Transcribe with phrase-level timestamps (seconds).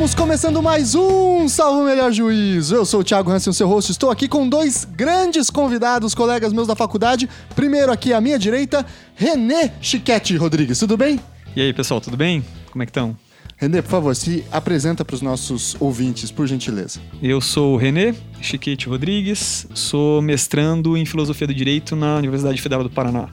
[0.00, 2.74] Estamos começando mais um Salvo Melhor Juízo.
[2.74, 3.92] Eu sou o Thiago Hansen, o seu host.
[3.92, 7.28] Estou aqui com dois grandes convidados, colegas meus da faculdade.
[7.54, 10.78] Primeiro aqui à minha direita, René Chiquete Rodrigues.
[10.78, 11.20] Tudo bem?
[11.54, 12.42] E aí, pessoal, tudo bem?
[12.72, 13.14] Como é que estão?
[13.58, 16.98] René, por favor, se apresenta para os nossos ouvintes, por gentileza.
[17.22, 22.82] Eu sou o René Chiquete Rodrigues, sou mestrando em Filosofia do Direito na Universidade Federal
[22.82, 23.28] do Paraná.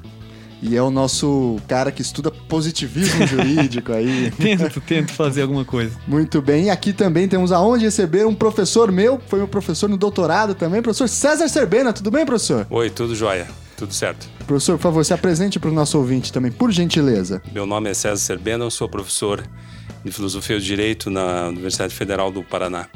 [0.61, 4.31] E é o nosso cara que estuda positivismo jurídico aí.
[4.31, 5.97] tento, tento fazer alguma coisa.
[6.07, 6.65] Muito bem.
[6.65, 10.81] E aqui também temos aonde receber um professor meu, foi meu professor no doutorado também,
[10.81, 11.93] professor César Serbena.
[11.93, 12.65] Tudo bem, professor?
[12.69, 13.47] Oi, tudo jóia.
[13.77, 14.27] Tudo certo.
[14.47, 17.41] Professor, por favor, se apresente para o nosso ouvinte também, por gentileza.
[17.53, 19.43] Meu nome é César Serbena, eu sou professor
[20.03, 22.87] de Filosofia do Direito na Universidade Federal do Paraná.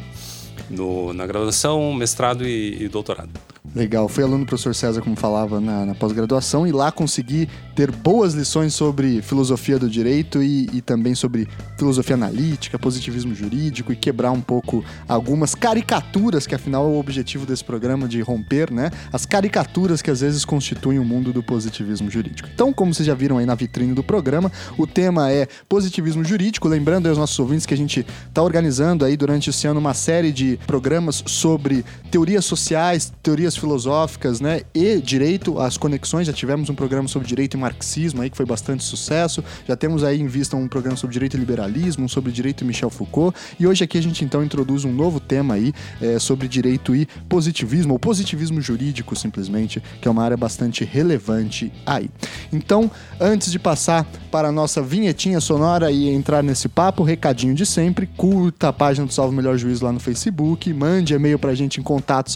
[0.70, 3.30] No, na graduação, mestrado e, e doutorado.
[3.76, 7.92] Legal, fui aluno do professor César, como falava, na, na pós-graduação, e lá consegui ter
[7.92, 13.96] boas lições sobre filosofia do direito e, e, também sobre filosofia analítica, positivismo jurídico e
[13.96, 18.90] quebrar um pouco algumas caricaturas, que afinal é o objetivo desse programa de romper, né?
[19.14, 22.50] As caricaturas que às vezes constituem o mundo do positivismo jurídico.
[22.52, 26.68] Então, como vocês já viram aí na vitrine do programa, o tema é positivismo jurídico.
[26.68, 30.32] Lembrando aos nossos ouvintes que a gente está organizando aí durante esse ano uma série
[30.32, 36.28] de programas sobre teorias sociais, teorias filosóficas, né, e direito, as conexões.
[36.28, 39.44] Já tivemos um programa sobre direito e marxismo aí que foi bastante sucesso.
[39.68, 42.90] Já temos aí em vista um programa sobre direito e liberalismo, sobre direito e Michel
[42.90, 43.38] Foucault.
[43.60, 47.06] E hoje aqui a gente então introduz um novo tema aí é, sobre direito e
[47.28, 52.10] positivismo, ou positivismo jurídico simplesmente, que é uma área bastante relevante aí.
[52.52, 57.66] Então, antes de passar para a nossa vinhetinha sonora e entrar nesse papo, recadinho de
[57.66, 61.80] sempre, curta a página do Salvo Melhor Juízo lá no Facebook, mande e-mail pra gente
[61.80, 62.32] em contato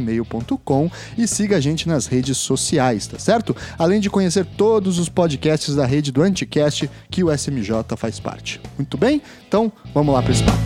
[0.00, 3.56] salvomelhorjuízo.gmail.com e siga a gente nas redes sociais, tá certo?
[3.78, 8.60] Além de conhecer todos os podcasts da rede do Anticast que o SMJ faz parte.
[8.76, 9.22] Muito bem?
[9.46, 10.58] Então, vamos lá para esse papo.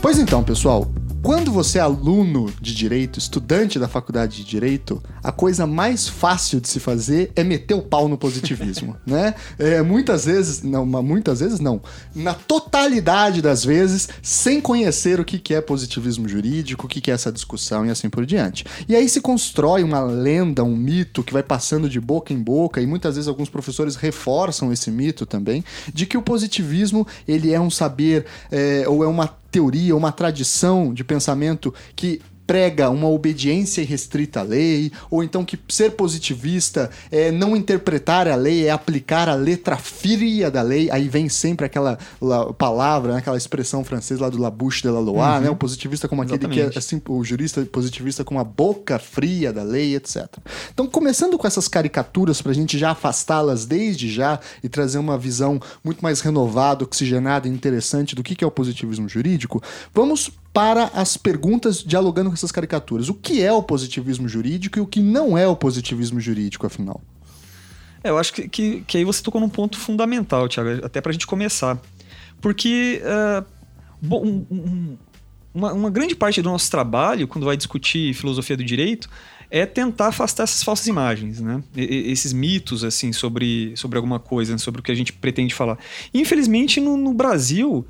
[0.00, 0.86] Pois então, pessoal,
[1.24, 6.60] quando você é aluno de direito, estudante da faculdade de direito, a coisa mais fácil
[6.60, 9.34] de se fazer é meter o pau no positivismo, né?
[9.58, 11.80] É, muitas vezes, não, muitas vezes não,
[12.14, 17.32] na totalidade das vezes, sem conhecer o que é positivismo jurídico, o que é essa
[17.32, 18.66] discussão e assim por diante.
[18.86, 22.82] E aí se constrói uma lenda, um mito que vai passando de boca em boca
[22.82, 27.58] e muitas vezes alguns professores reforçam esse mito também de que o positivismo ele é
[27.58, 33.80] um saber é, ou é uma teoria, uma tradição de pensamento que prega uma obediência
[33.80, 39.28] irrestrita à lei, ou então que ser positivista é não interpretar a lei, é aplicar
[39.28, 40.90] a letra fria da lei.
[40.90, 41.98] Aí vem sempre aquela
[42.58, 45.40] palavra, né, aquela expressão francesa lá do La Bouche de la Loi, uhum.
[45.40, 45.50] né?
[45.50, 46.70] O positivista como aquele Exatamente.
[46.70, 50.26] que é assim, o jurista positivista com a boca fria da lei, etc.
[50.72, 55.16] Então, começando com essas caricaturas para a gente já afastá-las desde já e trazer uma
[55.18, 59.62] visão muito mais renovada, oxigenada e interessante do que é o positivismo jurídico,
[59.92, 63.08] vamos para as perguntas dialogando com essas caricaturas.
[63.08, 67.02] O que é o positivismo jurídico e o que não é o positivismo jurídico, afinal?
[68.04, 71.10] É, eu acho que, que, que, aí você tocou num ponto fundamental, Tiago, até para
[71.10, 71.80] a gente começar.
[72.40, 73.44] Porque uh,
[74.00, 74.98] bom, um, um,
[75.52, 79.08] uma, uma grande parte do nosso trabalho, quando vai discutir filosofia do direito,
[79.50, 81.62] é tentar afastar essas falsas imagens, né?
[81.74, 85.78] E, esses mitos, assim, sobre, sobre alguma coisa, sobre o que a gente pretende falar.
[86.12, 87.84] Infelizmente, no, no Brasil,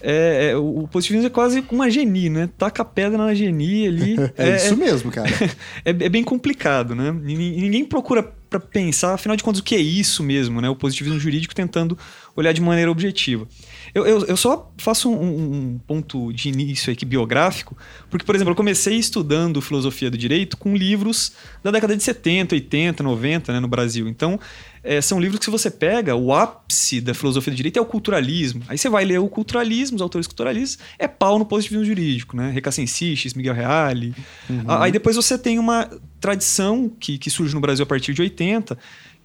[0.00, 2.48] é, é, o positivismo é quase uma geni, né?
[2.58, 4.16] Taca a pedra na geni ali.
[4.36, 5.28] é, é, isso mesmo, cara.
[5.84, 7.10] é, é, bem complicado, né?
[7.12, 10.68] Ninguém procura para pensar, afinal de contas, o que é isso mesmo, né?
[10.68, 11.98] O positivismo jurídico tentando
[12.34, 13.48] olhar de maneira objetiva.
[13.96, 17.74] Eu, eu, eu só faço um, um, ponto de início aqui biográfico,
[18.10, 21.32] porque, por exemplo, eu comecei estudando filosofia do direito com livros
[21.64, 24.06] da década de 70, 80, 90, né, no Brasil.
[24.06, 24.38] Então,
[24.84, 27.86] é, são livros que se você pega, o ápice da filosofia do direito é o
[27.86, 28.60] culturalismo.
[28.68, 32.50] Aí você vai ler o culturalismo, os autores culturalistas, é pau no positivismo jurídico, né?
[32.50, 34.14] Recassensiches, Miguel Reale.
[34.50, 34.62] Uhum.
[34.66, 35.88] Aí depois você tem uma
[36.20, 38.76] tradição que, que surge no Brasil a partir de 80,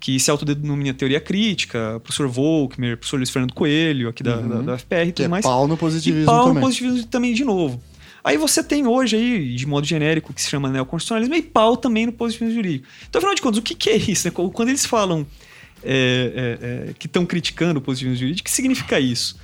[0.01, 4.50] que se autodenomina teoria crítica, professor Volkmer, professor Luiz Fernando Coelho, aqui da, uhum.
[4.50, 5.45] da, da FPR e tudo é mais.
[5.45, 6.56] pau no positivismo e pau também.
[6.56, 7.80] no positivismo também de novo.
[8.24, 12.07] Aí você tem hoje aí, de modo genérico, que se chama neoconstitucionalismo, e pau também
[12.07, 12.88] no positivismo jurídico.
[13.07, 14.27] Então, afinal de contas, o que, que é isso?
[14.27, 14.31] Né?
[14.31, 15.25] Quando eles falam
[15.83, 19.39] é, é, é, que estão criticando o positivismo jurídico, o que significa isso?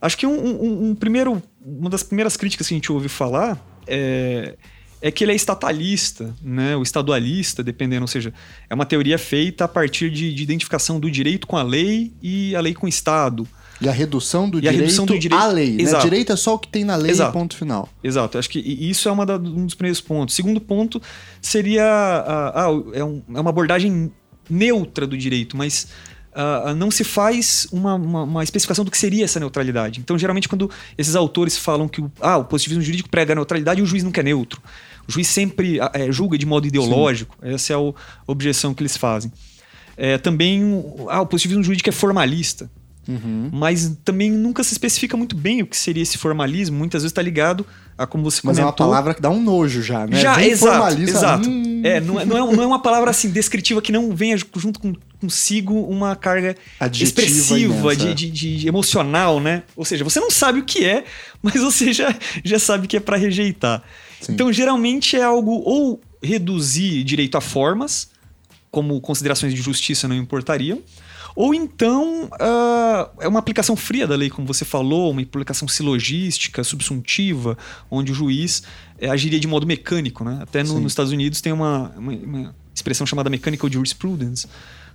[0.00, 3.62] Acho que um, um, um, primeiro, uma das primeiras críticas que a gente ouve falar
[3.86, 4.56] é,
[5.00, 6.74] é que ele é estatalista, né?
[6.76, 8.32] o estadualista, dependendo, ou seja,
[8.68, 12.54] é uma teoria feita a partir de, de identificação do direito com a lei e
[12.56, 13.46] a lei com o Estado.
[13.80, 15.70] E a redução do, E a direito, redução do direito- à lei.
[15.76, 15.82] Né?
[15.82, 16.02] Exato.
[16.02, 17.32] Direito é só o que tem na lei Exato.
[17.32, 17.88] ponto final.
[18.02, 20.34] Exato, acho que isso é uma da- um dos primeiros pontos.
[20.34, 21.00] Segundo ponto
[21.40, 24.10] seria ah, ah, é, um- é uma abordagem
[24.50, 25.88] neutra do direito, mas
[26.34, 30.00] ah, não se faz uma, uma- uma especificação do que seria essa neutralidade.
[30.00, 33.80] Então, geralmente, quando esses autores falam que o, ah, o positivismo jurídico prega a neutralidade,
[33.82, 34.60] o juiz nunca é neutro.
[35.08, 37.36] O juiz sempre ah, eh, julga de modo ideológico.
[37.40, 37.92] Essa é a
[38.26, 39.32] objeção que eles fazem.
[39.96, 42.70] É, também, o- ah, o positivismo jurídico é formalista
[43.08, 43.48] Uhum.
[43.50, 46.76] mas também nunca se especifica muito bem o que seria esse formalismo.
[46.76, 47.64] Muitas vezes está ligado
[47.96, 48.86] a como você Mas é comentou.
[48.86, 50.20] uma palavra que dá um nojo já, né?
[50.20, 51.48] Já, exato, exato.
[51.48, 54.36] hum, É, não é, não, é, não é uma palavra assim descritiva que não venha
[54.56, 58.14] junto com, consigo uma carga Adjetiva expressiva, imensa.
[58.14, 59.62] de, de- de emocional, né?
[59.74, 61.04] Ou seja, você não sabe o que é,
[61.42, 62.14] mas você já,
[62.44, 63.82] já sabe que é para rejeitar.
[64.20, 64.32] Sim.
[64.32, 68.10] Então, geralmente é algo ou reduzir direito a formas,
[68.70, 70.80] como considerações de justiça não importariam,
[71.36, 76.64] ou então ah, é uma aplicação fria da lei, como você falou, uma aplicação silogística,
[76.64, 77.56] subsuntiva,
[77.90, 78.62] onde o juiz
[78.98, 80.24] eh, agiria de modo mecânico.
[80.24, 80.38] Né?
[80.42, 84.46] Até no- nos Estados Unidos tem uma, uma- uma expressão chamada mechanical jurisprudence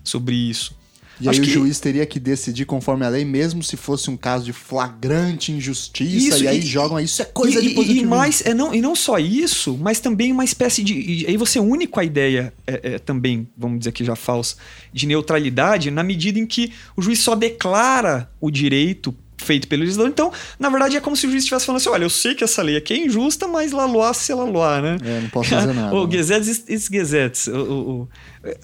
[0.03, 0.75] sobre isso.
[1.21, 4.09] E aí Acho o que- juiz teria que decidir conforme a lei, mesmo se fosse
[4.09, 7.69] um caso de flagrante injustiça, Isso, e aí e- jogam isso é coisa e, de
[7.69, 8.07] positivismo.
[8.07, 11.25] E, mais, é, não, e não só isso, mas também uma espécie de.
[11.27, 14.55] aí você une com a ideia é, é, também, vamos dizer que já falsa,
[14.91, 20.09] de neutralidade, na medida em que o juiz só declara o direito feito pelo legislador.
[20.11, 22.43] Então, na verdade, é como se o juiz estivesse falando assim: olha, eu sei que
[22.43, 24.97] essa lei aqui é injusta, mas lá loa se loa, né?
[25.03, 25.95] É, não posso fazer nada.
[25.95, 26.11] o né?
[26.11, 27.47] Gesetz ist- Gesetz.
[27.47, 28.09] O- o- o-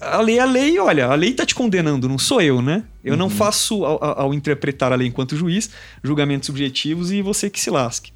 [0.00, 2.84] a lei é a lei, olha, a lei tá te condenando, não sou eu, né?
[3.04, 3.18] Eu Uhum.
[3.18, 5.70] não faço, ao, ao- ao interpretar a lei enquanto juiz,
[6.02, 8.12] julgamentos subjetivos e você que se lasque.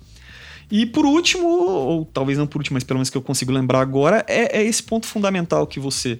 [0.70, 3.80] E por último, ou talvez não por último, mas pelo menos que eu consigo lembrar
[3.80, 6.18] agora, é, é esse ponto fundamental que você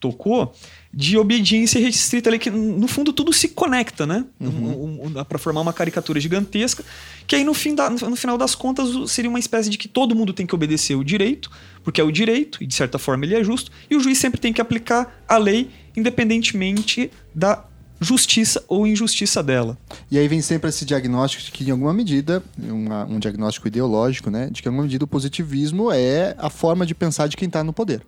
[0.00, 0.52] tocou
[0.96, 4.24] de obediência restrita ali, que no fundo tudo se conecta, né?
[4.40, 6.84] Um, um, dá para formar uma caricatura gigantesca,
[7.26, 10.14] que aí no, fim da- no final das contas seria uma espécie de que todo
[10.14, 11.50] mundo tem que obedecer o direito,
[11.82, 14.40] porque é o direito, e de certa forma ele é justo, e o juiz sempre
[14.40, 17.64] tem que aplicar a lei, independentemente da
[18.00, 19.78] justiça ou injustiça dela.
[20.10, 24.30] E aí vem sempre esse diagnóstico de que, em alguma medida, uma- um diagnóstico ideológico,
[24.30, 24.48] né?
[24.50, 27.64] De que, em alguma medida, o positivismo é a forma de pensar de quem está
[27.64, 28.02] no poder.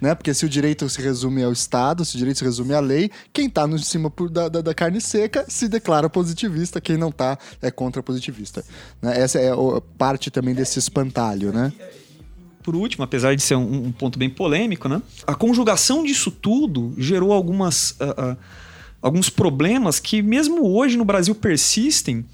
[0.00, 0.14] Né?
[0.14, 3.10] Porque se o direito se resume ao Estado, se o direito se resume à lei,
[3.32, 7.08] quem está no cima por- da, da- da carne seca se declara positivista, quem não
[7.08, 8.64] está é contra positivista.
[9.00, 9.18] Né?
[9.20, 11.72] Essa é o- parte também desse espantalho, né?
[12.62, 15.00] Por último, apesar de ser um, um ponto bem polêmico, né?
[15.26, 18.36] A conjugação disso tudo gerou algumas, ah, ah,
[19.02, 22.24] alguns problemas que mesmo hoje no Brasil persistem,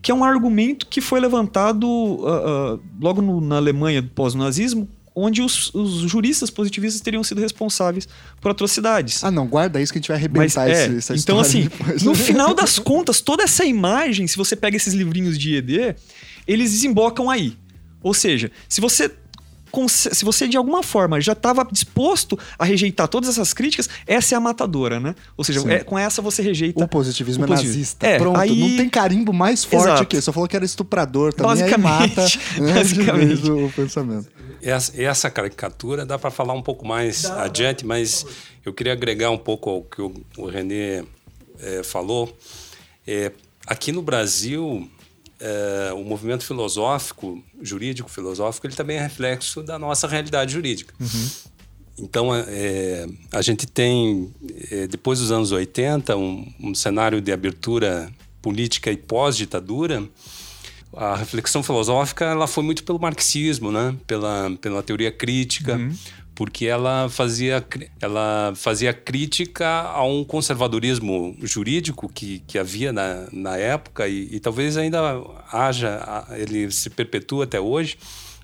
[0.00, 1.86] que é um argumento que foi levantado
[2.26, 8.08] ah, logo no- na Alemanha pós-nazismo, onde os, os juristas positivistas teriam sido responsáveis
[8.40, 9.22] por atrocidades.
[9.22, 11.62] Ah, não, guarda isso que a gente vai Mas, arrebentar é, esse, essa então, assim,
[11.68, 12.02] depois.
[12.02, 15.94] no final das contas, toda essa imagem, se você pega esses livrinhos de ED,
[16.48, 17.56] eles desembocam aí.
[18.02, 19.10] Ou seja, se você
[19.88, 24.36] se você de alguma forma já estava disposto a rejeitar todas essas críticas, essa é
[24.36, 25.16] a matadora, né?
[25.36, 27.80] Ou seja, é- com essa você rejeita O positivismo o é positivismo.
[27.80, 28.06] nazista.
[28.06, 30.06] É, Pronto, aí- não tem carimbo mais forte Exato.
[30.06, 32.22] que Só falou que era estuprador também, aí Basicamente, mata
[32.62, 33.50] né, basicamente.
[33.50, 34.28] o pensamento.
[34.62, 38.26] Essa, essa caricatura dá para falar um pouco mais adiante, mas
[38.64, 41.04] eu queria agregar um pouco ao que o, o René
[41.60, 42.36] eh, falou.
[43.06, 43.32] Eh,
[43.66, 44.88] aqui no Brasil,
[45.40, 50.94] eh, o movimento filosófico, jurídico filosófico, ele também é reflexo da nossa realidade jurídica.
[51.98, 54.32] Então, eh, a gente tem,
[54.70, 58.10] eh, depois dos anos 80, um, um cenário de abertura
[58.42, 60.02] política e pós-ditadura,
[60.96, 63.94] a reflexão filosófica ela foi muito pelo marxismo, né?
[64.06, 65.78] Pela pela teoria crítica,
[66.34, 67.64] porque ela fazia
[68.00, 74.40] ela fazia crítica a um conservadorismo jurídico que, que havia na, na época e, e
[74.40, 75.00] talvez ainda
[75.52, 77.96] haja ele se perpetua até hoje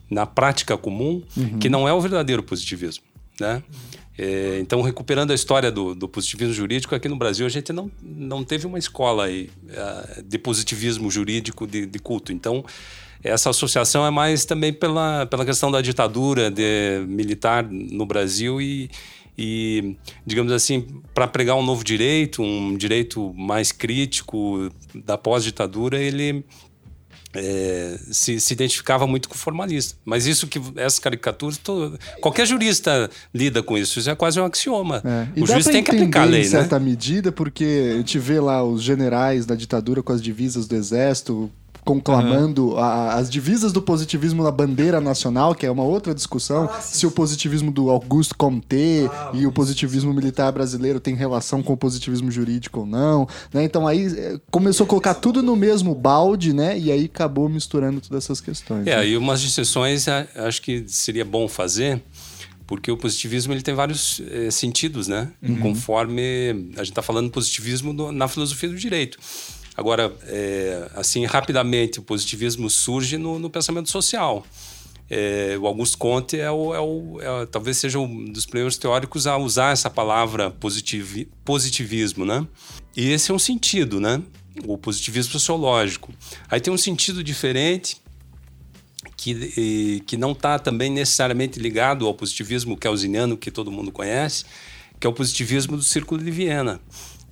[0.08, 1.22] na prática comum
[1.58, 3.04] que não é o verdadeiro positivismo,
[3.40, 3.62] né?
[4.18, 7.90] É, então, recuperando a história do, do positivismo jurídico, aqui no Brasil a gente não,
[8.02, 12.32] não teve uma escola aí, ah, de positivismo jurídico de, de culto.
[12.32, 12.64] Então,
[13.22, 18.90] essa associação é mais também pela, pela questão da ditadura de, militar no Brasil e,
[19.36, 26.44] e digamos assim, para pregar um novo direito, um direito mais crítico da pós-ditadura, ele
[27.34, 29.96] é, se, se identificava muito com o formalista.
[30.04, 31.60] Mas isso que essas caricaturas,
[32.20, 33.98] qualquer jurista lida com isso.
[33.98, 35.02] Isso é quase um axioma.
[35.04, 35.40] É.
[35.40, 36.50] O juiz tem que aplicar a lei, em né?
[36.50, 40.74] certa medida, porque a gente vê lá os generais da ditadura com as divisas do
[40.74, 41.50] exército
[41.84, 47.06] conclamando a- as divisas do positivismo na bandeira nacional, que é uma outra discussão, se
[47.06, 52.30] o positivismo do Auguste Comte e o positivismo militar brasileiro tem relação com o positivismo
[52.30, 53.64] jurídico ou não, né?
[53.64, 56.78] Então aí eh, começou a colocar tudo no mesmo balde, né?
[56.78, 58.86] E aí acabou misturando todas essas questões.
[58.86, 59.08] É, né?
[59.08, 62.02] e umas distinções acho que seria bom fazer,
[62.66, 65.28] porque o positivismo ele tem vários eh, sentidos, né?
[65.60, 69.18] Conforme a gente está falando positivismo no- na filosofia do direito.
[69.76, 74.44] Agora, eh, assim, rapidamente, o positivismo surge no, no pensamento social.
[75.08, 79.26] Eh, o Augusto Comte é o, é o- é- talvez seja um dos primeiros teóricos
[79.26, 82.46] a usar essa palavra positivi- positivismo, né?
[82.96, 84.22] E esse é um sentido, né?
[84.64, 86.12] O positivismo sociológico.
[86.48, 87.96] Aí tem um sentido diferente
[89.16, 94.44] que, e- que não está também necessariamente ligado ao positivismo kelsiniano que todo mundo conhece,
[94.98, 96.80] que é o positivismo do Círculo de Viena,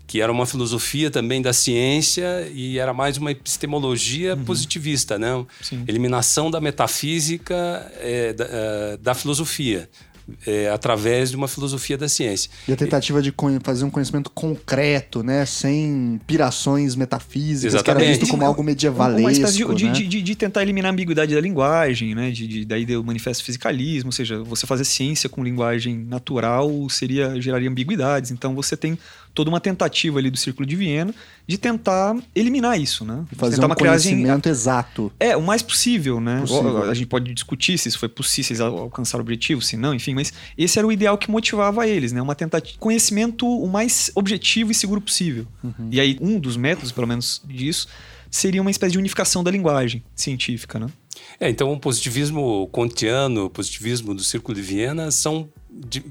[0.09, 5.45] que era uma filosofia também da ciência e era mais uma epistemologia positivista, né?
[5.61, 5.85] Sim.
[5.87, 7.55] Eliminação da metafísica
[8.01, 9.89] eh, da, eh, da filosofia,
[10.47, 12.51] eh, através de uma filosofia da ciência.
[12.67, 13.33] E a tentativa de
[13.63, 15.45] fazer um conhecimento concreto, né?
[15.47, 18.21] Sem pirações metafísicas, que era Exatamente.
[18.21, 19.93] visto como algo medievalesco, Uma espécie de, né?
[19.93, 22.31] de- de- de tentar eliminar a ambiguidade da linguagem, né?
[22.31, 26.71] De, de- daí deu o manifesto fisicalismo, ou seja, você fazer ciência com linguagem natural
[26.89, 28.31] seria geraria ambiguidades.
[28.31, 28.99] Então você tem
[29.35, 31.15] toda uma tentativa ali do Círculo de Viena
[31.47, 33.25] de tentar eliminar isso, né?
[33.31, 35.13] De Fazer tentar um uma criagem conhecimento exato.
[35.21, 36.41] É, o mais possível, né?
[36.41, 36.91] Possível.
[36.91, 39.77] A gente pode discutir se isso foi possível, se eles al- alcançaram o objetivo, se
[39.77, 42.21] não, enfim, mas esse era o ideal que motivava eles, né?
[42.21, 45.47] Uma tentativa conhecimento o mais objetivo e seguro possível.
[45.63, 45.89] Uhum.
[45.91, 47.87] E aí, um dos métodos, pelo menos, disso,
[48.31, 50.87] seria uma espécie de unificação da linguagem científica, né?
[51.41, 55.49] É, então o positivismo kantiano, o positivismo do Círculo de Viena são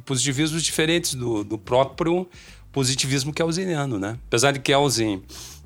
[0.05, 2.27] positivismos diferentes do, do próprio
[2.71, 4.17] positivismo kelseniano, né?
[4.27, 5.21] Apesar de Kelsen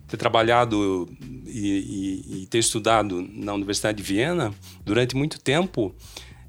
[0.07, 1.09] ter trabalhado
[1.47, 1.59] e,
[2.29, 4.53] e- e ter estudado na Universidade de Viena
[4.85, 5.93] durante muito tempo,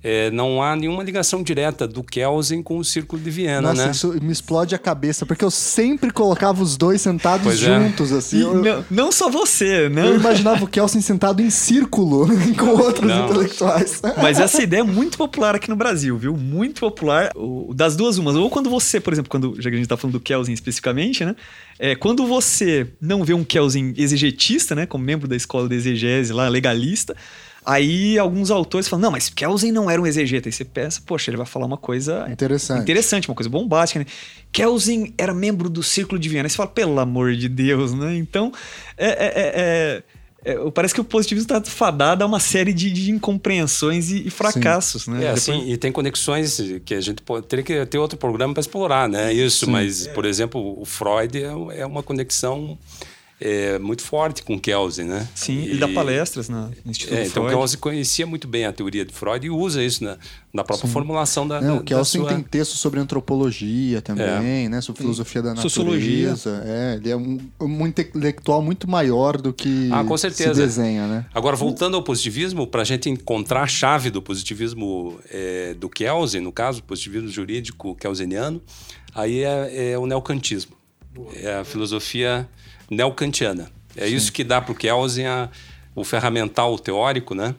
[0.03, 3.91] é, não há nenhuma ligação direta do Kelsen com o Círculo de Viena, Nossa, né?
[3.93, 7.67] isso me explode a cabeça, porque eu sempre colocava os dois sentados Pois é.
[7.67, 8.39] juntos, assim.
[8.39, 10.07] E Eu, não, não só você, né?
[10.07, 12.27] eu imaginava o Kelsen sentado em círculo
[12.59, 13.27] com outros Não.
[13.27, 14.01] intelectuais.
[14.21, 16.37] Mas essa ideia é muito popular aqui no Brasil, viu?
[16.37, 17.31] Muito popular.
[17.37, 18.35] O- das duas umas.
[18.37, 21.25] Ou quando você, por exemplo, quando já que a gente tá falando do Kelsen especificamente,
[21.25, 21.35] né?
[21.79, 24.87] É, quando você não vê um Kelsen exegetista, né?
[24.87, 27.17] Como membro da escola de exegese lá, legalista,
[27.65, 30.49] aí alguns autores falam, não, mas Kelsen não era um exegeta.
[30.49, 32.83] Aí você pensa, poxa, ele vai falar uma coisa Interessante.
[32.83, 34.07] interessante, uma coisa bombástica, né?
[34.51, 36.47] Kelsen era membro do Círculo de Viena.
[36.47, 38.17] Aí você fala, pelo amor de Deus, né?
[38.17, 38.53] Então,
[38.99, 40.03] é, é- é-
[40.45, 44.27] é- é- parece que o positivismo está fadado a uma série de, de incompreensões e,
[44.27, 45.19] e fracassos, né?
[45.19, 48.53] É, Depois- assim, e tem conexões que a gente pode, teria que ter outro programa
[48.53, 49.33] para explorar, né?
[49.33, 52.77] Isso, mas, por exemplo, o Freud é, é uma conexão
[53.45, 55.29] é, muito forte com Kelsen, né?
[55.35, 57.57] Sim, E- ele dá palestras na, no Instituto É, então Freud.
[57.57, 60.17] Kelsen conhecia muito bem a teoria de Freud e usa isso na,
[60.53, 62.37] na própria formulação da, Não, da, o Kelsen da sua...
[62.37, 64.81] tem texto sobre antropologia também, né?
[64.81, 66.31] Sobre filosofia da Sociologia.
[66.31, 66.63] natureza.
[66.65, 70.55] É, ele é um, um intelectual muito maior do que Ah, com se certeza.
[70.63, 71.27] desenha, né?
[71.35, 76.41] Agora, voltando ao positivismo, para a gente encontrar a chave do positivismo é, do Kelsen,
[76.41, 78.63] no caso, o positivismo jurídico kelseniano,
[79.15, 80.77] aí é, é o neocantismo.
[81.35, 82.49] É a filosofia
[82.95, 83.71] neocantiana.
[83.97, 85.51] É isso que dá para o Kelsen a-
[85.95, 87.55] o ferramental teórico, né?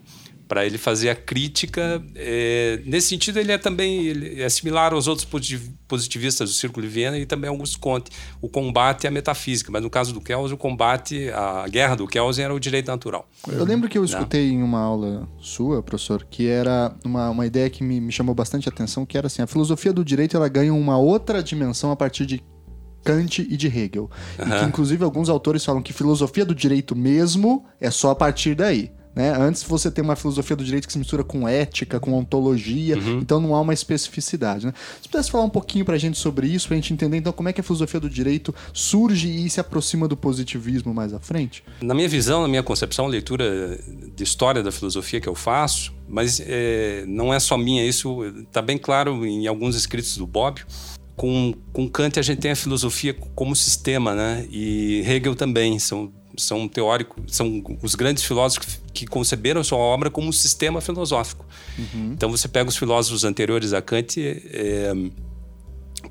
[0.48, 2.04] Para ele fazer a crítica.
[2.16, 6.86] é, nesse sentido, ele é também ele é similar aos outros positiv- positivistas do Círculo
[6.86, 8.12] de Viena e também Augusto Comte.
[8.42, 12.46] O combate à metafísica, mas no caso do Kelsen, o combate, a guerra do Kelsen
[12.46, 13.28] era o direito natural.
[13.48, 17.70] Eu lembro que eu escutei em uma aula sua, professor, que era uma, uma ideia
[17.70, 20.74] que me, me chamou bastante atenção, que era assim, a filosofia do direito ela ganha
[20.74, 22.42] uma outra dimensão a partir de
[23.04, 24.10] Kant e de Hegel.
[24.40, 28.56] E que, inclusive, alguns autores falam que filosofia do direito mesmo é só a partir
[28.56, 28.92] daí.
[29.16, 29.32] Né?
[29.38, 33.20] Antes você tem uma filosofia do direito que se mistura com ética, com ontologia, Uhum.
[33.20, 34.66] então não há uma especificidade.
[34.66, 34.74] Né?
[35.04, 37.54] Se pudesse falar um pouquinho pra gente sobre isso, pra gente entender então como é
[37.54, 41.64] que a filosofia do direito surge e se aproxima do positivismo mais à frente.
[41.80, 43.80] Na minha visão, na minha concepção, a leitura
[44.16, 48.64] de história da filosofia que eu faço, mas é, não é só minha, isso está
[48.64, 50.66] bem claro em alguns escritos do Bobbio.
[51.16, 54.48] Com, com Kant a gente tem a filosofia como sistema, né?
[54.50, 60.10] E Hegel também são são teóricos, são os grandes filósofos que conceberam a sua obra
[60.10, 61.46] como um sistema filosófico.
[62.14, 64.94] Então você pega os filósofos anteriores a Kant, é,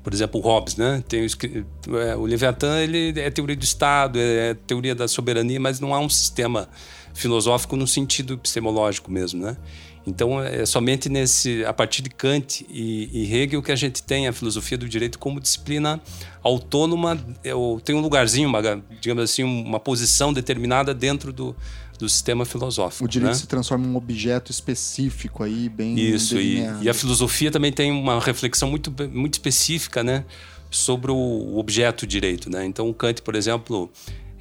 [0.01, 1.03] por exemplo, Hobbes, né?
[1.07, 5.79] Tem o, é, o Leviatã, ele é teoria do Estado, é teoria da soberania, mas
[5.79, 6.69] não há um sistema
[7.13, 9.57] filosófico no sentido epistemológico mesmo, né?
[10.05, 14.27] Então é somente nesse, a partir de Kant e, e Hegel que a gente tem
[14.27, 16.01] a filosofia do direito como disciplina
[16.43, 18.61] autônoma, é, ou tem um lugarzinho, uma,
[18.99, 21.55] digamos assim, uma posição determinada dentro do,
[21.97, 23.05] do sistema filosófico.
[23.05, 23.37] O direito né?
[23.39, 27.91] se transforma em um objeto específico aí, bem Isso, e, e a filosofia também tem
[27.91, 30.25] uma reflexão muito, muito específica né,
[30.69, 32.49] sobre o objeto direito.
[32.49, 32.65] Né?
[32.65, 33.89] Então, Kant, por exemplo,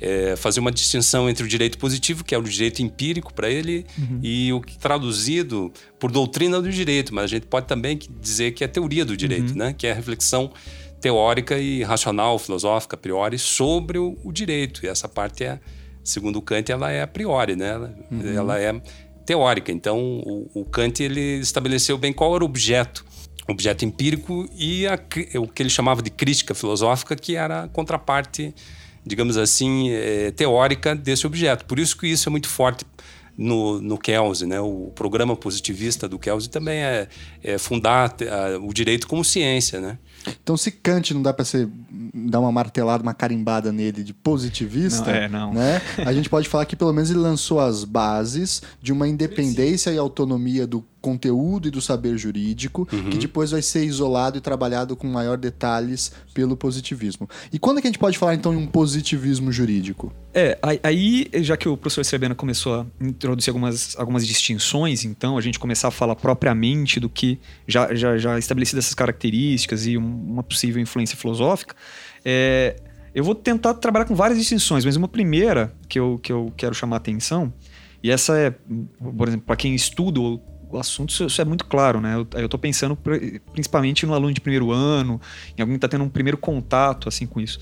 [0.03, 3.87] é, fazia uma distinção entre o direito positivo, que é o direito empírico para ele,
[4.21, 8.65] e o que traduzido por doutrina do direito, mas a gente pode também dizer que
[8.65, 9.73] é teoria do direito, né?
[9.73, 10.51] que é a reflexão
[11.01, 14.85] teórica e racional, filosófica, a priori, sobre o, o direito.
[14.85, 15.61] E essa parte é,
[16.03, 17.71] segundo o Kant, ela é a priori, né?
[17.71, 17.95] ela,
[18.35, 18.81] ela é
[19.25, 19.71] teórica.
[19.71, 23.05] Então, o, o Kant ele estabeleceu bem qual era o objeto
[23.49, 24.95] objeto empírico e a,
[25.41, 28.55] o que ele chamava de crítica filosófica, que era a contraparte,
[29.05, 31.65] digamos assim, é, teórica desse objeto.
[31.65, 32.85] Por isso que isso é muito forte
[33.37, 34.61] no, no Kelsey, né?
[34.61, 37.09] O programa positivista do Kelsey também é,
[37.43, 39.99] é fundar a, o direito como ciência, né?
[40.43, 41.69] Então, se Kant não dá para ser
[42.15, 45.53] dar uma martelada, uma carimbada nele de positivista, Não, é, não.
[45.55, 45.83] né?
[45.99, 49.99] A gente pode falar que pelo menos ele lançou as bases de uma independência e
[49.99, 55.07] autonomia do conteúdo e do saber jurídico, que depois vai ser isolado e trabalhado com
[55.07, 57.29] maior detalhes pelo positivismo.
[57.53, 60.13] E quando é que a gente pode falar então em um positivismo jurídico?
[60.33, 65.41] É, aí- já que o professor Sebena começou a introduzir algumas, algumas distinções, então, a
[65.43, 70.25] gente começar a falar propriamente do que já, já, já estabelecidas essas características e um-
[70.33, 71.75] uma possível influência filosófica,
[72.25, 72.77] é,
[73.15, 76.75] eu vou tentar trabalhar com várias distinções, mas uma primeira que eu, que eu quero
[76.75, 77.53] chamar a atenção,
[78.03, 78.51] e essa é,
[79.17, 80.41] por exemplo, para quem estuda o
[80.73, 82.15] o assunto, isso, é muito claro, né?
[82.35, 85.21] Eu, tô pensando pr- principalmente no aluno de primeiro ano,
[85.57, 87.61] em alguém que está tendo um primeiro contato assim com isso.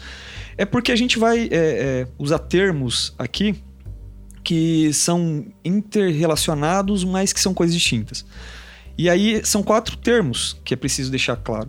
[0.56, 3.56] É porque a gente vai é, é, usar termos aqui
[4.44, 8.24] que são interrelacionados, mas que são coisas distintas.
[8.96, 11.68] E aí são quatro termos que é preciso deixar claro.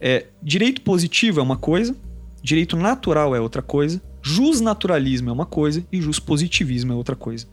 [0.00, 1.96] É, direito positivo é uma coisa,
[2.42, 7.46] direito natural é outra coisa, jusnaturalismo é uma coisa e juspositivismo é outra coisa.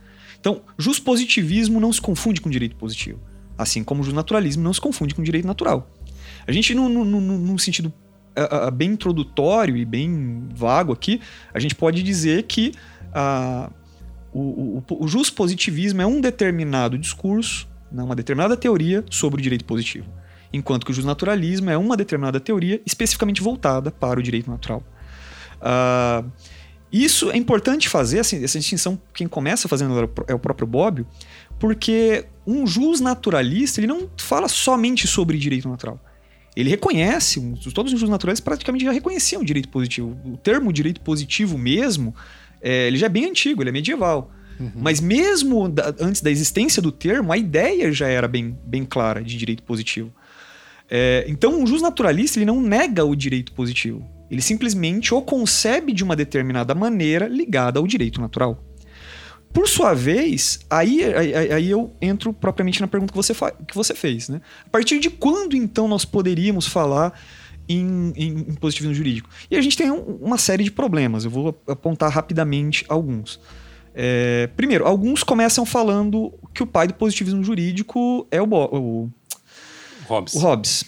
[0.45, 3.19] Então, juspositivismo não se confunde com direito positivo,
[3.57, 5.89] assim como jusnaturalismo não se confunde com direito natural.
[6.45, 7.91] A gente, num, num- num- sentido
[8.35, 11.19] ah, bem introdutório e bem vago aqui,
[11.51, 12.73] a gente pode dizer que
[13.11, 13.71] ah,
[14.31, 19.65] o, o, o juspositivismo é um determinado discurso, né, uma determinada teoria sobre o direito
[19.65, 20.05] positivo,
[20.53, 24.83] enquanto que o jusnaturalismo é uma determinada teoria especificamente voltada para o direito natural.
[25.59, 26.23] Ah,
[27.03, 31.07] isso é importante fazer, assim, essa distinção, quem começa fazendo é o é próprio Bobbio,
[31.59, 35.99] porque um jusnaturalista ele não fala somente sobre direito natural.
[36.55, 37.41] Ele reconhece,
[37.73, 40.17] todos os jusnaturalistas praticamente já reconheciam o direito positivo.
[40.25, 42.15] O termo direito positivo mesmo,
[42.61, 44.31] é, ele já é bem antigo, ele é medieval.
[44.73, 49.21] Mas mesmo da- antes da existência do termo, a ideia já era bem, bem clara
[49.21, 50.13] de direito positivo.
[50.89, 54.07] É, então, um jusnaturalista ele não nega o direito positivo.
[54.29, 58.63] Ele simplesmente o concebe de uma determinada maneira ligada ao direito natural.
[59.53, 63.93] Por sua vez, aí, aí, aí eu entro propriamente na pergunta que você, que você
[63.93, 64.27] fez.
[64.27, 64.41] Né?
[64.65, 67.17] A partir de quando, então, nós poderíamos falar
[67.69, 69.29] em, em- em positivismo jurídico?
[69.49, 71.23] E a gente tem um- uma série de problemas.
[71.23, 73.39] Eu vou apontar rapidamente alguns.
[73.93, 79.09] É, primeiro, alguns começam falando que o pai do positivismo jurídico é o, Bo- o,
[80.05, 80.33] Hobbes.
[80.33, 80.83] o Hobbes.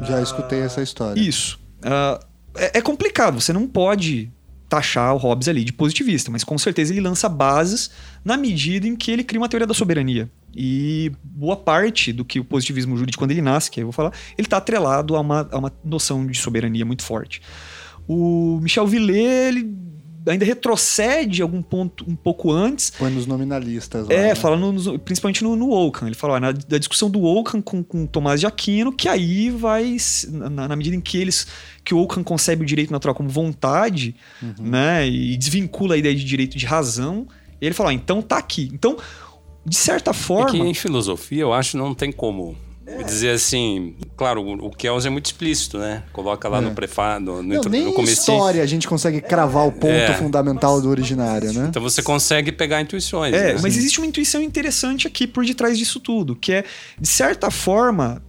[0.00, 1.20] Já escutei essa história.
[1.20, 1.60] Isso.
[1.82, 2.18] Ah,
[2.58, 4.30] é, é complicado, você não pode
[4.68, 7.90] taxar o Hobbes ali de positivista, mas com certeza ele lança bases
[8.24, 10.28] na medida em que ele cria uma teoria da soberania.
[10.54, 13.92] E boa parte do que o positivismo jurídico, quando ele nasce, que aí eu vou
[13.92, 17.40] falar, ele está atrelado a uma, a uma noção de soberania muito forte.
[18.08, 19.62] O Michel Villet, ele
[20.26, 24.12] ainda retrocede algum ponto um pouco antes, Põe nos nominalistas lá.
[24.14, 24.34] é, né?
[24.34, 26.06] fala no- principalmente no, no Ockham.
[26.06, 29.50] Ele fala ó, na, da discussão do Ockham com, com Tomás de Aquino, que aí
[29.50, 29.96] vai,
[30.30, 31.46] na, na medida em que eles
[31.84, 34.54] que o Ockham concebe o direito natural como vontade, Uhum.
[34.58, 37.26] né, e desvincula a ideia de direito de razão,
[37.60, 38.68] ele fala, ó, então tá aqui.
[38.74, 38.96] Então,
[39.64, 42.56] de certa É forma, que em filosofia eu acho que não tem como
[43.04, 43.96] dizer assim.
[44.16, 46.04] Claro, o o Kelsen é muito explícito, né?
[46.12, 46.60] Coloca lá É.
[46.60, 50.14] no prefácio, no, no, Não, nem no história a gente consegue cravar o ponto É.
[50.14, 51.66] fundamental do originário, né?
[51.68, 53.34] Então você consegue pegar intuições.
[53.34, 53.60] É, né?
[53.62, 56.64] mas existe uma intuição interessante aqui por detrás disso tudo, que é,
[57.00, 58.22] de certa forma,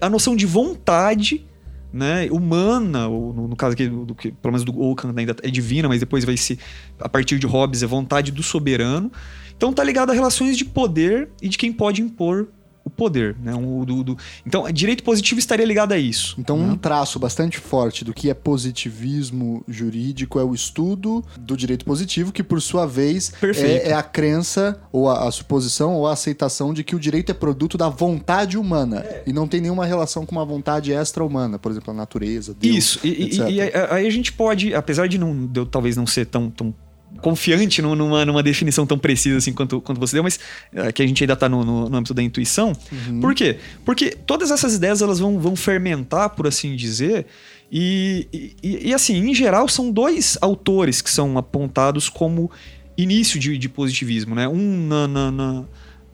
[0.00, 1.46] a noção de vontade
[1.92, 5.36] né, humana, ou no, no caso aqui, do, do que, pelo menos do Ockham ainda
[5.42, 6.58] é divina, mas depois vai ser,
[6.98, 9.12] a partir de Hobbes, é vontade do soberano.
[9.56, 12.48] Então tá ligado a relações de poder e de quem pode impor
[12.84, 13.34] o poder.
[13.42, 16.34] Né, o, do, do- então, direito positivo estaria ligado a isso.
[16.38, 16.72] Então, né?
[16.72, 22.32] um traço bastante forte do que é positivismo jurídico é o estudo do direito positivo,
[22.32, 23.32] que por sua vez
[23.64, 27.30] é, é a crença, ou a, a suposição, ou a aceitação de que o direito
[27.30, 31.70] é produto da vontade humana e não tem nenhuma relação com uma vontade extra-humana, por
[31.72, 35.46] exemplo, a natureza, Deus, Isso, e, e- e aí a gente pode, apesar de, não,
[35.46, 36.74] de eu talvez não ser tão, tão
[37.20, 40.38] confiante numa, numa definição tão precisa assim quanto, quanto você deu, mas
[40.72, 42.72] é, que a gente ainda está no, no, no, âmbito da intuição.
[42.90, 43.20] Uhum.
[43.20, 43.58] Por quê?
[43.84, 47.26] Porque todas essas ideias elas vão, vão fermentar, por assim dizer,
[47.70, 48.28] e,
[48.62, 52.50] e, e, assim, em geral, são dois autores que são apontados como
[52.96, 54.46] início de, de positivismo, né?
[54.46, 55.64] Um na, na, na,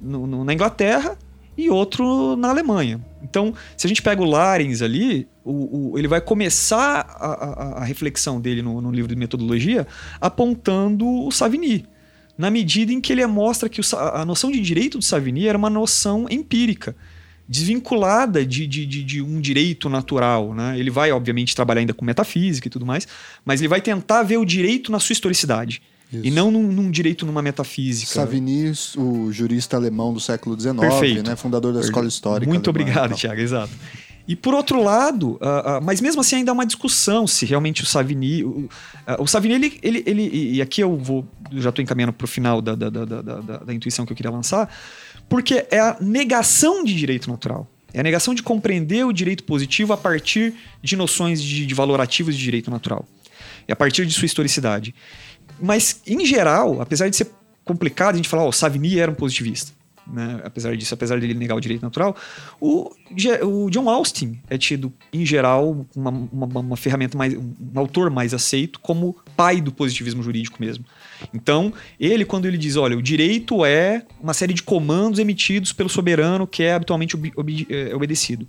[0.01, 1.19] no, na Inglaterra
[1.57, 3.01] e outro na Alemanha.
[3.23, 7.83] Então, se a gente pega o Larens ali, o, o, ele vai começar a, a,
[7.83, 9.87] a reflexão dele no, no, livro de metodologia
[10.21, 11.87] apontando o Savigny,
[12.37, 15.59] na medida em que ele mostra que o, a noção de direito do Savigny era
[15.59, 16.97] uma noção empírica,
[17.49, 20.55] desvinculada de, de, de, de, um direito natural.
[20.55, 20.79] Né?
[20.79, 23.07] Ele vai, obviamente, trabalhar ainda com metafísica e tudo mais,
[23.45, 25.83] mas ele vai tentar ver o direito na sua historicidade.
[26.13, 26.27] Isso.
[26.27, 28.13] E não num, num, direito numa metafísica.
[28.13, 31.37] Savigny, o jurista alemão do século XIX, né?
[31.37, 32.51] fundador da escola histórica.
[32.51, 33.73] Muito obrigado, Tiago, exato.
[34.27, 37.83] E por outro lado, uh, uh, mas mesmo assim ainda há uma discussão se realmente
[37.83, 38.45] o Savigny.
[38.45, 38.69] O, uh,
[39.19, 41.27] o Savigny, ele, ele, ele, E aqui eu vou.
[41.55, 44.31] Já estou encaminhando para o final da, da, da, da, da intuição que eu queria
[44.31, 44.73] lançar,
[45.29, 47.69] porque é a negação de direito natural.
[47.93, 52.37] É a negação de compreender o direito positivo a partir de noções de, de valorativos
[52.37, 53.05] de direito natural.
[53.67, 54.95] E a partir de sua historicidade.
[55.61, 57.31] Mas, em geral, apesar de ser
[57.65, 59.73] complicado a gente falar, ó, oh, Savigny era um positivista.
[60.13, 60.41] Né?
[60.43, 62.17] Apesar disso, apesar dele negar o direito natural,
[62.61, 62.91] o,
[63.45, 67.35] o John Austin é tido, em geral, uma, uma, uma, ferramenta mais.
[67.35, 70.85] um autor mais aceito como pai do positivismo jurídico mesmo.
[71.33, 75.89] Então, ele, quando ele diz, olha, o direito é uma série de comandos emitidos pelo
[75.89, 78.49] soberano que é habitualmente ob, ob, é, obedecido.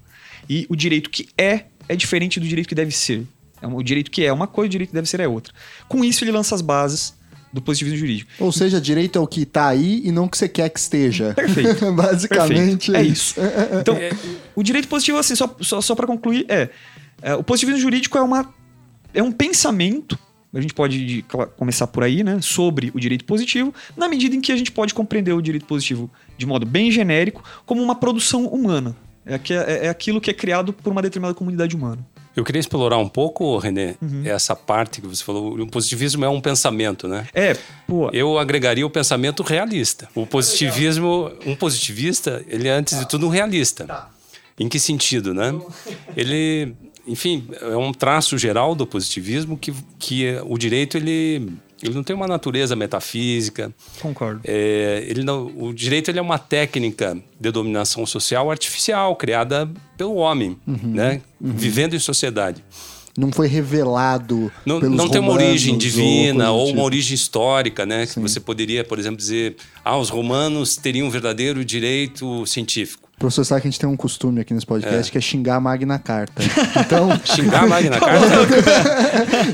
[0.50, 3.24] E o direito que é é diferente do direito que deve ser.
[3.62, 5.54] É o direito que é uma coisa, o direito que deve ser é outra.
[5.88, 7.14] Com isso, ele lança as bases
[7.52, 8.32] do positivismo jurídico.
[8.40, 10.80] Ou seja, direito é o que está aí e não o que você quer que
[10.80, 11.34] esteja.
[11.34, 11.92] Perfeito.
[11.92, 12.96] Basicamente Perfeito.
[12.96, 13.36] é isso.
[13.82, 14.12] Então, é,
[14.56, 16.70] o direito positivo, assim, só, só, só para concluir, é,
[17.22, 18.54] é, o positivismo jurídico é, uma,
[19.14, 20.18] é um pensamento,
[20.54, 21.26] a gente pode de,
[21.58, 24.94] começar por aí, né, sobre o direito positivo, na medida em que a gente pode
[24.94, 28.96] compreender o direito positivo de modo bem genérico como uma produção humana.
[29.26, 32.06] É, é, é aquilo que é criado por uma determinada comunidade humana.
[32.36, 34.24] Eu queria explorar um pouco, René, uhum.
[34.26, 35.60] essa parte que você falou.
[35.60, 37.28] O positivismo é um pensamento, né?
[37.34, 38.10] É, pô.
[38.14, 40.08] Eu agregaria o pensamento realista.
[40.16, 43.00] O positivismo, um positivista, ele é antes tá.
[43.02, 43.86] de tudo um realista.
[43.86, 44.10] Tá.
[44.58, 45.54] Em que sentido, né?
[46.16, 46.74] Ele,
[47.06, 52.16] enfim, é um traço geral do positivismo que, que o direito ele ele não tem
[52.16, 53.74] uma natureza metafísica.
[54.02, 54.42] Concordo.
[54.44, 60.16] É, ele não, o direito ele é uma técnica de dominação social artificial criada pelo
[60.16, 61.22] homem, uhum, né?
[61.40, 61.54] Uhum.
[61.54, 62.64] Vivendo em sociedade.
[63.18, 64.52] Não foi revelado.
[64.66, 68.06] Não, não tem uma origem divina ou, ou uma origem histórica, né?
[68.06, 68.14] Sim.
[68.14, 73.46] Que você poderia, por exemplo, dizer: ah, os romanos teriam um verdadeiro direito científico professor
[73.46, 75.12] sabe que a gente tem um costume aqui nesse podcast é.
[75.12, 76.42] que é xingar a Magna Carta.
[76.82, 78.26] Então, xingar a Magna Carta?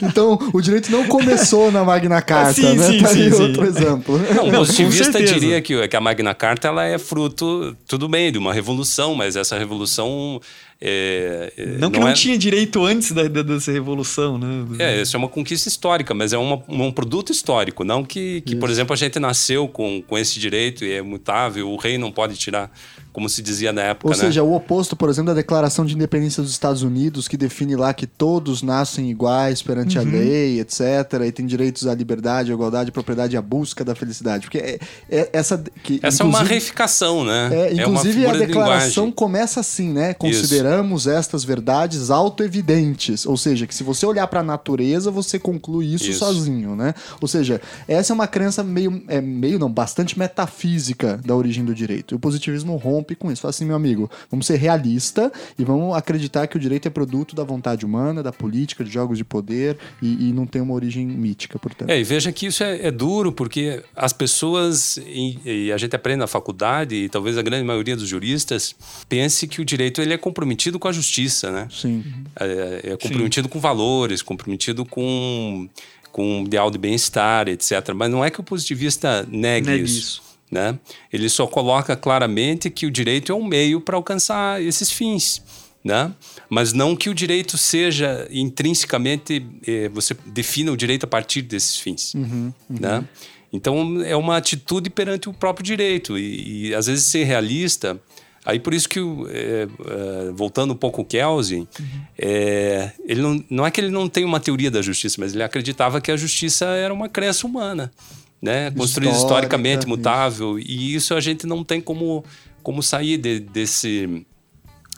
[0.02, 2.88] então, o direito não começou na Magna Carta, sim, né?
[2.88, 3.42] Sim, tá sim, sim.
[3.42, 4.18] outro exemplo.
[4.34, 8.38] Não, o positivista diria que, que a Magna Carta ela é fruto, tudo bem, de
[8.38, 10.40] uma revolução, mas essa revolução
[10.80, 12.14] é, é, não que não, não é...
[12.14, 14.66] tinha direito antes da, da, dessa revolução, né?
[14.78, 17.84] É, isso é uma conquista histórica, mas é uma, um produto histórico.
[17.84, 21.70] Não que, que por exemplo, a gente nasceu com, com esse direito e é mutável,
[21.70, 22.72] o rei não pode tirar
[23.18, 24.10] como se dizia na época.
[24.10, 24.20] Ou né?
[24.20, 27.92] seja, o oposto, por exemplo, da Declaração de Independência dos Estados Unidos, que define lá
[27.92, 30.06] que todos nascem iguais perante uhum.
[30.06, 33.84] a lei, etc., e têm direitos à liberdade, à igualdade, à propriedade e à busca
[33.84, 34.44] da felicidade.
[34.44, 35.64] Porque é, é essa.
[35.82, 37.50] Que, essa é uma reificação, né?
[37.52, 40.14] É, inclusive, é a declaração de começa assim, né?
[40.14, 41.10] Consideramos isso.
[41.10, 43.26] estas verdades autoevidentes.
[43.26, 46.94] Ou seja, que se você olhar para a natureza, você conclui isso, isso, sozinho, né?
[47.20, 51.74] Ou seja, essa é uma crença meio, é, meio não, bastante metafísica da origem do
[51.74, 52.14] direito.
[52.14, 53.42] E o positivismo rompe rompe com isso.
[53.42, 57.36] Fala assim, meu amigo, vamos ser realista e vamos acreditar que o direito é produto
[57.36, 61.06] da vontade humana, da política, de jogos de poder e, e não tem uma origem
[61.06, 61.90] mítica, portanto.
[61.90, 65.96] É, e veja que isso é, é duro porque as pessoas, e, e, a gente
[65.96, 68.76] aprende na faculdade, e talvez a grande maioria dos juristas,
[69.08, 71.68] pense que o direito ele é comprometido com a justiça, né?
[71.72, 72.04] Sim.
[72.40, 73.52] É, é comprometido Sim.
[73.52, 75.70] com valores, comprometido com
[76.10, 77.94] com um ideal de bem-estar, etc.
[77.94, 80.00] Mas não é que o positivista negue, negue isso.
[80.00, 80.27] isso.
[80.52, 80.80] Né?
[81.12, 85.42] Ele só coloca claramente que o direito é um meio para alcançar esses fins.
[85.84, 86.12] Né?
[86.50, 91.78] Mas não que o direito seja intrinsecamente, eh, você defina o direito a partir desses
[91.78, 92.14] fins.
[92.14, 92.78] Uhum, uhum.
[92.80, 93.06] Né?
[93.54, 96.18] Então é uma atitude perante o próprio direito.
[96.18, 98.00] E, e às vezes ser realista.
[98.46, 102.02] Aí por isso que, é, é, voltando um pouco o Kelsey, uhum.
[102.18, 105.44] é, ele não, não é que ele não tem uma teoria da justiça, mas ele
[105.44, 107.92] acreditava que a justiça era uma crença humana
[108.42, 108.72] né?
[108.72, 110.58] Construído historicamente, mutável.
[110.58, 110.70] Isso.
[110.70, 112.24] E isso a gente não tem como,
[112.64, 114.26] como sair de, desse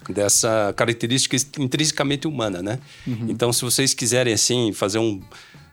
[0.10, 2.80] dessa característica intrinsecamente humana, né?
[3.06, 3.28] Uhum.
[3.30, 5.22] Então, se vocês quiserem assim fazer um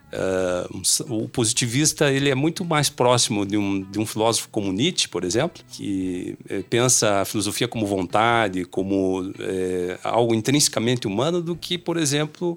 [0.07, 5.09] Uh, o positivista ele é muito mais próximo de um, de um filósofo como Nietzsche,
[5.09, 11.57] por exemplo, que eh, pensa a filosofia como vontade, como eh, algo intrinsecamente humano, do
[11.57, 12.57] que, por exemplo,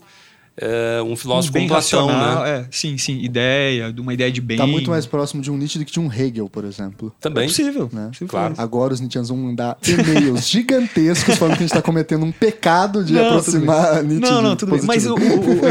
[0.61, 2.49] é, um filósofo bem como Platão, racional, né?
[2.59, 4.57] é, sim, sim, ideia, de uma ideia de bem.
[4.57, 7.13] Tá muito mais próximo de um Nietzsche do que de um Hegel, por exemplo.
[7.17, 7.47] É Também.
[7.47, 8.07] possível, Né?
[8.07, 8.55] possível Claro.
[8.57, 13.03] Agora os Nietzscheans vão mandar e-mails gigantescos falando que a gente tá cometendo um pecado
[13.03, 14.81] de Não, aproximar Nietzsche Não, não, tudo bem.
[14.83, 15.15] Mas eu,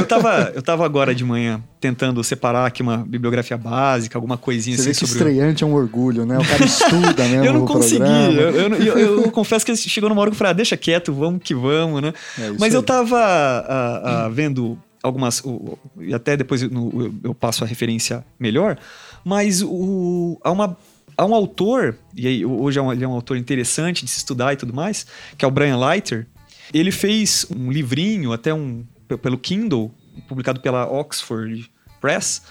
[0.07, 4.83] tava, eu tava agora de manhã tentando separar aqui uma bibliografia básica, alguma coisinha Você
[4.85, 5.25] vê assim que sobre.
[5.25, 6.39] o- estreante é um orgulho, né?
[6.39, 8.03] O cara estuda mesmo Eu não consegui.
[8.05, 11.13] Eu, eu, eu- eu confesso que chegou numa hora que eu falei, ah, deixa quieto,
[11.13, 12.13] vamos que vamos, né?
[12.39, 12.87] É Mas eu aí.
[12.87, 15.41] tava ah, ah, vendo algumas.
[15.45, 18.77] o- e até depois eu, no- eu- eu passo a referência melhor.
[19.25, 20.77] Mas o, há, uma,
[21.17, 24.19] há um autor, e aí hoje é um, ele é um autor interessante de se
[24.19, 26.27] estudar e tudo mais, que é o Brian Leiter.
[26.75, 28.85] Ele fez um livrinho, até um.
[29.07, 29.91] pe- pelo Kindle,
[30.27, 32.43] publicado pela Oxford Press,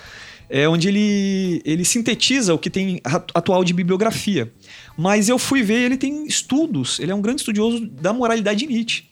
[0.50, 4.52] é onde ele, ele sintetiza o que tem atu- atual de bibliografia.
[4.98, 8.68] Mas eu fui ver, ele tem estudos, ele é um grande estudioso da moralidade de
[8.68, 9.04] Nietzsche.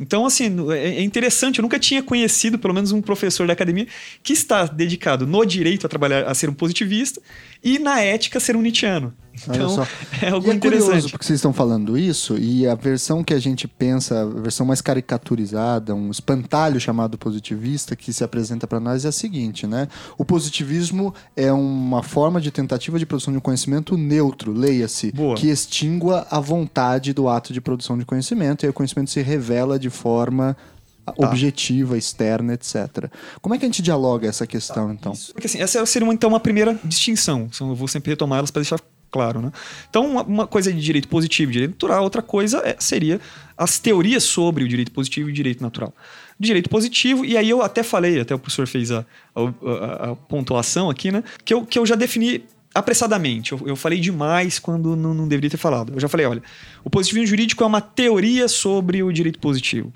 [0.00, 3.86] Então, assim, é é interessante, eu nunca tinha conhecido, pelo menos, um professor da academia
[4.22, 7.22] que está dedicado no direito a trabalhar, a ser um positivista
[7.62, 9.14] e na ética a ser um Nietzscheano.
[9.34, 9.86] Então,
[10.20, 11.10] é algo e é curioso interessante.
[11.12, 14.80] porque vocês estão falando isso e a versão que a gente pensa, a versão mais
[14.80, 19.88] caricaturizada, um espantalho chamado positivista que se apresenta para nós é a seguinte, né?
[20.18, 25.48] O positivismo é uma forma de tentativa de produção de um conhecimento neutro, leia-se, que
[25.48, 29.78] extingua a vontade do ato de produção de conhecimento e aí o conhecimento se revela
[29.78, 30.56] de forma
[31.04, 31.14] Tá.
[31.16, 33.10] objetiva, externa, etc.
[33.40, 35.12] Como é que a gente dialoga essa questão, então?
[35.32, 37.50] Porque assim, essa seria uma, então uma primeira distinção.
[37.60, 38.78] Eu vou sempre retomar elas para deixar
[39.12, 39.52] claro, né?
[39.88, 43.20] Então, uma, coisa é de direito positivo e direito natural, outra coisa é- seria
[43.56, 45.94] as teorias sobre o direito positivo e o direito natural.
[46.40, 49.04] Direito positivo, e aí eu até falei, até o professor fez a,
[49.36, 51.22] a- a- a pontuação aqui, né?
[51.44, 52.42] Que eu, que eu já defini
[52.74, 53.52] apressadamente.
[53.52, 55.92] Eu, eu falei demais quando não, não deveria ter falado.
[55.92, 56.42] Eu já falei, olha,
[56.82, 59.92] o positivismo jurídico é uma teoria sobre o direito positivo.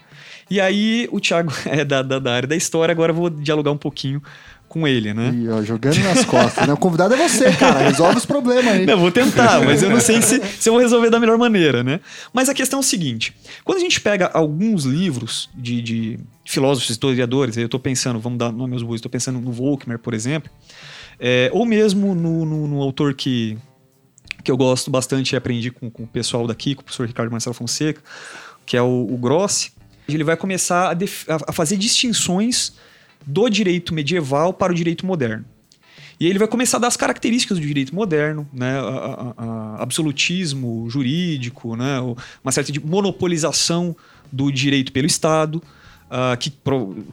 [0.51, 3.73] E aí o Thiago é da, da, da área da história, agora eu vou dialogar
[3.73, 4.23] um pouquinho
[4.69, 5.33] com ele, né?
[5.35, 6.73] E, ó, jogando nas costas, né?
[6.73, 7.89] O convidado é você, cara.
[7.89, 8.87] Resolve os problemas aí.
[8.89, 11.83] Eu vou tentar, mas eu não sei se, se eu vou resolver da melhor maneira,
[11.83, 12.01] né?
[12.33, 16.91] Mas a questão é o seguinte: quando a gente pega alguns livros de, de filósofos,
[16.91, 20.13] historiadores, aí eu tô pensando, vamos dar nome aos bois, tô pensando no Volkmer, por
[20.15, 20.51] exemplo,
[21.19, 23.57] é, ou mesmo no, no- no autor que,
[24.45, 27.31] que eu gosto bastante e aprendi com, com o pessoal daqui, com o professor Ricardo
[27.31, 28.01] Marcelo Fonseca,
[28.67, 29.73] que é o, o Grossi,
[30.09, 32.73] ele vai começar a, def- a- a fazer distinções
[33.27, 35.45] do direito medieval para o direito moderno.
[36.19, 38.79] E aí ele vai começar a dar as características do direito moderno, né?
[38.79, 42.01] A- a- a- absolutismo jurídico, né?
[42.43, 43.95] Uma certa de monopolização
[44.33, 45.63] do direito pelo Estado,
[46.11, 46.53] ah, que,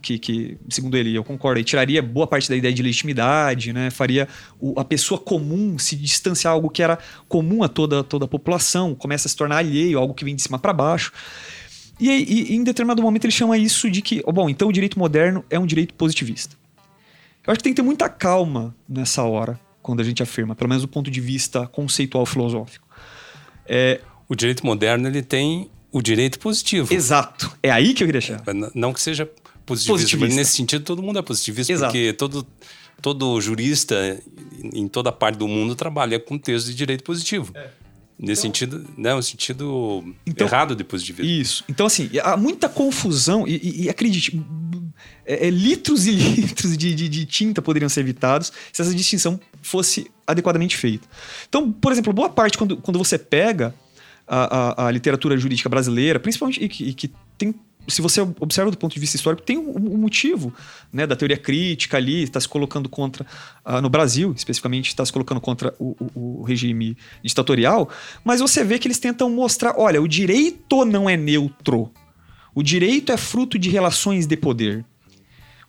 [0.02, 3.90] que, que, segundo ele, eu concordo, aí tiraria boa parte da ideia de legitimidade, né?
[3.90, 4.28] faria
[4.60, 6.98] o- a pessoa comum se distanciar algo que era
[7.28, 10.44] comum a toda, toda a população, começa a se tornar alheio, algo que vem de
[10.44, 11.12] cima para baixo.
[12.10, 15.44] E, e em determinado momento ele chama isso de que, bom, então o direito moderno
[15.50, 16.56] é um direito positivista.
[17.46, 20.70] Eu acho que tem que ter muita calma nessa hora, quando a gente afirma, pelo
[20.70, 22.88] menos do ponto de vista conceitual filosófico.
[23.66, 26.94] É, O direito moderno ele tem o direito positivo.
[26.94, 27.56] exato.
[27.62, 28.42] É aí que eu queria chegar.
[28.74, 29.26] Não que seja
[29.66, 30.36] positivista, Positivista.
[30.36, 31.92] nesse sentido todo mundo é positivista, Exato.
[31.94, 32.46] porque todo,
[33.02, 34.20] todo jurista
[34.74, 37.54] em toda parte do mundo trabalha com texto de direito positivo.
[38.26, 41.30] Nesse sentido, né, um sentido Então- errado de positivismo.
[41.30, 41.64] Isso.
[41.68, 44.42] Então, assim, há muita confusão, e, e- e acredite,
[45.26, 49.40] é- é litros e litros de, de- de tinta poderiam ser evitados se essa distinção
[49.62, 51.08] fosse adequadamente feita.
[51.50, 53.76] Então, por exemplo, boa parte, quando, quando você pega
[54.26, 57.54] a, a- a literatura jurídica brasileira, principalmente, e que, e que tem.
[57.88, 60.54] Se você observa do ponto de vista histórico, tem um, um motivo
[60.92, 63.26] né, da teoria crítica ali, está se colocando contra,
[63.66, 67.90] ah, no Brasil, especificamente, está se colocando contra o, o- o regime ditatorial,
[68.24, 71.92] mas você vê que eles tentam mostrar: olha, o direito não é neutro.
[72.56, 74.86] O direito é fruto de relações de poder.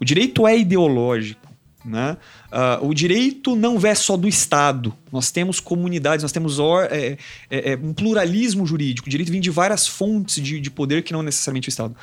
[0.00, 1.43] O direito é ideológico.
[1.84, 2.16] Né?
[2.50, 4.94] Ah, o direito não é só do Estado.
[5.12, 7.18] Nós temos comunidades, nós temos or- é,
[7.50, 9.06] é, é, um pluralismo jurídico.
[9.06, 11.94] O direito vem de várias fontes de, de poder que não necessariamente o Estado.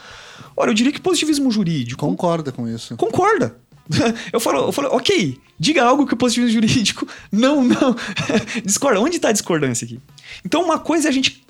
[0.56, 2.96] Olha, eu diria que positivismo jurídico Concorda com isso.
[2.96, 3.56] concorda.
[4.32, 7.96] Eu falo, eu falo, ok, diga algo que o positivismo jurídico não, não.
[8.64, 9.02] Discorda.
[9.02, 10.00] Onde está a discordância aqui?
[10.46, 11.44] Então, uma coisa é a gente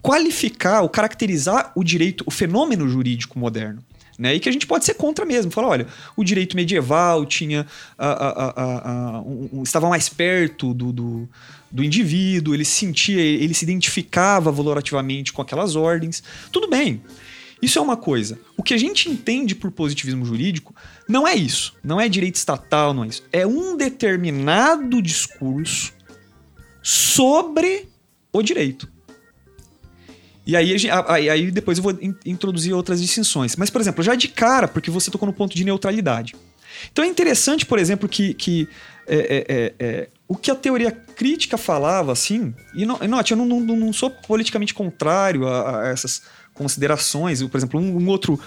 [0.00, 3.82] qualificar ou caracterizar o direito, o fenômeno jurídico moderno.
[4.18, 4.34] Né?
[4.34, 5.50] E que a gente pode ser contra mesmo.
[5.50, 7.66] Falar, olha, o direito medieval tinha.
[7.96, 8.62] a- a-
[9.16, 11.28] a- um- um- estava mais perto do, do,
[11.70, 16.22] do indivíduo, ele se sentia, ele se identificava valorativamente com aquelas ordens.
[16.50, 17.02] Tudo bem.
[17.62, 18.38] Isso é uma coisa.
[18.56, 20.74] O que a gente entende por positivismo jurídico
[21.08, 21.74] não é isso.
[21.82, 23.22] Não é direito estatal, não é isso.
[23.32, 25.92] É um determinado discurso
[26.82, 27.88] sobre
[28.32, 28.90] o direito.
[30.46, 30.76] E aí,
[31.08, 33.54] aí, aí depois eu vou in, introduzir outras distinções.
[33.56, 36.34] Mas, por exemplo, já de cara, porque você tocou no ponto de neutralidade.
[36.90, 38.68] Então é interessante, por exemplo, que, que
[39.06, 43.46] é, é, é, é o que a teoria crítica falava, assim, e note, eu não,
[43.46, 46.22] não, não sou politicamente contrário a, a essas
[46.54, 47.42] considerações.
[47.42, 48.40] por exemplo, um, um outro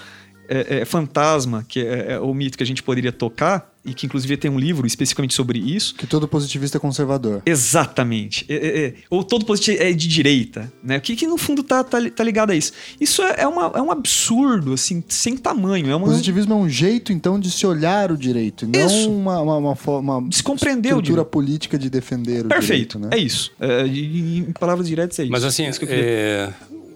[0.48, 4.06] é, é, fantasma, que é, é, o mito que a gente poderia tocar, e que
[4.08, 5.94] inclusive tem um livro especificamente sobre isso.
[5.96, 7.44] Que todo positivista é conservador.
[7.46, 8.46] Exatamente.
[8.50, 10.74] É, é, é ou todo positivo é de direita.
[10.84, 10.98] Né?
[10.98, 12.74] O que, que no fundo tá, tá, tá ligado a isso?
[13.00, 15.90] Isso é, uma, é um absurdo, assim, sem tamanho.
[15.90, 16.08] É uma...
[16.08, 19.12] Positivismo é um jeito, então, de se olhar o direito, não isso.
[19.12, 22.98] uma, uma, uma, uma Descompreender estrutura o política de defender o Perfeito.
[22.98, 23.00] direito.
[23.00, 23.10] Né?
[23.12, 23.52] É isso.
[23.62, 25.32] em palavras diretas, é isso.
[25.32, 25.68] Mas assim,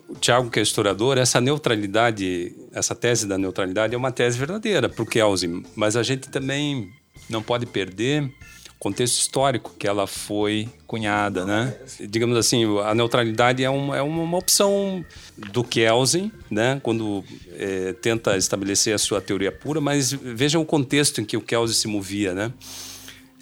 [0.10, 4.90] o Tiago, que é historiador, essa neutralidade, essa tese da neutralidade é uma tese verdadeira
[4.90, 6.92] para o Kelsen, mas a gente também
[7.30, 11.76] não pode perder o contexto histórico que ela foi cunhada, né?
[12.00, 15.06] Digamos assim, a neutralidade é uma, é uma opção
[15.38, 16.80] do Kelsen, né?
[16.82, 21.42] Quando é, tenta estabelecer a sua teoria pura, mas vejam o contexto em que o
[21.42, 22.52] Kelsen se movia, né?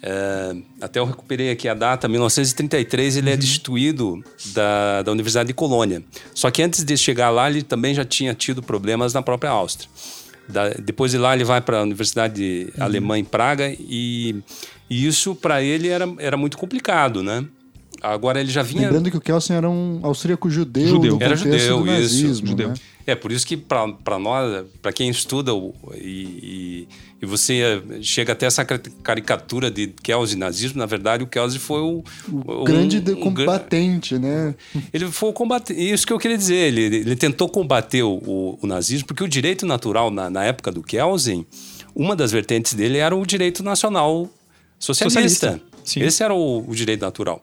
[0.02, 3.34] É, até eu recuperei aqui a data, 1933 ele é uhum.
[3.34, 6.02] é destituído da, da Universidade de Colônia.
[6.34, 9.88] Só que antes de chegar lá, ele também já tinha tido problemas na própria Áustria.
[10.48, 12.84] Da, depois de lá, ele vai para a Universidade uhum.
[12.84, 14.36] Alemã em Praga e,
[14.88, 17.44] e isso para ele era, era muito complicado, né?
[18.00, 18.82] Agora ele já vinha.
[18.82, 20.86] Lembrando que o Kelsen era um austríaco judeu.
[20.86, 21.18] judeu.
[21.20, 22.46] Era judeu, nazismo, isso.
[22.46, 22.68] Judeu.
[22.68, 22.74] Né?
[23.06, 26.88] É, por isso que para nós, para quem estuda o, e, e,
[27.20, 32.04] e, você chega até essa caricatura de Kelsen nazismo, na verdade o Kelsen foi o...
[32.30, 34.54] o um, grande um, combatente, um, né?
[34.92, 38.66] Ele foi o combatente, isso que eu queria dizer, ele, ele tentou combater o, o,
[38.66, 41.46] nazismo, porque o direito natural na, na época do Kelsen,
[41.94, 44.28] uma das vertentes dele era o direito nacional
[44.78, 45.60] socialista.
[45.84, 46.04] socialista.
[46.04, 47.42] Esse era o, o direito natural.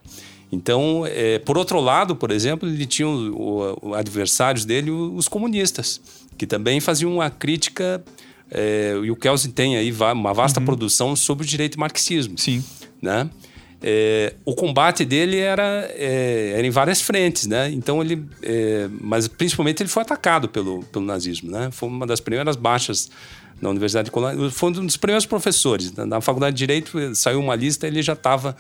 [0.52, 6.00] Então, é, por outro lado, por exemplo, ele tinha o, o, adversários dele, os comunistas,
[6.38, 8.04] que também faziam uma crítica.
[8.50, 10.66] É, e o Kelsen tem aí uma vasta uhum.
[10.66, 12.38] produção sobre o direito marxismo.
[12.38, 12.64] Sim.
[13.02, 13.30] Né?
[13.82, 17.70] É, o combate dele era, é, era em várias frentes, né?
[17.72, 21.70] Então ele, é, mas principalmente ele foi atacado pelo, pelo nazismo, né?
[21.72, 23.12] Foi uma das primeiras baixas
[23.62, 24.50] na Universidade de Colônia.
[24.50, 25.92] Foi um dos primeiros professores.
[25.94, 28.56] Na Faculdade de Direito saiu uma lista, ele já estava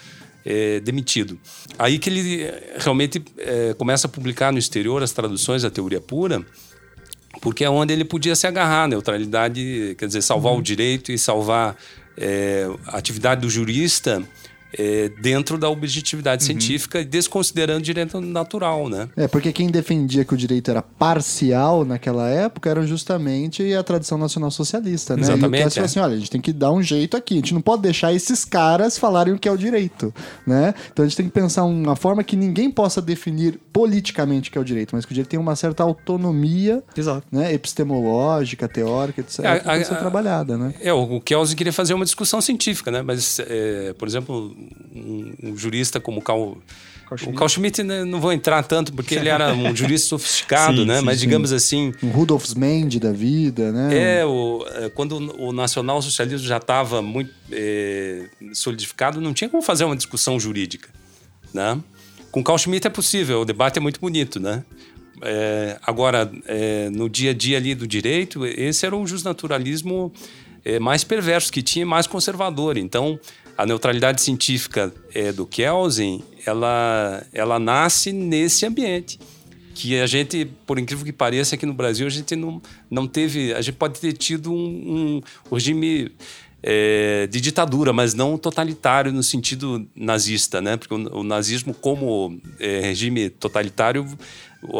[0.45, 1.39] é, demitido.
[1.79, 5.99] Aí que ele é, realmente é, começa a publicar no exterior as traduções da teoria
[5.99, 6.45] pura,
[7.41, 10.59] porque é onde ele podia se agarrar neutralidade, quer dizer, salvar uhum.
[10.59, 11.75] o direito e salvar
[12.17, 14.23] é, a atividade do jurista
[14.73, 16.47] é, dentro da objetividade uhum.
[16.47, 19.09] científica e desconsiderando o direito natural, né?
[19.15, 24.17] É, porque quem defendia que o direito era parcial naquela época era justamente a tradição
[24.17, 25.21] nacional socialista, né?
[25.23, 25.77] Exatamente.
[25.77, 25.85] E o é.
[25.85, 28.13] assim, olha, a gente tem que dar um jeito aqui, a gente não pode deixar
[28.13, 30.13] esses caras falarem o que é o direito,
[30.45, 30.73] né?
[30.91, 34.57] Então a gente tem que pensar uma forma que ninguém possa definir politicamente o que
[34.57, 37.25] é o direito, mas que o direito tem uma certa autonomia, Exato.
[37.31, 37.53] né?
[37.53, 39.39] Epistemológica, teórica, etc.
[39.39, 40.73] É, a, a, ser trabalhada, né?
[40.79, 43.01] É, o Kelsen queria fazer uma discussão científica, né?
[43.01, 44.54] Mas, é, por exemplo,
[44.95, 46.57] um, um jurista como Carl,
[47.05, 47.35] Carl Schmitt.
[47.35, 50.85] O Carl Schmitt né, não vou entrar tanto porque ele era um jurista sofisticado, sim,
[50.85, 50.99] né?
[50.99, 51.55] Sim, Mas digamos sim.
[51.55, 54.19] assim, um Rudolf Mendes da vida, né?
[54.19, 59.83] É, o, é, quando o nacional-socialismo já estava muito é, solidificado, não tinha como fazer
[59.83, 60.89] uma discussão jurídica,
[61.53, 61.79] né?
[62.31, 64.63] Com Carl Schmitt é possível, o debate é muito bonito, né?
[65.21, 70.11] É, agora, é, no dia a dia ali do direito, esse era o justnaturalismo
[70.63, 72.77] é, mais perverso que tinha, mais conservador.
[72.77, 73.19] Então,
[73.57, 79.19] a neutralidade científica é, do Kelsen, ela, ela nasce nesse ambiente.
[79.73, 83.53] Que a gente, por incrível que pareça, aqui no Brasil, a gente não, não teve.
[83.53, 86.11] A gente pode ter tido um, um regime
[86.61, 90.77] é, de ditadura, mas não totalitário no sentido nazista, né?
[90.77, 94.07] Porque o, o nazismo, como é, regime totalitário,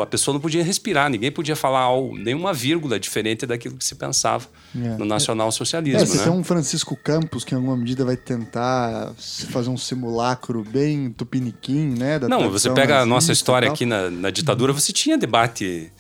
[0.02, 3.96] a pessoa não podia respirar, ninguém podia falar algo, nenhuma vírgula diferente daquilo que se
[3.96, 4.98] pensava é.
[4.98, 6.02] no nacional-socialismo.
[6.02, 6.24] É, você né?
[6.24, 9.14] tem um Francisco Campos que, em alguma medida, vai tentar
[9.52, 12.20] fazer um simulacro bem tupiniquim, né?
[12.20, 15.91] não, você pega a nossa história aqui na, na ditadura, você tinha debate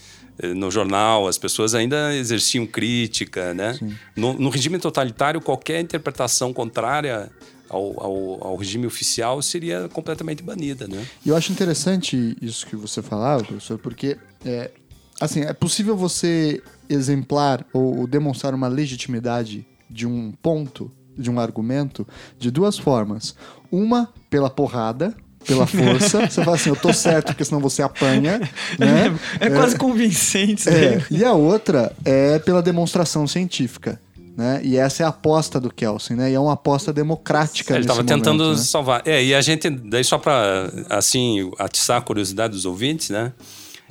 [0.55, 3.77] no jornal, as pessoas ainda exerciam crítica, né?
[4.15, 7.31] No, no, regime totalitário, qualquer interpretação contrária
[7.69, 11.05] ao, ao, ao, regime oficial seria completamente banida, né?
[11.25, 14.71] E eu acho interessante isso que você falava, professor, porque é,
[15.19, 21.39] assim, é possível você exemplar ou, ou demonstrar uma legitimidade de um ponto, de um
[21.39, 22.05] argumento,
[22.37, 23.35] de duas formas.
[23.71, 25.15] Uma, pela porrada,
[25.45, 26.29] pela força.
[26.29, 28.39] você fala assim, eu tô certo, porque senão você apanha.
[28.77, 29.17] Né?
[29.39, 30.67] É, é quase convincente.
[30.69, 31.03] É.
[31.09, 33.99] E a outra é pela demonstração científica.
[34.37, 34.59] Né?
[34.63, 36.31] E essa é a aposta do Kelsen, né?
[36.31, 37.73] E é uma aposta democrática.
[37.73, 38.57] Ele estava tentando né?
[38.57, 39.01] salvar.
[39.05, 43.31] É, e a gente, daí só para assim atiçar a curiosidade dos ouvintes, né?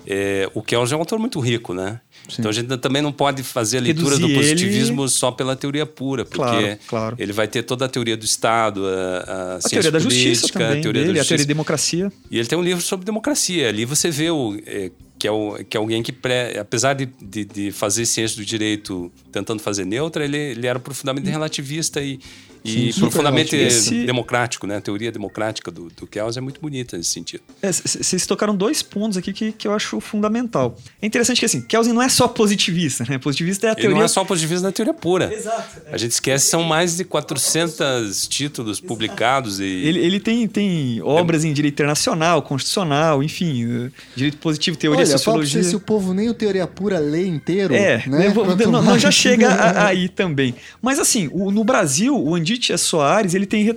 [0.06, 1.98] É, o Kelsen é um autor muito rico, né?
[2.28, 2.36] Sim.
[2.38, 5.10] Então a gente também não pode fazer a leitura Reduzir do positivismo ele...
[5.10, 7.16] só pela teoria pura, porque claro, claro.
[7.18, 10.52] ele vai ter toda a teoria do Estado, a, a, a teoria da política, justiça
[10.52, 11.22] também, a teoria dele, da justiça.
[11.22, 12.12] a teoria da democracia.
[12.30, 13.68] E ele tem um livro sobre democracia.
[13.68, 17.06] Ali você vê o, é, que, é o, que é alguém que, pré, apesar de,
[17.20, 22.18] de, de, fazer ciência do direito tentando fazer neutra, ele, ele era profundamente relativista e,
[22.64, 24.06] e Sim, profundamente Esse...
[24.06, 24.78] democrático, né?
[24.78, 27.42] A teoria democrática do, do Kelsen é muito bonita nesse sentido.
[27.60, 30.74] É, vocês tocaram dois pontos aqui que, que eu acho fundamental.
[31.02, 33.18] É interessante que, assim, Kelsen não é só positivista, né?
[33.18, 33.98] Positivista é a Ele teoria...
[33.98, 35.30] não é só positivista da teoria pura.
[35.32, 35.82] Exato.
[35.86, 35.94] É.
[35.94, 38.88] A gente esquece, são mais de 400 títulos Exato.
[38.88, 39.64] publicados e...
[39.64, 41.48] Ele, ele tem, tem obras é...
[41.48, 45.60] em direito internacional, constitucional, enfim, direito positivo, teoria, Olha, sociologia...
[45.60, 48.32] Olha, se o povo nem o teoria pura lê inteiro, é, né?
[48.66, 50.54] Não, não, já chega a, aí também.
[50.80, 53.76] Mas, assim, o, no Brasil, o Andi Edith Soares ele tem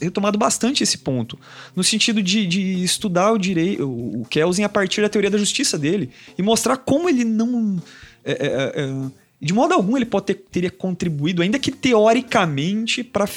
[0.00, 1.38] retomado bastante esse ponto,
[1.74, 5.78] no sentido de, de estudar o direito, o Kelsen a partir da teoria da justiça
[5.78, 7.80] dele e mostrar como ele não.
[8.24, 9.10] É, é, é,
[9.40, 13.28] de modo algum ele pode ter, teria contribuído, ainda que teoricamente, para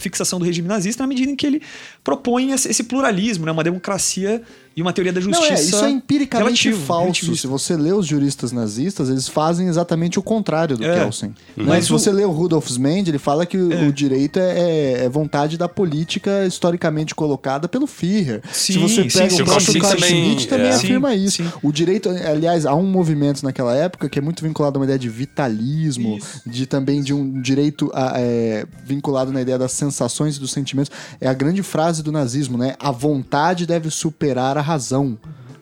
[0.00, 1.62] fixação do regime nazista, na medida em que ele
[2.02, 3.52] propõe esse pluralismo, né?
[3.52, 4.42] uma democracia
[4.76, 5.48] e uma teoria da justiça.
[5.48, 7.36] Não, é, isso é empiricamente relativo, falso.
[7.36, 10.94] Se você lê os juristas nazistas, eles fazem exatamente o contrário do é.
[10.94, 11.34] Kelsen.
[11.56, 11.66] Uhum.
[11.66, 11.98] Mas se o...
[11.98, 13.60] você lê o Rudolf Mendes, ele fala que é.
[13.60, 18.42] o direito é, é, é, vontade da política historicamente colocada pelo Führer.
[18.52, 20.74] Sim, se você pega sim, o próprio Carl Schmitt, também é.
[20.74, 21.52] afirma sim, isso.
[21.62, 24.98] O direito, aliás, há um movimento naquela época que é muito vinculado a uma ideia
[24.98, 26.42] de vitalismo, isso.
[26.46, 30.92] de também de um direito a, é, vinculado na ideia das sensações e dos sentimentos.
[31.20, 32.76] É a grande frase do nazismo, né?
[32.78, 35.18] A vontade deve superar a razão.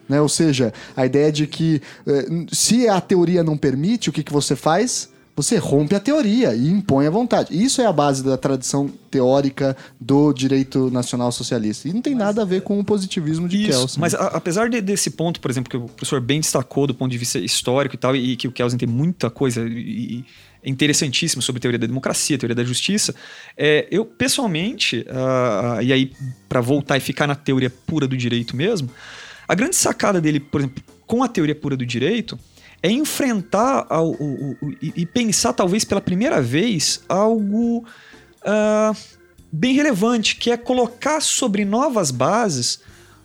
[0.07, 0.19] Né?
[0.19, 4.33] Ou seja, a ideia de que eh, se a teoria não permite, o que, que
[4.33, 5.09] você faz?
[5.35, 7.57] Você rompe a teoria e impõe a vontade.
[7.63, 11.87] Isso é a base da tradição teórica do direito nacional socialista.
[11.87, 14.01] E não tem nada a ver com o positivismo de Isso, Kelsen.
[14.01, 17.09] Mas a, apesar de, desse ponto, por exemplo, que o professor bem destacou do ponto
[17.09, 19.69] de vista histórico e tal, e, e que o Kelsen tem muita coisa e,
[20.19, 20.25] e
[20.63, 23.15] interessantíssima sobre teoria da democracia, teoria da justiça,
[23.57, 26.11] é, eu pessoalmente, uh, e aí
[26.47, 28.89] para voltar e ficar na teoria pura do direito mesmo,
[29.47, 32.37] a grande sacada dele, por exemplo, com a teoria pura do direito,
[32.83, 38.97] é enfrentar ao, o, o, e pensar, talvez pela primeira vez, algo uh,
[39.51, 42.79] bem relevante, que é colocar sobre novas bases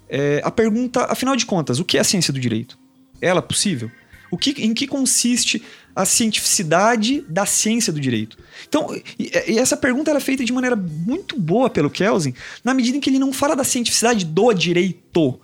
[0.09, 2.79] é, a pergunta, afinal de contas, o que é a ciência do direito?
[3.21, 3.91] É ela possível?
[4.31, 5.63] O que, em que consiste
[5.95, 8.37] a cientificidade da ciência do direito?
[8.69, 12.97] Então, e, e essa pergunta era feita de maneira muito boa pelo Kelsen, na medida
[12.97, 15.39] em que ele não fala da cientificidade do direito,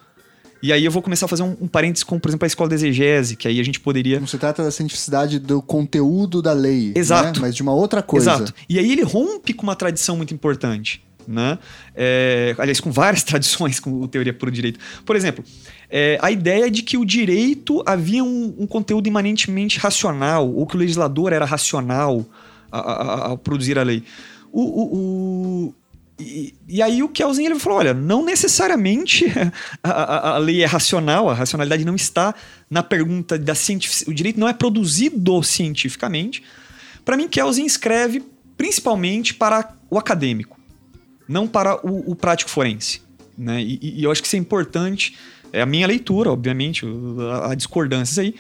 [0.63, 2.69] e aí eu vou começar a fazer um, um parênteses com, por exemplo, a escola
[2.69, 4.21] de exegese, que aí a gente poderia.
[4.21, 6.93] Não se trata da cientificidade do conteúdo da lei.
[6.95, 7.41] Exato.
[7.41, 7.47] Né?
[7.47, 8.33] Mas de uma outra coisa.
[8.35, 8.55] Exato.
[8.69, 11.03] E aí ele rompe com uma tradição muito importante.
[11.27, 11.59] Né?
[11.95, 14.79] É, aliás, com várias tradições com teoria puro direito.
[15.05, 15.45] Por exemplo,
[15.89, 20.77] é, a ideia de que o direito havia um, um, conteúdo imanentemente racional, ou que
[20.77, 22.25] o legislador era racional
[22.71, 24.05] ao produzir a lei.
[24.53, 25.75] O, o, o,
[26.21, 29.27] e, e, aí o Kelsen ele falou: olha, não necessariamente
[29.83, 32.35] a, a, a, lei é racional, a racionalidade não está
[32.69, 34.11] na pergunta da cientificidade.
[34.11, 36.43] O direito não é produzido cientificamente.
[37.05, 38.23] Para mim, Kelsen escreve
[38.57, 40.60] principalmente para o acadêmico,
[41.31, 43.03] não para o, o prático forense.
[43.39, 43.63] Né?
[43.63, 45.17] E, e, eu acho que isso é importante.
[45.53, 46.85] É a minha leitura, obviamente,
[47.45, 48.35] há discordâncias aí.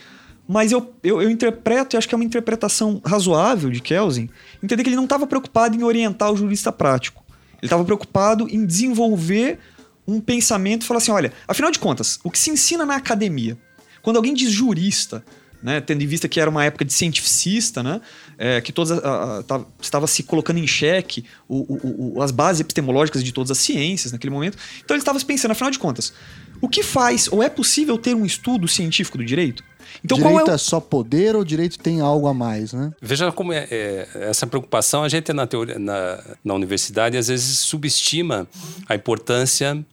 [0.47, 4.28] Mas eu, eu, eu, interpreto, e acho que é uma interpretação razoável de Kelsen,
[4.62, 7.20] entender que ele não estava preocupado em orientar o jurista prático
[7.61, 9.59] ele estava preocupado em desenvolver
[10.07, 13.57] um pensamento e falar assim: olha, afinal de contas, o que se ensina na academia?
[14.03, 15.22] Quando alguém diz jurista,
[15.62, 18.00] né, tendo em vista que era uma época de cientificista, né,
[18.38, 22.61] é, que todas, a, a, estava se colocando em xeque o, o, o, as bases
[22.61, 24.56] epistemológicas de todas as ciências naquele momento.
[24.84, 26.12] Então ele estava pensando, afinal de contas,
[26.61, 29.62] o que faz ou é possível ter um estudo científico do direito?
[30.04, 30.54] Então, direito é, o...
[30.54, 32.92] é, só poder ou direito tem algo a mais, né?
[33.02, 37.58] Veja como é, é essa preocupação, a gente na, teoria, na, na universidade às vezes
[37.58, 38.46] subestima
[38.88, 39.84] a importância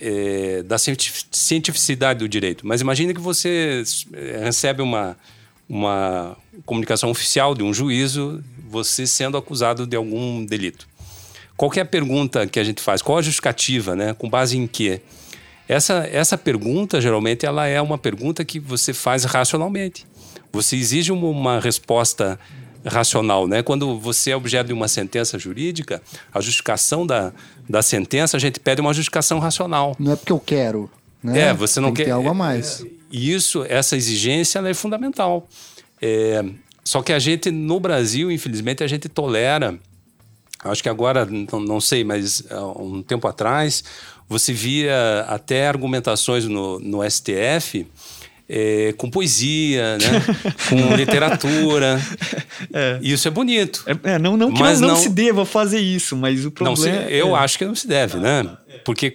[0.00, 2.66] é, da cientificidade do direito.
[2.66, 3.82] Mas imagine que você
[4.12, 5.16] é, recebe uma,
[5.68, 10.86] uma comunicação oficial de um juízo, você sendo acusado de algum delito.
[11.56, 14.14] Qualquer pergunta que a gente faz, qual a justificativa, né?
[14.14, 15.00] Com base em quê?
[15.68, 20.06] Essa, essa pergunta, geralmente, ela é uma pergunta que você faz racionalmente.
[20.52, 22.38] Você exige uma resposta
[22.88, 23.62] racional, né?
[23.62, 27.32] Quando você é objeto de uma sentença jurídica, a justificação da,
[27.68, 29.94] da sentença, a gente pede uma justificação racional.
[29.98, 30.90] Não é porque eu quero,
[31.22, 31.48] né?
[31.48, 32.84] É, você não Tem que quer ter algo a mais.
[33.10, 35.48] E isso, essa exigência, ela é fundamental.
[36.00, 36.44] É,
[36.84, 39.78] só que a gente, no Brasil, infelizmente, a gente tolera.
[40.64, 43.84] Acho que agora, não, não sei, mas há um tempo atrás,
[44.28, 47.86] você via até argumentações no, no STF
[48.48, 50.06] é, com poesia, né?
[50.68, 52.00] com literatura.
[53.02, 53.84] Isso é bonito.
[53.86, 56.44] É, é, não, não que Mas não, não não- se deva fazer isso, mas o
[56.44, 57.38] Não, problema se- é- eu é.
[57.40, 58.44] acho que não se deve, né?
[58.84, 59.12] Porque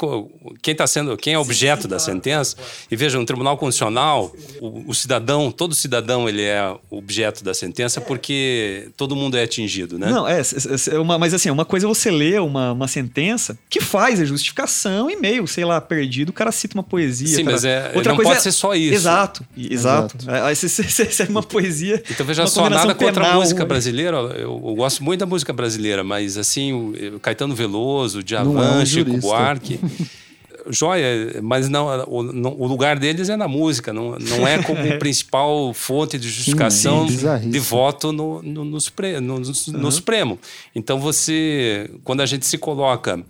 [0.61, 2.55] quem está sendo, quem é objeto da sentença,
[2.89, 7.99] e veja, no Tribunal Constitucional, o, o cidadão, todo cidadão, ele é objeto da sentença
[8.01, 10.09] porque todo mundo é atingido, né?
[10.09, 13.57] Não, é, é, é uma, mas assim, uma coisa é você ler uma, uma sentença
[13.70, 17.28] que faz a justificação e meio, sei lá, perdido, o cara cita uma poesia.
[17.28, 17.51] Sim, cara.
[17.51, 18.93] mas é- não pode ser só isso.
[18.93, 20.03] Exato, exato.
[20.18, 20.30] Exato.
[20.30, 22.01] É, Aí você, é uma poesia.
[22.09, 24.18] Então veja uma só, nada contra a penal, música brasileira.
[24.18, 28.24] Eu, eu gosto muito da música brasileira, mas assim, o, o Caetano Veloso, é um
[28.24, 29.18] Djavan, Chico
[29.56, 29.78] jurista.
[29.88, 30.14] Buarque.
[30.70, 34.80] Joia, mas não, o, não- o lugar deles é na música, não, não é como
[34.97, 37.49] principal fonte de justificação sim, bizarrice.
[37.49, 40.39] de voto no, no, no Supre- no- no- no Supremo.
[40.74, 43.22] Então você, quando a gente se coloca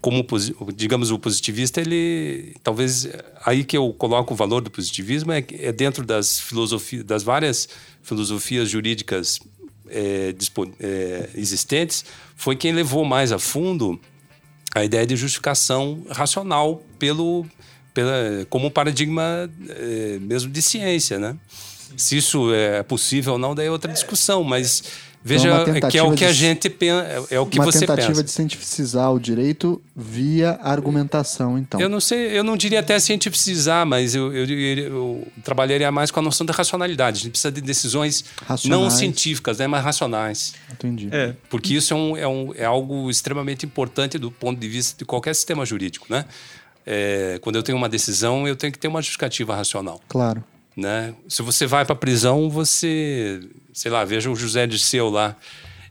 [0.00, 0.26] como,
[0.76, 3.08] digamos, o positivista, ele talvez
[3.46, 7.66] aí que eu coloco o valor do positivismo é, é dentro das filosofias, das várias
[8.02, 9.40] filosofias jurídicas
[9.88, 10.34] é,
[10.80, 12.04] é, existentes,
[12.36, 13.98] foi quem levou mais a fundo
[14.74, 17.46] a ideia de justificação racional pelo,
[17.92, 21.36] pela, como um paradigma eh, mesmo de ciência, né?
[21.96, 24.82] Se isso é possível ou não, daí é outra discussão, mas
[25.24, 27.64] veja uma que é tentativa o que a de- gente pensa, é o que uma
[27.64, 28.22] você tentativa pensa.
[28.22, 31.80] de cientificizar o direito via argumentação, então.
[31.80, 36.10] Eu não sei, eu não diria até cientificizar, mas eu, eu, eu- eu trabalharia mais
[36.10, 37.16] com a noção da racionalidade.
[37.18, 38.92] A gente precisa de decisões não Racionais.
[38.94, 40.54] científicas, né, mas racionais.
[40.70, 41.08] Entendi.
[41.10, 44.98] É, Porque isso é, um, é, um, é algo extremamente importante do ponto de vista
[44.98, 46.26] de qualquer sistema jurídico, né?
[46.86, 50.44] É, quando eu tenho uma decisão, eu tenho que ter uma justificativa racional, Claro.
[50.76, 51.14] Né?
[51.28, 53.40] Se você vai para prisão, você,
[53.72, 55.36] sei lá, veja o José Dirceu lá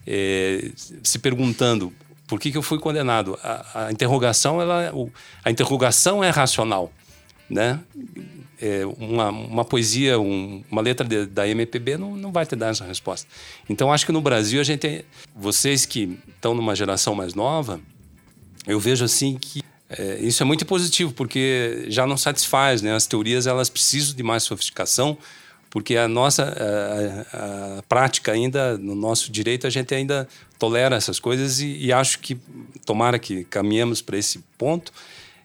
[0.05, 0.71] é,
[1.03, 1.91] se perguntando
[2.27, 3.37] por que, que eu fui condenado.
[3.43, 5.11] A, a interrogação, ela, o-
[5.43, 6.91] a interrogação é racional,
[7.49, 7.79] né?
[8.61, 12.69] É, uma, uma poesia, um- uma letra de- da MPB não, não vai te dar
[12.69, 13.27] essa resposta.
[13.69, 15.05] Então, acho que no Brasil a gente
[15.35, 17.79] vocês que estão numa geração mais nova,
[18.65, 19.61] eu vejo assim que
[19.97, 22.93] é, isso é muito positivo porque já não satisfaz, né?
[22.93, 25.17] As teorias elas precisam de mais sofisticação
[25.69, 26.43] porque a nossa
[27.33, 30.27] a, a- prática ainda no nosso direito a gente ainda
[30.59, 32.37] tolera essas coisas e, e acho que
[32.85, 34.91] tomara que caminhemos para esse ponto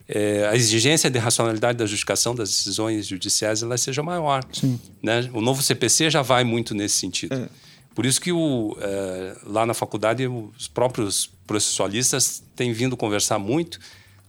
[0.07, 4.42] é, a exigência de racionalidade da justificação das decisões judiciais ela seja maior.
[4.53, 4.80] Sim.
[5.03, 5.28] Né?
[5.34, 7.34] O novo CPC já vai muito nesse sentido.
[7.34, 7.49] É.
[7.94, 13.78] Por isso que o, eh, lá na faculdade os próprios processualistas têm vindo conversar muito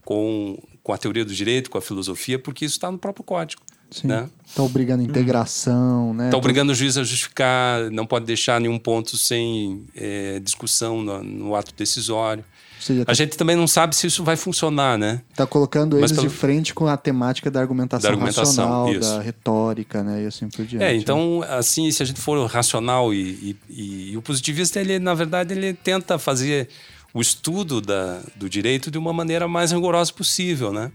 [0.09, 3.61] com, com a teoria do direito, com a filosofia, porque isso está no próprio código.
[3.91, 4.07] Sim.
[4.07, 4.27] Né?
[4.55, 6.25] Tá obrigando a integração, né?
[6.25, 11.23] Está obrigando o juiz a justificar, não pode deixar nenhum ponto sem eh, discussão no,
[11.23, 12.43] no ato decisório.
[12.79, 15.21] Seja, A tá, gente também não sabe se isso vai funcionar, né?
[15.35, 18.91] tá colocando Mas eles pelo- de frente com a temática da argumentação, Da argumentação, racional,
[18.91, 18.99] isso.
[19.15, 20.23] da retórica, né?
[20.23, 20.83] E assim por diante.
[20.83, 25.13] É, então, assim, se a gente for racional e, e- e o positivista, ele, na
[25.13, 26.67] verdade, ele tenta fazer
[27.13, 30.91] o estudo da, do direito de uma maneira mais rigorosa possível, né?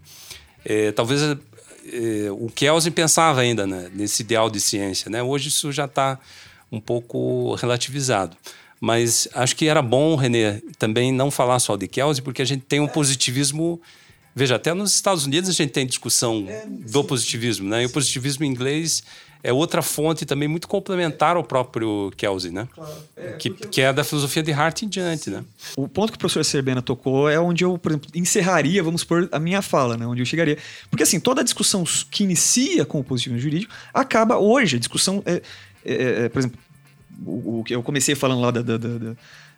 [0.65, 5.23] É, talvez é, o Kelsen pensava ainda né, nesse ideal de ciência, né?
[5.23, 6.19] Hoje isso já está
[6.71, 8.37] um pouco relativizado.
[8.81, 12.63] Mas acho que era bom, René, também não falar só de Kelsen, porque a gente
[12.63, 13.81] tem um positivismo...
[14.37, 17.85] Veja, até nos Estados Unidos a gente tem discussão do positivismo, né?
[17.85, 19.03] E o positivismo inglês
[19.47, 22.67] é outra fonte também muito complementar ao próprio Kelsen, né?
[23.39, 25.45] que, que é da filosofia de Hart em diante, né?
[25.77, 29.29] O ponto que o professor Serbena tocou é onde eu, por exemplo, encerraria, vamos supor,
[29.31, 30.07] a minha fala, né?
[30.07, 30.57] Onde eu chegaria.
[30.91, 34.77] Porque, assim, toda a discussão que inicia com o positivismo jurídico acaba hoje.
[34.77, 35.43] A discussão, é,
[35.85, 36.59] é, é, por exemplo,
[37.27, 39.15] o, o que eu comecei falando lá da- da- da- da-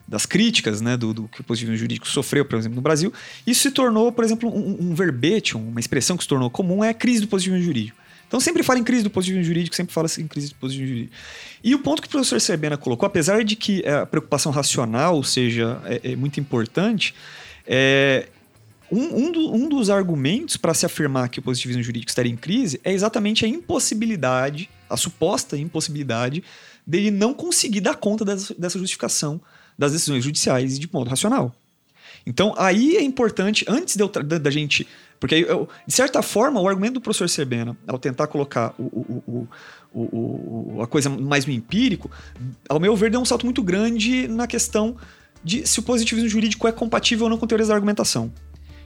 [0.09, 3.13] das críticas, né, do, do que o positivismo jurídico sofreu, por exemplo, no Brasil,
[3.47, 6.91] isso se tornou, por exemplo, um, um verbete, uma expressão que se tornou comum é
[6.91, 7.97] a crise do positivismo jurídico.
[8.27, 11.17] Então sempre fala em crise do positivismo jurídico, sempre fala em crise do positivismo jurídico.
[11.63, 15.81] E o ponto que o professor Serbena colocou, apesar de que a preocupação racional seja
[15.85, 17.15] é, é muito importante,
[17.67, 18.29] é,
[18.91, 22.37] um, um, do- um dos argumentos para se afirmar que o positivismo jurídico estaria em
[22.37, 26.43] crise é exatamente a impossibilidade, a suposta impossibilidade
[26.87, 29.41] dele não conseguir dar conta dessa, dessa justificação
[29.79, 31.55] das decisões judiciais de modo racional.
[32.25, 34.87] Então, aí é importante, antes de eu da, da gente
[35.19, 38.85] Porque, eu, de certa forma, o argumento do professor Sebena, ao tentar colocar o,
[39.27, 39.49] o,
[39.95, 42.11] o, a coisa mais no empírico,
[42.69, 44.97] ao meu ver, deu um salto muito grande na questão
[45.43, 48.33] de se o positivismo jurídico é compatível ou não com teorias da argumentação.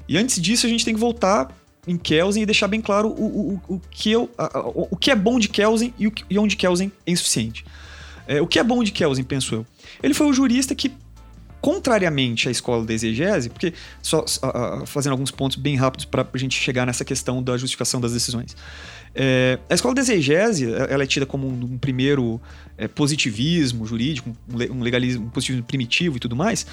[0.09, 1.57] E antes disso, a gente tem que voltar
[1.87, 5.17] em Kelsen e deixar bem claro o, o, o, que, eu, a, o que é
[5.17, 7.65] bom de Kelsen e, o, e onde Kelsen é insuficiente.
[8.27, 9.67] É, o que é bom de Kelsen, penso eu?
[10.03, 10.93] Ele foi o jurista que
[11.61, 16.39] contrariamente à escola da exegese, porque só uh, fazendo alguns pontos bem rápidos para a
[16.39, 18.57] gente chegar nessa questão da justificação das decisões.
[19.15, 22.41] É, a escola da exegese ela é tida como um, um primeiro
[22.79, 24.31] é, positivismo jurídico,
[24.71, 26.65] um legalismo, um positivismo primitivo e tudo mais,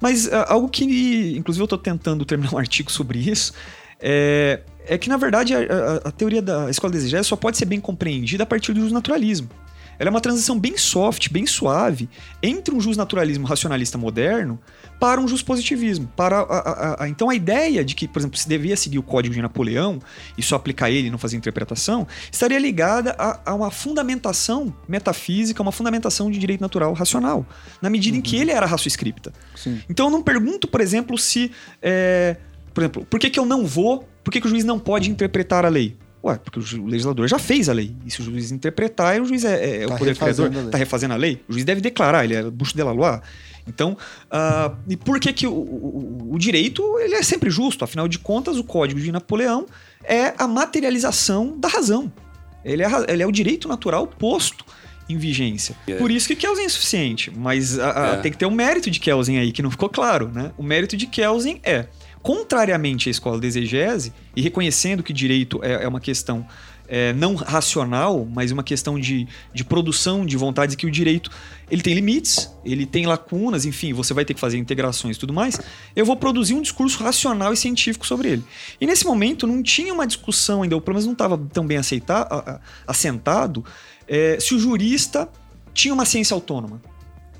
[0.00, 3.52] mas uh, algo que, inclusive, eu estou tentando terminar um artigo sobre isso,
[4.00, 7.56] é, é que, na verdade, a, a, a teoria da escola da exegese só pode
[7.56, 9.48] ser bem compreendida a partir do naturalismo.
[9.98, 12.08] Ela é uma transição bem soft, bem suave,
[12.42, 14.58] entre um justnaturalismo racionalista moderno
[14.98, 16.10] para um positivismo.
[16.16, 19.02] Para a, a, a, então a ideia de que, por exemplo, se devia seguir o
[19.02, 20.00] código de Napoleão
[20.36, 25.72] e só aplicar ele e não fazer interpretação, estaria ligada a, uma fundamentação metafísica, uma
[25.72, 27.46] fundamentação de direito natural racional,
[27.80, 28.18] na medida uhum.
[28.20, 28.42] em que uhum.
[28.42, 29.32] ele era raço scripta.
[29.88, 31.50] Então eu não pergunto, por exemplo, se.
[31.82, 32.36] É,
[32.72, 34.08] por exemplo, por que, que eu não vou.
[34.22, 35.96] Por que, que o juiz não pode interpretar a lei?
[36.24, 37.94] Ué, porque o legislador já fez a lei.
[38.06, 41.12] E se o juiz interpretar, o juiz é, é tá o poder criador, está refazendo
[41.12, 41.42] a lei.
[41.46, 43.20] O juiz deve declarar, ele é bucho de la loi.
[43.66, 43.96] Então,
[44.26, 47.84] uh, e por que, que o, o, o, direito ele é sempre justo?
[47.84, 49.66] Afinal de contas, o Código de Napoleão
[50.02, 52.10] é a materialização da razão.
[52.64, 54.64] Ele é, ele é o direito natural posto
[55.08, 55.76] em vigência.
[55.86, 56.02] Yeah.
[56.02, 57.30] Por isso que Kelsen é insuficiente.
[57.34, 58.16] Mas a, a, yeah.
[58.16, 58.20] É.
[58.22, 60.30] tem que ter o um mérito de Kelsen aí, que não ficou claro.
[60.32, 60.52] Né?
[60.56, 61.86] O mérito de Kelsen é
[62.24, 66.46] Contrariamente à escola de exegese, e reconhecendo que direito é, é uma questão
[66.88, 71.30] é, não racional, mas uma questão de, de produção de vontades, que o direito
[71.70, 75.34] ele tem limites, ele tem lacunas, enfim, você vai ter que fazer integrações e tudo
[75.34, 75.60] mais.
[75.94, 78.44] Eu vou produzir um discurso racional e científico sobre ele.
[78.80, 81.76] E nesse momento não tinha uma discussão ainda, ou pelo menos não estava tão bem
[81.76, 83.62] aceitado, assentado,
[84.08, 85.28] é, se o jurista
[85.74, 86.80] tinha uma ciência autônoma.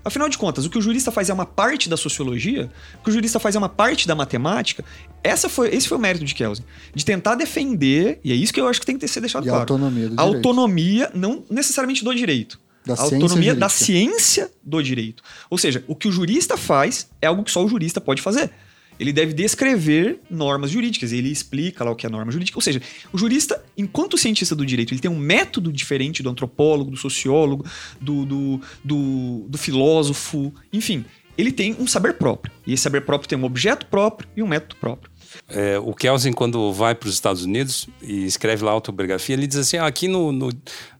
[0.04, 3.10] Afinal de contas, o que o jurista faz é uma parte da sociologia, o que
[3.10, 4.84] o jurista faz é uma parte da matemática.
[5.22, 6.64] Essa foi, esse foi o mérito de Kelsen.
[6.94, 9.48] De tentar defender, e é isso que eu acho que tem que ser deixado e
[9.48, 9.60] claro.
[9.60, 12.60] A autonomia do a autonomia, não necessariamente do direito.
[12.84, 15.22] Da a autonomia da ciência do direito.
[15.48, 18.50] Ou seja, o que o jurista faz é algo que só o jurista pode fazer
[18.98, 21.12] ele deve descrever normas jurídicas.
[21.12, 22.58] Ele explica lá o que é norma jurídica.
[22.58, 22.80] Ou seja,
[23.12, 27.64] o jurista, enquanto cientista do direito, ele tem um método diferente do antropólogo, do sociólogo,
[28.00, 31.04] do, do, do, do filósofo, enfim.
[31.36, 32.52] Ele tem um saber próprio.
[32.66, 35.12] E esse saber próprio tem um objeto próprio e um método próprio.
[35.48, 39.48] É, o Kelsen, quando vai para os Estados Unidos e escreve lá a autobiografia, ele
[39.48, 40.50] diz assim: ah, aqui no, no,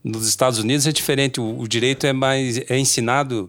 [0.03, 3.49] nos Estados Unidos é diferente, o, o direito é mais é ensinado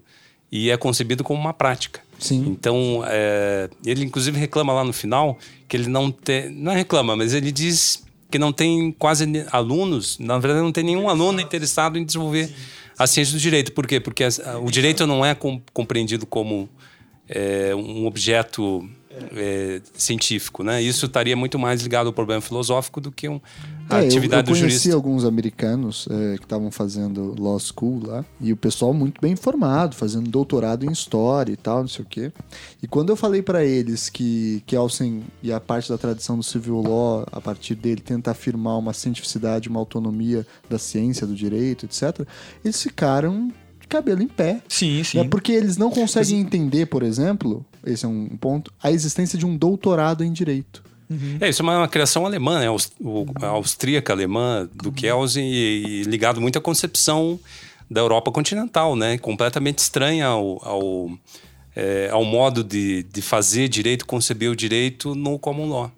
[0.51, 2.04] e é concebido como uma prática.
[2.25, 2.43] Sim.
[2.47, 6.49] Então, é, ele inclusive reclama lá no final que ele não tem.
[6.49, 11.07] Não reclama, mas ele diz que não tem quase alunos, na verdade, não tem nenhum
[11.07, 12.49] aluno interessado em desenvolver
[12.97, 13.71] a ciência do direito.
[13.71, 13.99] Por quê?
[13.99, 16.67] Porque a, o direito não é com, compreendido como
[17.29, 18.89] é, um objeto
[19.35, 20.81] é, científico, né?
[20.81, 23.39] Isso estaria muito mais ligado ao problema filosófico do que um,
[23.89, 24.87] a é, atividade eu, eu do jurista.
[24.87, 29.21] Eu conheci alguns americanos é, que estavam fazendo law school lá e o pessoal muito
[29.21, 32.31] bem informado, fazendo doutorado em história e tal, não sei o quê.
[32.81, 36.81] E quando eu falei para eles que Kelsen e a parte da tradição do civil
[36.81, 42.27] law, a partir dele, tenta afirmar uma cientificidade, uma autonomia da ciência, do direito, etc.,
[42.63, 43.51] eles ficaram
[43.85, 44.61] de cabelo em pé.
[44.67, 45.19] Sim, sim.
[45.19, 45.27] Né?
[45.29, 49.55] Porque eles não conseguem entender, por exemplo, esse é um ponto, a existência de um
[49.55, 50.83] doutorado em direito.
[51.09, 51.37] Uhum.
[51.39, 52.69] É, isso é uma criação alemã, né?
[52.69, 57.39] O, austríaca alemã do Kelsen e, e, ligado muito à concepção
[57.89, 59.17] da Europa continental, né?
[59.17, 61.11] Completamente estranha ao, ao,
[61.75, 65.91] é, ao modo de, de fazer direito, conceber o direito no common law.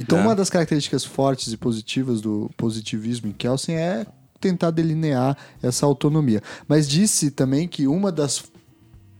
[0.00, 0.24] Então, né?
[0.24, 4.06] uma das características fortes e positivas do positivismo em Kelsen é
[4.40, 6.42] tentar delinear essa autonomia.
[6.66, 8.44] Mas disse também que uma das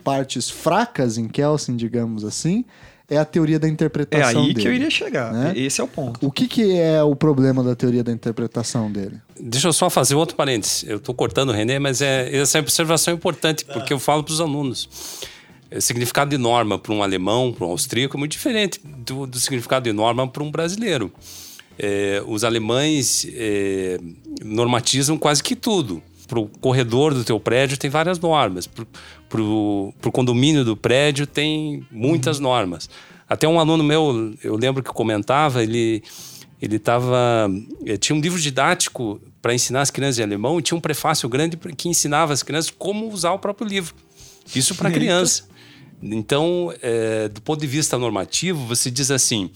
[0.08, 2.64] partes fracas em Kelsen, digamos assim,
[3.10, 5.30] é a teoria da interpretação É aí dele, que eu iria chegar.
[5.30, 5.52] Né?
[5.54, 6.26] Esse é o ponto.
[6.26, 9.20] O que, que é o problema da teoria da interpretação dele?
[9.38, 10.82] Deixa eu só fazer outro parênteses.
[10.84, 13.74] Eu estou cortando o René, mas é, essa observação é importante, tá.
[13.74, 14.88] porque eu falo para os alunos.
[15.70, 19.38] O significado de norma para um alemão, para um austríaco, é muito diferente do, do
[19.38, 21.12] significado de norma para um brasileiro.
[21.78, 23.98] É, os alemães é,
[24.42, 26.02] normatizam quase que tudo.
[26.28, 28.66] Para o corredor do teu prédio tem várias normas.
[28.66, 32.44] Para o condomínio do prédio tem muitas uhum.
[32.44, 32.88] normas.
[33.28, 36.02] Até um aluno meu, eu lembro que comentava, ele
[36.60, 37.48] ele tava
[37.86, 41.28] eh, tinha um livro didático para ensinar as crianças em alemão e tinha um prefácio
[41.28, 43.94] grande que ensinava as crianças como usar o próprio livro.
[44.54, 45.44] Isso para criança.
[46.02, 49.50] Então, é, do ponto de vista normativo, você diz assim: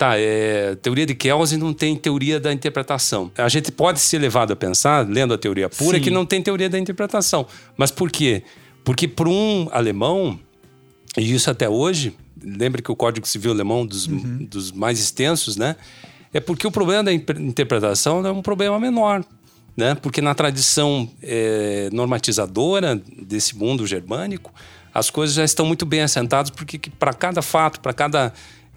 [0.00, 3.30] tá, é, teoria de Kelsen não tem teoria da interpretação.
[3.36, 6.04] A gente pode ser levado a pensar, lendo a teoria pura, Sim.
[6.04, 7.46] que não tem teoria da interpretação.
[7.76, 8.42] Mas por quê?
[8.82, 10.40] Porque para um alemão,
[11.18, 14.38] e isso até hoje, lembra que o Código Civil alemão dos, uhum.
[14.46, 15.76] dos mais extensos, né?
[16.32, 19.22] É porque o problema da interpretação é um problema menor.
[19.76, 19.94] Né?
[19.96, 24.50] Porque na tradição é, normatizadora desse mundo germânico,
[24.94, 28.32] as coisas já estão muito bem assentadas, porque para cada fato, para cada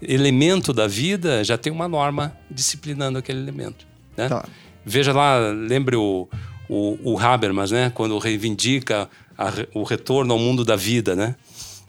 [0.08, 3.86] elemento da vida, já tem uma norma disciplinando aquele elemento.
[4.16, 4.28] Né?
[4.28, 4.46] Tá.
[4.84, 6.28] Veja lá, lembre o,
[6.68, 7.90] o, o Habermas, né?
[7.94, 11.14] quando reivindica a, o retorno ao mundo da vida.
[11.14, 11.34] Né?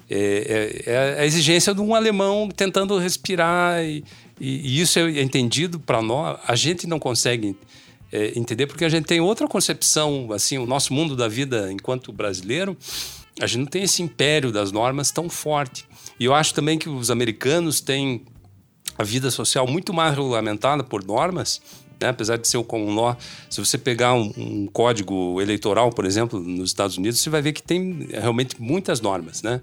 [0.09, 4.03] É, é, é a exigência de um alemão tentando respirar, e,
[4.39, 6.39] e, e isso é entendido para nós.
[6.47, 7.55] A gente não consegue
[8.11, 12.11] é, entender porque a gente tem outra concepção, assim, o nosso mundo da vida enquanto
[12.11, 12.77] brasileiro
[13.41, 15.85] a gente não tem esse império das normas tão forte.
[16.19, 18.23] E eu acho também que os americanos têm
[18.97, 21.61] a vida social muito mais regulamentada por normas,
[21.99, 22.09] né?
[22.09, 23.17] apesar de ser o common law.
[23.49, 27.53] Se você pegar um, um, código eleitoral, por exemplo, nos Estados Unidos, você vai ver
[27.53, 29.61] que tem realmente muitas normas, né?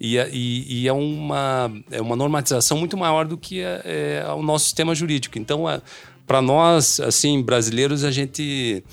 [0.00, 4.42] E, e, e é, uma, é uma normatização muito maior do que é, é o
[4.42, 5.38] nosso sistema jurídico.
[5.38, 5.82] Então, é,
[6.24, 8.84] para nós, assim, brasileiros, a gente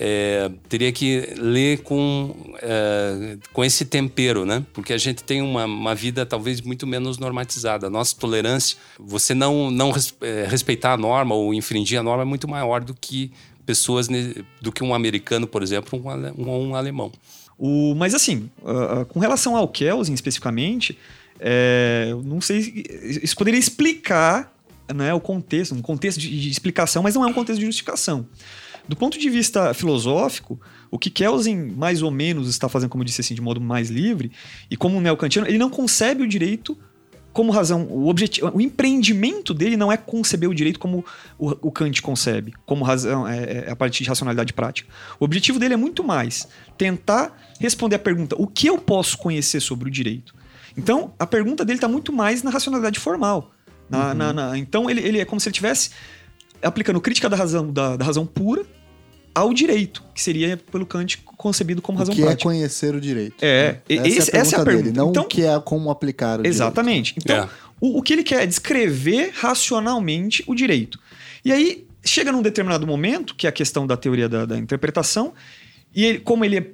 [0.00, 2.32] é, teria que ler com,
[2.62, 4.64] é, com esse tempero, né?
[4.72, 7.88] Porque a gente tem uma, uma vida talvez muito menos normatizada.
[7.88, 12.24] A nossa tolerância, você não, não é, respeitar a norma ou infringir a norma é
[12.24, 13.32] muito maior do que
[13.66, 14.06] pessoas,
[14.62, 17.10] do que um americano, por exemplo, um, um, um alemão.
[17.58, 20.96] O, mas assim, uh, com relação ao Kelsen especificamente,
[21.40, 22.86] é, não sei,
[23.20, 24.54] isso poderia explicar
[24.94, 28.24] né, o contexto, um contexto de, de explicação, mas não é um contexto de justificação.
[28.88, 30.58] Do ponto de vista filosófico,
[30.90, 33.90] o que Kelsen mais ou menos está fazendo, como eu disse assim, de modo mais
[33.90, 34.32] livre,
[34.70, 36.76] e como um neocantiano, ele não concebe o direito
[37.30, 37.86] como razão.
[37.90, 41.04] O, objetivo, o empreendimento dele não é conceber o direito como
[41.38, 44.90] o, o Kant concebe, como razão, é, é, a partir de racionalidade prática.
[45.20, 49.60] O objetivo dele é muito mais tentar responder a pergunta: o que eu posso conhecer
[49.60, 50.34] sobre o direito?
[50.76, 53.52] Então, a pergunta dele está muito mais na racionalidade formal.
[53.90, 54.14] Na, uhum.
[54.14, 55.90] na, na, então, ele, ele é como se ele estivesse
[56.62, 58.64] aplicando crítica da razão, da, da razão pura
[59.34, 62.48] ao direito, que seria pelo Kant concebido como razão o que é prática.
[62.48, 63.36] é conhecer o direito.
[63.40, 63.80] É, né?
[63.88, 64.84] essa, esse, é essa, é a pergunta.
[64.84, 67.14] Dele, não então, o que é como aplicar o exatamente.
[67.14, 67.28] direito.
[67.28, 67.48] Exatamente.
[67.50, 67.68] Então, é.
[67.80, 70.98] o, o que ele quer é descrever racionalmente o direito.
[71.44, 75.32] E aí, chega num determinado momento, que é a questão da teoria da, da interpretação,
[75.94, 76.66] e ele, como ele é,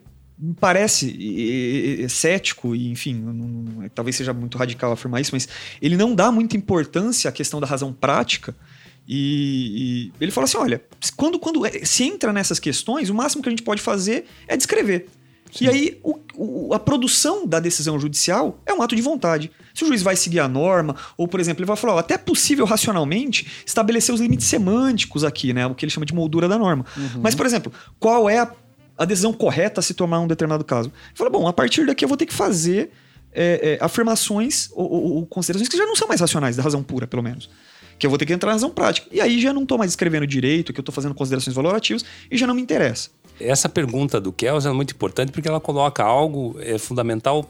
[0.59, 5.49] parece e, e, cético, e enfim, não, talvez seja muito radical afirmar isso, mas
[5.81, 8.55] ele não dá muita importância à questão da razão prática,
[9.07, 10.83] e, e, ele fala assim: olha,
[11.17, 14.57] quando, quando é, se entra nessas questões, o máximo que a gente pode fazer é
[14.57, 15.07] descrever.
[15.53, 15.67] Sim.
[15.67, 19.53] E aí, o, o, a produção da decisão judicial é um ato de vontade.
[19.73, 22.15] Se o juiz vai seguir a norma, ou, por exemplo, ele vai falar, ó, até
[22.15, 25.65] é possível racionalmente estabelecer os limites semânticos aqui, né?
[25.67, 26.85] O que ele chama de moldura da norma.
[26.97, 27.21] Uhum.
[27.23, 28.51] Mas, por exemplo, qual é a,
[28.99, 30.89] a, decisão correta a se tomar um determinado caso?
[30.89, 32.91] Ele fala, bom, a partir daqui eu vou ter que fazer
[33.33, 36.83] é, é, afirmações ou, ou, ou considerações que já não são mais racionais, da razão
[36.83, 37.49] pura, pelo menos
[37.99, 39.09] que eu vou ter que entrar na razão prática.
[39.11, 42.37] E aí já não estou mais escrevendo direito, que eu estou fazendo considerações valorativas e
[42.37, 43.11] já não me interessa.
[43.41, 47.49] Essa pergunta do Kels é muito importante porque ela coloca algo é, fundamental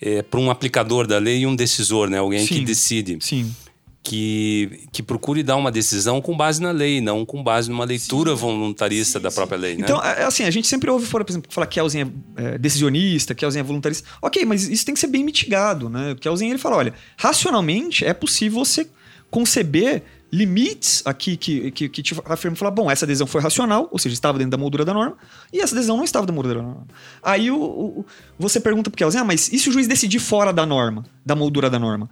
[0.00, 2.18] é, para um aplicador da lei e um decisor, né?
[2.18, 3.18] alguém sim, que decide.
[3.20, 3.54] Sim.
[4.00, 8.30] Que, que procure dar uma decisão com base na lei, não com base numa leitura
[8.30, 8.36] sim.
[8.36, 9.74] voluntarista sim, da própria lei.
[9.74, 9.82] Né?
[9.82, 12.02] Então, é, assim, a gente sempre ouve, por exemplo, falar que Kelsen
[12.36, 14.08] é, é decisionista, que Kelsen é voluntarista.
[14.22, 15.90] Ok, mas isso tem que ser bem mitigado.
[15.90, 16.12] Né?
[16.12, 18.88] O Kelsen ele fala: olha, racionalmente é possível você
[19.30, 23.98] conceber limites aqui que, que, que te afirma falar, bom, essa decisão foi racional, ou
[23.98, 25.16] seja, estava dentro da moldura da norma,
[25.52, 26.86] e essa decisão não estava da moldura da norma.
[27.22, 28.06] Aí o, o
[28.38, 31.34] você pergunta para Kelsen, ah, mas e se o juiz decidir fora da norma, da
[31.34, 32.10] moldura da norma?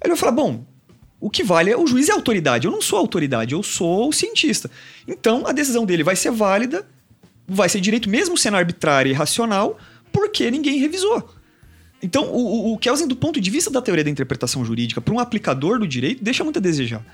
[0.00, 0.64] Ele vai falar, bom,
[1.20, 4.12] o que vale é o juiz é autoridade, eu não sou autoridade, eu sou o
[4.12, 4.70] cientista.
[5.06, 6.86] Então a decisão dele vai ser válida,
[7.46, 9.76] vai ser direito mesmo sendo arbitrária e racional,
[10.12, 11.28] porque ninguém revisou.
[12.02, 15.18] Então, o, o Kelsen, do ponto de vista da teoria da interpretação jurídica, para um
[15.18, 17.04] aplicador do direito, deixa muito a desejar.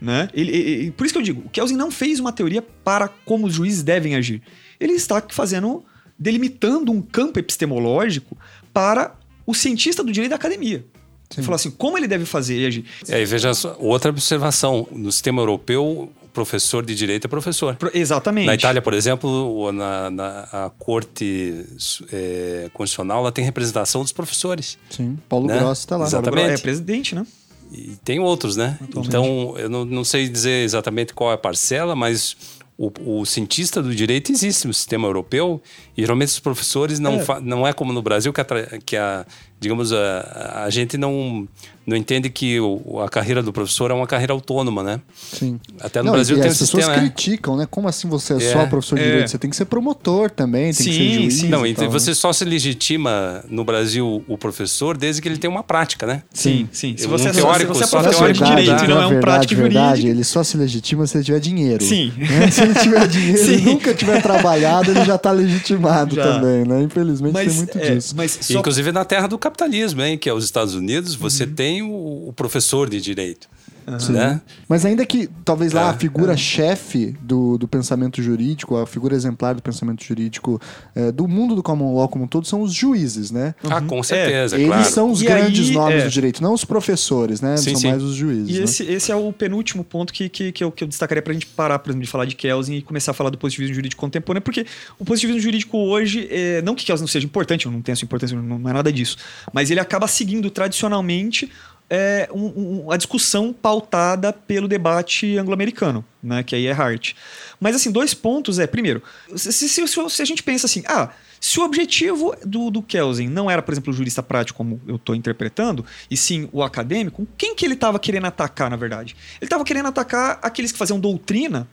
[0.00, 0.28] Né?
[0.34, 3.46] Ele, ele, por isso que eu digo, o Kelsen não fez uma teoria para como
[3.46, 4.42] os juízes devem agir.
[4.80, 5.84] Ele está fazendo,
[6.18, 8.36] delimitando um campo epistemológico
[8.72, 9.14] para
[9.46, 10.84] o cientista do direito da academia.
[11.30, 11.40] Sim.
[11.40, 12.84] Ele falou assim, como ele deve fazer e agir.
[13.08, 17.76] É, e veja só, outra observação, no sistema europeu, professor de direito é professor.
[17.76, 18.46] Pro, exatamente.
[18.46, 21.64] Na Itália, por exemplo, na, na a corte
[22.12, 24.76] é, constitucional, ela tem representação dos professores.
[24.90, 25.58] Sim, Paulo né?
[25.58, 26.06] Gross está lá.
[26.06, 26.50] Exatamente.
[26.50, 27.24] É presidente, né?
[27.72, 28.76] E tem outros, né?
[28.82, 29.08] Atualmente.
[29.08, 32.36] Então, eu não, não sei dizer exatamente qual é a parcela, mas
[32.76, 35.62] o, o, cientista do direito existe no sistema europeu
[35.96, 38.46] e geralmente os professores não é, não é como no Brasil que a,
[38.84, 39.24] que a
[39.64, 41.48] digamos, a, a gente não
[41.86, 45.00] não entende que o, a carreira do professor é uma carreira autônoma, né?
[45.14, 45.60] Sim.
[45.78, 47.02] Até no Não, Brasil e tem um as pessoas sistema.
[47.02, 47.10] né?
[47.12, 47.66] criticam, né?
[47.70, 49.06] Como assim você é, É, só professor de é.
[49.06, 49.30] direito?
[49.30, 51.34] Você tem que ser promotor também, tem que ser Sim, juiz.
[51.34, 51.48] sim.
[51.50, 52.14] Não, e e tal, você né?
[52.14, 56.22] só se legitima no Brasil o professor desde que ele tem uma prática, né?
[56.32, 56.96] Sim, sim.
[56.96, 59.06] Se Um você, é- teórico, se você é só professor de direito e não é
[59.06, 60.08] um verdade, prático verdade, jurídico.
[60.16, 61.84] ele só se legitima se ele tiver dinheiro.
[61.84, 62.12] Sim.
[62.16, 62.50] né?
[62.50, 63.64] Se ele tiver dinheiro e Sim.
[63.66, 66.22] nunca tiver trabalhado, ele já tá legitimado Já.
[66.22, 66.82] também, né?
[66.82, 68.14] Infelizmente tem muito é, disso.
[68.16, 69.53] Mas só Inclusive na terra do capitalismo,
[70.02, 70.18] hein?
[70.18, 71.20] Que é os Estados Unidos, Uhum.
[71.20, 73.48] você tem o, o professor de direito.
[73.86, 74.40] Né?
[74.68, 79.54] Mas ainda que, talvez lá, É, a figura-chefe do, do pensamento jurídico, a figura exemplar
[79.54, 80.60] do pensamento jurídico
[80.94, 83.54] eh, do mundo do common law como um todo são os juízes, né?
[83.68, 84.84] Ah, com certeza, Eles claro.
[84.90, 86.04] são os E grandes aí, nomes é.
[86.04, 87.56] do direito, não os professores, né?
[87.56, 87.88] Sim, são sim.
[87.88, 88.54] mais os juízes.
[88.54, 88.64] E né?
[88.64, 91.46] esse, esse é o penúltimo ponto que, que, que, eu, que eu destacaria pra gente
[91.46, 94.42] parar, por exemplo, de falar de Kelsen e começar a falar do positivismo jurídico contemporâneo,
[94.42, 94.66] porque
[94.98, 98.04] o positivismo jurídico hoje, é, não que Kelsen não seja importante, eu não tenho essa
[98.04, 99.16] importância, não, não é nada disso,
[99.52, 101.50] mas ele acaba seguindo tradicionalmente
[101.90, 107.12] é, um- um- a discussão pautada pelo debate anglo-americano, né, que aí é Hart.
[107.60, 109.02] Mas, assim, dois pontos é, primeiro,
[109.36, 111.10] se, se- se- se a gente pensa assim, ah,
[111.40, 114.96] se o objetivo do, do Kelsen não era, por exemplo, o jurista prático, como eu
[114.96, 119.14] estou interpretando, e sim o acadêmico, quem que ele estava querendo atacar, na verdade?
[119.40, 121.68] Ele estava querendo atacar aqueles que faziam doutrina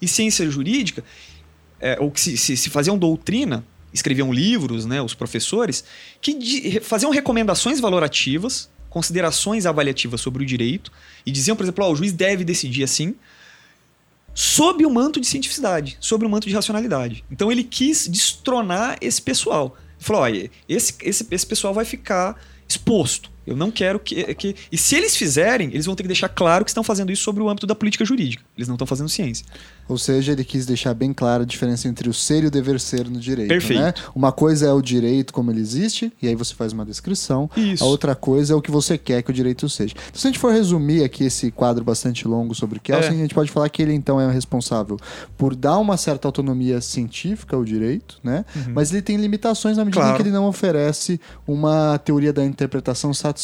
[0.00, 1.02] e ciência jurídica,
[1.80, 5.82] é, ou que se, se, se faziam doutrina, escreviam livros, né, os professores,
[6.20, 10.92] que di- faziam recomendações valorativas, considerações avaliativas sobre o direito,
[11.24, 13.14] e diziam, por exemplo, ó, o juiz deve decidir assim,
[14.34, 17.24] sob o manto de cientificidade, sob o manto de racionalidade.
[17.30, 19.76] Então ele quis destronar esse pessoal.
[19.96, 22.36] Ele falou: olha, esse, esse, esse pessoal vai ficar
[22.68, 23.30] exposto.
[23.50, 24.54] Eu não quero que, que.
[24.70, 27.42] E se eles fizerem, eles vão ter que deixar claro que estão fazendo isso sobre
[27.42, 28.42] o âmbito da política jurídica.
[28.56, 29.44] Eles não estão fazendo ciência.
[29.88, 32.78] Ou seja, ele quis deixar bem clara a diferença entre o ser e o dever
[32.78, 33.48] ser no direito.
[33.48, 33.82] Perfeito.
[33.82, 33.92] Né?
[34.14, 37.50] Uma coisa é o direito como ele existe, e aí você faz uma descrição.
[37.56, 37.82] Isso.
[37.82, 39.94] A outra coisa é o que você quer que o direito seja.
[40.08, 43.14] Então, se a gente for resumir aqui esse quadro bastante longo sobre Kelsen, É.
[43.14, 44.96] a gente pode falar que ele então é responsável
[45.36, 48.44] por dar uma certa autonomia científica ao direito, né?
[48.72, 50.06] Mas ele tem limitações na medida em Uhum.
[50.10, 50.22] Claro.
[50.22, 53.39] que ele não oferece uma teoria da interpretação satisfatória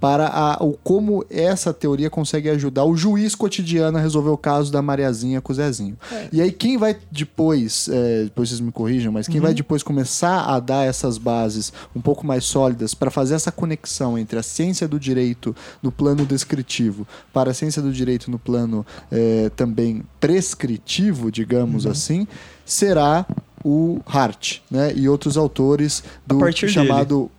[0.00, 4.70] para a, o como essa teoria consegue ajudar o juiz cotidiano a resolver o caso
[4.72, 5.96] da Mariazinha com o Zezinho.
[6.10, 6.28] É.
[6.32, 9.42] E aí quem vai depois, é, depois vocês me corrijam, mas quem Uhum.
[9.46, 14.16] vai depois começar a dar essas bases um pouco mais sólidas para fazer essa conexão
[14.18, 18.84] entre a ciência do direito no plano descritivo para a ciência do direito no plano
[19.10, 21.90] é, também prescritivo, digamos Uhum.
[21.92, 22.26] assim,
[22.64, 23.26] será
[23.64, 24.92] o Hart, né?
[24.94, 26.38] E outros autores do
[26.68, 27.30] chamado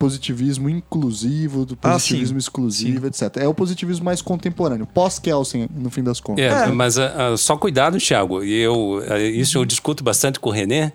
[0.00, 2.44] positivismo inclusivo, do Ah, positivismo sim.
[2.44, 3.36] exclusivo, etc.
[3.36, 6.42] É o positivismo mais contemporâneo, pós-Kelsen, no fim das contas.
[6.44, 6.66] É, É.
[6.68, 8.42] mas ah, ah, só cuidado, Thiago.
[8.42, 10.92] E eu, ah, isso eu discuto bastante com o René.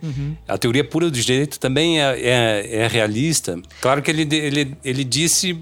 [0.48, 3.60] A teoria pura do direito também é, é- é realista.
[3.80, 5.56] Claro que ele, ele, ele disse.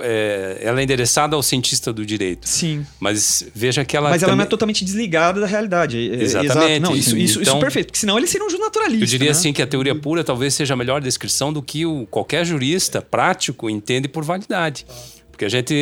[0.00, 2.48] É, ela é endereçada ao cientista do direito.
[2.48, 2.86] Sim.
[2.98, 4.10] Mas veja que ela.
[4.10, 5.98] Mas ela não é também- totalmente desligada da realidade.
[5.98, 6.70] É- é- Exatamente.
[6.72, 6.80] Exato.
[6.80, 7.86] Não, isso, isso, isso Então- é perfeito.
[7.86, 9.04] Porque senão ele seria um naturalista.
[9.04, 9.32] Eu diria né?
[9.32, 13.02] assim que a teoria pura talvez seja a melhor descrição do que o, qualquer jurista
[13.02, 14.86] prático entende por validade.
[15.30, 15.74] Porque a gente,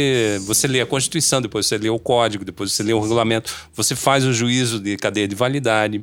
[0.47, 3.97] você lê a Constituição, depois você lê o Código, depois você lê o regulamento, você
[3.97, 6.03] faz o juízo de cadeia de validade.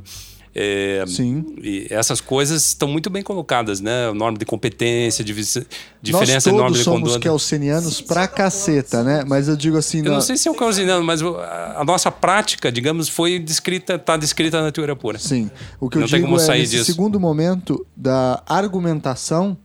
[0.57, 1.45] É, Sim.
[1.61, 4.11] E essas coisas estão muito bem colocadas, né?
[4.13, 5.41] Norma de competência, divi-
[6.01, 7.19] diferença Nós de norma todos de somos conduta.
[7.19, 9.25] kelsenianos pra caceta, né?
[9.27, 9.97] Mas eu digo assim...
[9.97, 13.95] Eu na- não sei se é o causiniano, mas a nossa prática, digamos, foi descrita,
[13.95, 15.19] está descrita na teoria pura.
[15.19, 15.51] Sim.
[15.79, 16.85] O que eu Não tem digo como é, sair nesse disso.
[16.85, 19.57] segundo momento da argumentação,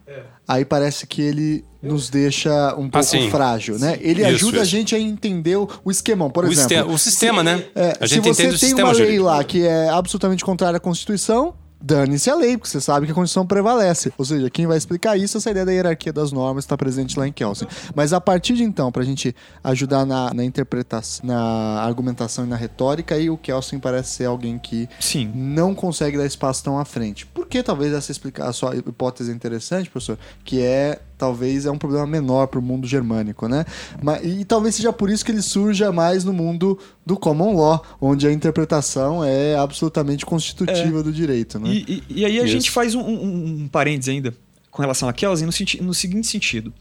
[0.50, 3.30] aí parece que ele nos deixa um pouco sim.
[3.30, 3.96] frágil, né?
[4.00, 4.70] Ele Isso, ajuda a isso.
[4.70, 6.28] gente a entender o, o esquemão.
[6.28, 7.64] Por O, exemplo, o sistema, né?
[7.74, 9.26] É, a se gente você entende o tem sistema uma lei jurídico.
[9.26, 13.14] lá que é absolutamente contrária à Constituição, dane-se a lei, porque você sabe que a
[13.14, 14.12] Constituição prevalece.
[14.18, 17.26] Ou seja, quem vai explicar isso, essa ideia da hierarquia das normas está presente lá
[17.26, 17.66] em Kelsen.
[17.94, 22.48] Mas a partir de então, para a gente ajudar na, na interpretação, na argumentação e
[22.48, 25.30] na retórica, aí o Kelsen parece ser alguém que Sim.
[25.34, 27.26] não consegue dar espaço tão à frente.
[27.26, 30.18] Por que talvez essa explica a sua hipótese é interessante, professor?
[30.44, 33.64] Que é talvez é um problema menor para o mundo germânico, né?
[34.02, 37.84] Mas, e talvez seja por isso que ele surja mais no mundo do common law,
[38.00, 41.68] onde a interpretação é absolutamente constitutiva do direito, né?
[41.70, 42.52] E, e- e aí a Isso.
[42.52, 44.34] gente faz um, um, um parênteses ainda
[44.70, 46.72] com relação a Kelsen no, senti- no seguinte sentido.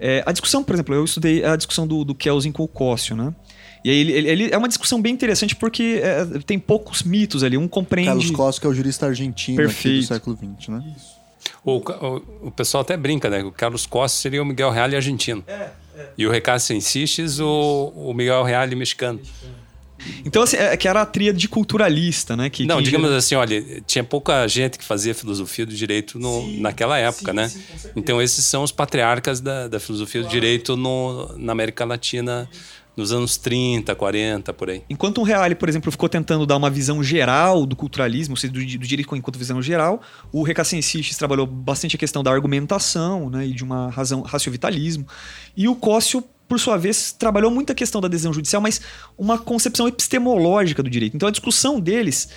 [0.00, 3.14] É, a discussão, por exemplo, eu estudei a discussão do, do Kelsen com o Cócio,
[3.14, 3.32] né?
[3.84, 7.44] E aí ele, ele- ele- é uma discussão bem interessante porque é, tem poucos mitos
[7.44, 7.56] ali.
[7.56, 8.08] Um compreende.
[8.08, 10.94] Carlos Costa, que é o jurista argentino aqui do século XX, né?
[11.64, 13.42] O, o, o pessoal até brinca, né?
[13.42, 15.42] O Carlos Costa seria o Miguel Reale argentino.
[16.18, 19.20] E o Recácio Insistes, o, o Miguel Reale mexicano.
[20.24, 22.50] Então, assim, é que era a tríade culturalista, né?
[22.50, 26.42] Que, Não, que digamos assim, olha, tinha pouca gente que fazia filosofia do direito no,
[26.42, 27.48] Sim, naquela época, sim, né?
[27.48, 27.62] sim,
[27.96, 32.48] então, esses são os patriarcas da, da filosofia do direito no, na América Latina
[32.96, 34.82] nos anos 30, 40, por aí.
[34.88, 38.52] Enquanto um Reale, por exemplo, ficou tentando dar uma visão geral do culturalismo, ou seja,
[38.52, 40.00] do, do direito enquanto visão geral,
[40.32, 45.06] o Recassencistes trabalhou bastante a questão da argumentação né, e de uma razão raciovitalismo.
[45.56, 48.80] E o Cócio, por sua vez, trabalhou muito a questão da decisão judicial, mas
[49.18, 51.16] uma concepção epistemológica do direito.
[51.16, 52.28] Então a discussão deles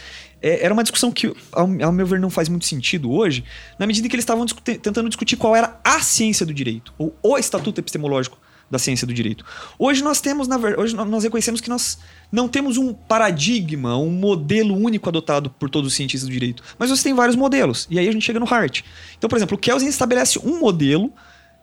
[0.42, 3.44] é, era uma discussão que, ao, ao, meu ver, não faz muito sentido hoje,
[3.78, 7.16] na medida em que eles estavam tentando discutir qual era a ciência do direito, ou
[7.22, 8.40] o estatuto epistemológico
[8.70, 9.46] da ciência do direito.
[9.80, 11.98] Hoje nós temos, na verdade, hoje nós reconhecemos que nós
[12.32, 16.90] não temos um paradigma, um modelo único adotado por todos os cientistas do direito, mas
[16.90, 17.88] você tem vários modelos.
[17.90, 18.82] E aí a gente chega no Hart.
[19.18, 21.14] Então, por exemplo, o Kelsen estabelece um modelo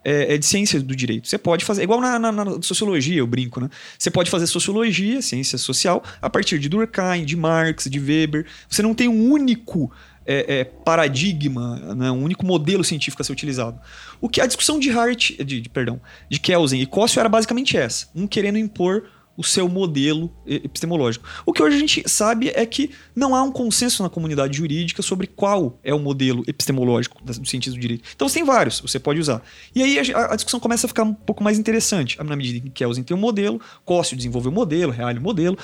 [0.05, 1.27] é, de ciência do direito.
[1.27, 3.69] Você pode fazer, igual na, na, na, sociologia, eu brinco, né?
[3.97, 8.45] Você pode fazer sociologia, ciência social, a partir de Durkheim, de Marx, de Weber.
[8.69, 9.91] Você não tem um único
[10.25, 13.79] é, é, paradigma, né, um único modelo científico a ser utilizado.
[14.19, 17.77] O que a discussão de Hart, de, de, perdão, de Kelsen e Cossio era basicamente
[17.77, 19.03] essa, um querendo impor
[19.37, 21.27] o seu modelo epistemológico.
[21.45, 25.01] O que hoje a gente sabe é que não há um consenso na comunidade jurídica
[25.01, 28.03] sobre qual é o modelo epistemológico do cientista do direito.
[28.15, 29.41] Então você tem vários, você pode usar.
[29.73, 32.61] E aí a, a, discussão começa a ficar um pouco mais interessante, na medida em
[32.61, 35.57] que Kelsen tem um modelo, Cossio desenvolveu o um modelo, Reale o um modelo,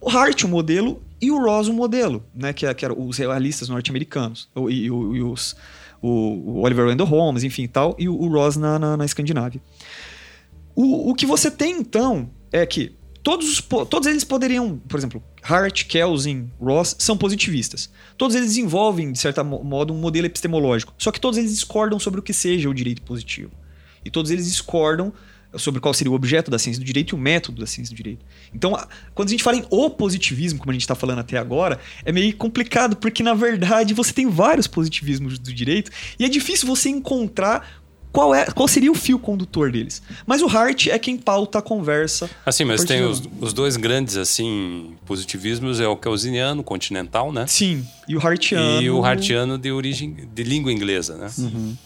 [0.00, 3.16] o Hart o modelo e o Ross o modelo, né, que, é, que eram os
[3.16, 5.56] realistas norte-americanos, e, e, e, os,
[6.02, 9.60] o, Oliver Wendell Holmes, enfim tal, e o, o Ross na, na, na Escandinávia.
[10.74, 15.22] O, o que você tem, então, é que todos, os, todos eles poderiam, por exemplo,
[15.42, 17.90] Hart, Kelsen, Ross, são positivistas.
[18.16, 20.94] Todos eles desenvolvem, de certo modo, um modelo epistemológico.
[20.98, 23.50] Só que todos eles discordam sobre o que seja o direito positivo.
[24.04, 25.12] E todos eles discordam
[25.54, 27.96] sobre qual seria o objeto da ciência do direito e o método da ciência do
[27.96, 28.24] direito.
[28.54, 28.78] Então,
[29.14, 32.34] quando a gente fala em opositivismo, como a gente está falando até agora, é meio
[32.36, 37.66] complicado, porque na verdade você tem vários positivismos do direito e é difícil você encontrar
[38.16, 40.02] qual, é, qual seria o fio condutor deles.
[40.24, 42.30] Mas o Hart é quem pauta a conversa.
[42.46, 47.46] Assim, mas tem os, os, dois grandes assim positivismos, é o kelseniano, continental, né?
[47.46, 48.80] Sim, e o Hartiano.
[48.80, 51.30] E o Hartiano de origem de língua inglesa, né?
[51.36, 51.76] Uhum.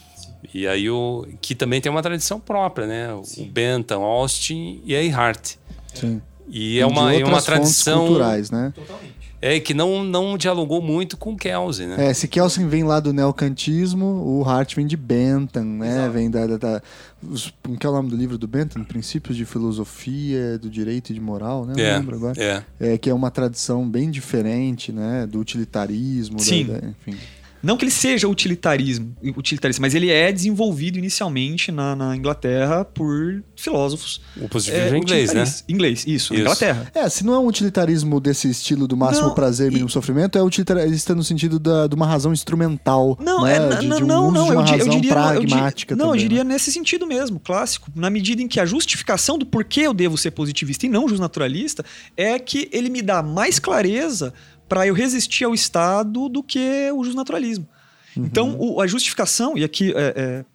[0.53, 3.13] E aí o que também tem uma tradição própria, né?
[3.13, 3.49] O Sim.
[3.51, 5.55] Bentham, Austin e aí Hart.
[5.93, 6.21] Sim.
[6.47, 8.73] E é uma, é uma tradição culturais, né?
[8.75, 9.21] Totalmente.
[9.41, 12.09] É, que não, não dialogou muito com Kelsen, né?
[12.09, 15.95] É, se Kelsen vem lá do neocantismo, o Hart vem de Bentham, né?
[15.95, 16.11] Exato.
[16.11, 16.45] Vem da...
[16.45, 16.81] da, da
[17.27, 18.83] os, como que é o nome do livro do Bentham?
[18.83, 21.73] Princípios de Filosofia, do Direito e de Moral, né?
[21.75, 22.39] Não é, lembro agora.
[22.39, 22.63] É.
[22.79, 22.97] é.
[22.99, 25.25] Que é uma tradição bem diferente, né?
[25.25, 26.65] Do utilitarismo, Sim.
[26.65, 27.17] Da, da, enfim...
[27.63, 33.43] Não que ele seja utilitarismo, utilitarista, mas ele é desenvolvido inicialmente na, na Inglaterra por
[33.55, 34.21] filósofos.
[34.37, 35.43] O positivismo é, inglês, né?
[35.69, 36.91] Inglês, isso, isso, na Inglaterra.
[36.93, 40.37] É, se não é um utilitarismo desse estilo do máximo não, prazer e mínimo sofrimento,
[40.37, 43.17] é utilitarista no sentido da, de uma razão instrumental.
[43.21, 43.55] Não, né?
[43.55, 45.97] é, de, não, de um não, não, de uma eu, razão eu diria, pragmática eu,
[45.97, 46.53] não, também, eu diria né?
[46.53, 47.89] nesse sentido mesmo, clássico.
[47.95, 51.85] Na medida em que a justificação do porquê eu devo ser positivista e não justnaturalista
[52.17, 54.33] é que ele me dá mais clareza
[54.71, 57.67] para eu resistir ao Estado do que o justnaturalismo.
[58.15, 58.23] Uhum.
[58.23, 60.45] Então, o, a justificação, e aqui é, é,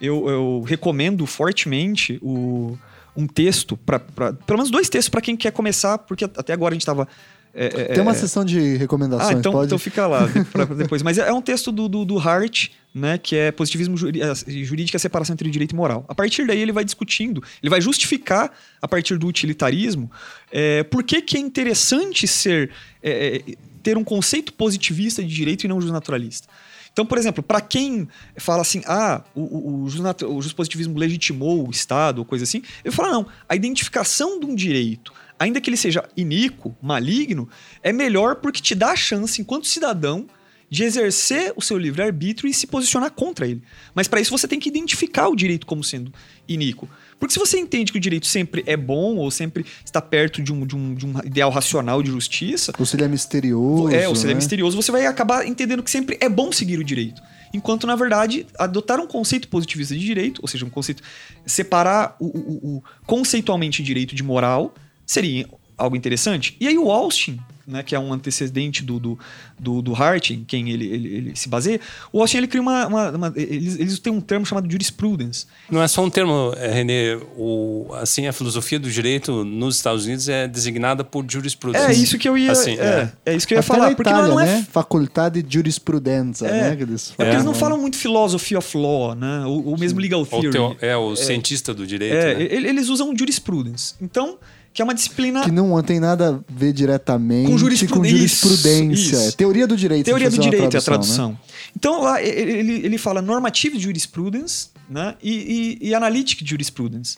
[0.00, 2.78] eu, eu, recomendo fortemente o,
[3.14, 6.72] um texto, pra, pra, pelo menos dois textos para quem quer começar, porque até agora
[6.72, 7.06] a gente estava.
[7.52, 9.66] É, Tem uma sessão de recomendações, ah, então, pode?
[9.66, 11.02] então fica lá pra, depois.
[11.04, 15.00] Mas é um texto do, do, do Hart, né, que é positivismo jurídico e a
[15.00, 16.04] separação entre direito e moral.
[16.08, 20.10] A partir daí ele vai discutindo, ele vai justificar, a partir do utilitarismo,
[20.50, 22.70] é, por que, que é interessante ser
[23.02, 23.42] é,
[23.82, 26.48] ter um conceito positivista de direito e não justnaturalista.
[26.92, 32.24] Então, por exemplo, para quem fala assim, ah, o, o, o, legitimou o Estado, ou
[32.24, 36.76] coisa assim, eu falo, não, a identificação de um direito, ainda que ele seja iníquo,
[36.82, 37.48] maligno,
[37.82, 40.26] é melhor porque te dá a chance, enquanto cidadão,
[40.70, 43.60] de exercer o seu livre-arbítrio e se posicionar contra ele.
[43.92, 46.12] Mas para isso você tem que identificar o direito como sendo
[46.48, 46.88] iníquo.
[47.18, 50.52] Porque se você entende que o direito sempre é bom ou sempre está perto de
[50.52, 52.72] um, de um, de um ideal racional de justiça.
[52.78, 53.94] Ou se ele é misterioso.
[53.94, 54.32] É, ou se ele né?
[54.34, 57.20] é misterioso, você vai acabar entendendo que sempre é bom seguir o direito.
[57.52, 61.02] Enquanto, na verdade, adotar um conceito positivista de direito, ou seja, um conceito.
[61.44, 64.72] separar o, o, o conceitualmente direito de moral,
[65.04, 65.48] seria
[65.80, 66.56] algo interessante.
[66.60, 69.18] E aí o Austin, né, que é um antecedente do, do,
[69.58, 71.80] do, do Hart, em quem ele, ele, ele, se baseia,
[72.12, 72.86] o Austin ele cria uma.
[72.86, 75.46] uma, uma eles, eles têm um termo chamado jurisprudence.
[75.70, 77.16] Não é só um termo, é, René.
[77.36, 81.86] O, assim, a filosofia do direito nos Estados Unidos é designada por jurisprudência.
[81.88, 82.50] É isso que eu ia.
[82.52, 83.34] Assim, é, é.
[83.36, 83.90] isso que eu ia Até falar.
[83.90, 84.46] na porque Itália, não é.
[84.46, 84.66] né?
[84.70, 86.76] Faculdade de Jurisprudência, É, né?
[86.76, 87.70] Que eles É porque eles não falam.
[87.70, 89.44] falam muito philosophy of law, né?
[89.46, 90.50] Ou, ou mesmo legal theory.
[90.50, 92.14] teo- é o cientista do direito.
[92.16, 92.42] É, né?
[92.50, 93.94] eles usam jurisprudence.
[94.00, 94.38] Então,
[94.72, 95.42] que é uma disciplina.
[95.42, 97.98] Que não tem nada a ver diretamente com jurisprudência.
[97.98, 99.16] Com jurisprudência.
[99.16, 99.28] Isso.
[99.28, 100.06] É teoria do direito.
[100.06, 101.30] Teoria do direito é a tradução.
[101.30, 101.38] Né?
[101.76, 105.16] Então lá ele, ele fala normative jurisprudence né?
[105.22, 107.16] e, e, e analytic jurisprudence.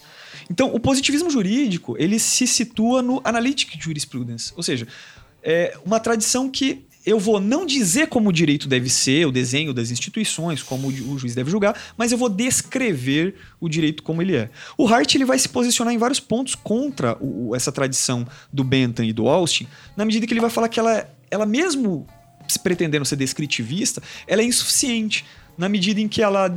[0.50, 4.86] Então o positivismo jurídico ele se situa no analytic jurisprudence, ou seja,
[5.42, 9.72] é uma tradição que eu vou não dizer como o direito deve ser, o desenho
[9.72, 14.36] das instituições, como o juiz deve julgar, mas eu vou descrever o direito como ele
[14.36, 14.50] é.
[14.78, 19.04] O Hart ele vai se posicionar em vários pontos contra o, essa tradição do Bentham
[19.04, 22.06] e do Austin, na medida que ele vai falar que ela, ela mesmo
[22.46, 25.24] se pretendendo ser descritivista, ela é insuficiente,
[25.56, 26.54] na medida em que ela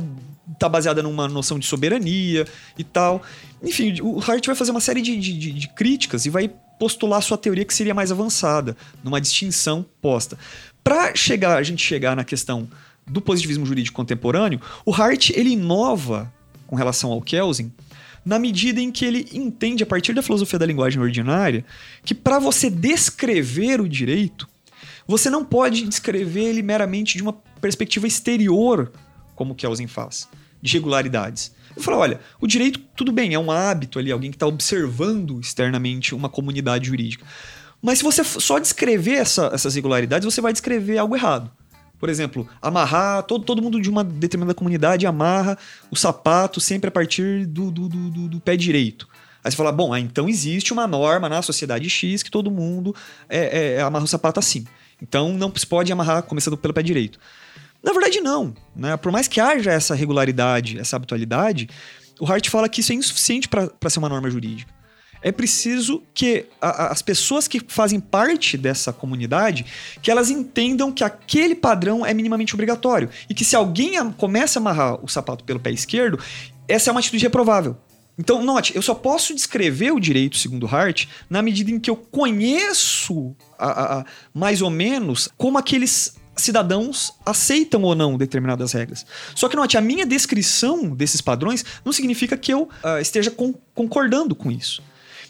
[0.52, 2.46] está baseada numa noção de soberania
[2.78, 3.22] e tal.
[3.62, 7.38] Enfim, o Hart vai fazer uma série de, de, de críticas e vai postular sua
[7.38, 10.38] teoria que seria mais avançada, numa distinção posta.
[10.82, 12.68] Para chegar, a gente chegar na questão
[13.06, 16.32] do positivismo jurídico contemporâneo, o Hart ele inova
[16.66, 17.72] com relação ao Kelsen
[18.24, 21.64] na medida em que ele entende a partir da filosofia da linguagem ordinária
[22.04, 24.48] que para você descrever o direito,
[25.06, 28.90] você não pode descrever ele meramente de uma perspectiva exterior,
[29.36, 30.28] como Kelsen faz,
[30.60, 31.52] de regularidades.
[31.76, 35.38] Eu falo, olha, o direito, tudo bem, é um hábito ali, alguém que está observando
[35.38, 37.24] externamente uma comunidade jurídica.
[37.82, 41.50] Mas se você só descrever essa, essas regularidades, você vai descrever algo errado.
[41.98, 45.56] Por exemplo, amarrar, todo, todo mundo de uma determinada comunidade amarra
[45.90, 49.08] o sapato sempre a partir do, do, do, do pé direito.
[49.42, 52.94] Aí você fala, bom, ah, então existe uma norma na sociedade X que todo mundo
[53.28, 54.66] é, é, amarra o sapato assim.
[55.00, 57.18] Então não se pode amarrar começando pelo pé direito.
[57.86, 58.52] Na verdade, não.
[58.74, 58.96] Né?
[58.96, 61.68] Por mais que haja essa regularidade, essa habitualidade,
[62.18, 64.74] o Hart fala que isso é insuficiente para ser uma norma jurídica.
[65.22, 69.64] É preciso que a, as pessoas que fazem parte dessa comunidade,
[70.02, 73.08] que elas entendam que aquele padrão é minimamente obrigatório.
[73.30, 76.18] E que se alguém começa a amarrar o sapato pelo pé esquerdo,
[76.66, 77.76] essa é uma atitude reprovável.
[78.18, 81.96] Então, note, eu só posso descrever o direito, segundo Hart, na medida em que eu
[81.96, 89.06] conheço a, a, mais ou menos como aqueles cidadãos aceitam ou não determinadas regras.
[89.34, 93.54] Só que note, a minha descrição desses padrões não significa que eu uh, esteja con
[93.74, 94.82] concordando com isso.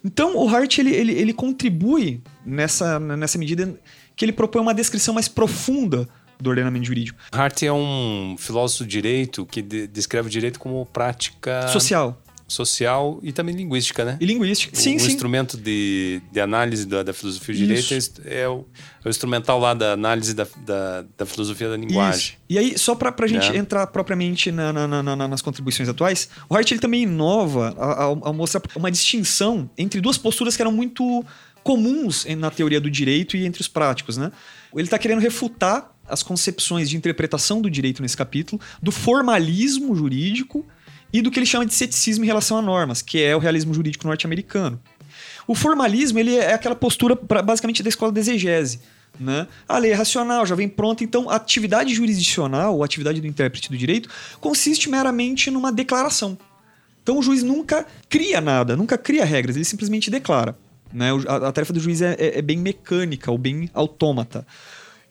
[0.04, 3.78] Então, o Hart ele, ele, ele contribui nessa, nessa medida
[4.14, 6.08] que ele propõe uma descrição mais profunda
[6.40, 7.18] do ordenamento jurídico.
[7.32, 13.18] Hart é um filósofo do direito que de descreve o direito como prática social social
[13.22, 14.16] e também linguística, né?
[14.20, 15.06] E linguística, o, sim, o sim.
[15.06, 17.92] instrumento de, de análise da, da filosofia do direito
[18.24, 18.64] é, é o,
[19.04, 22.20] é o, instrumental lá da análise da, da, da filosofia da linguagem.
[22.20, 22.36] Isso.
[22.48, 23.56] E aí, só para a gente é.
[23.56, 28.32] entrar propriamente na, na, na, nas contribuições atuais, o Hart ele também inova ao, ao
[28.32, 31.24] mostrar uma distinção entre duas posturas que eram muito
[31.64, 34.30] comuns na teoria do direito e entre os práticos, né?
[34.72, 40.64] Ele está querendo refutar as concepções de interpretação do direito nesse capítulo, do formalismo jurídico
[41.12, 43.72] e do que ele chama de ceticismo em relação a normas, que é o realismo
[43.72, 44.80] jurídico norte-americano.
[45.46, 48.80] O formalismo ele é aquela postura pra, basicamente da escola de exegese.
[49.18, 49.46] Né?
[49.68, 53.70] A lei é racional, já vem pronta, então a atividade jurisdicional, ou atividade do intérprete
[53.70, 54.08] do direito,
[54.40, 56.36] consiste meramente numa declaração.
[57.02, 60.56] Então o juiz nunca cria nada, nunca cria regras, ele simplesmente declara.
[60.92, 61.10] Né?
[61.28, 64.46] A, a tarefa do juiz é, é, é, bem mecânica ou bem autômata.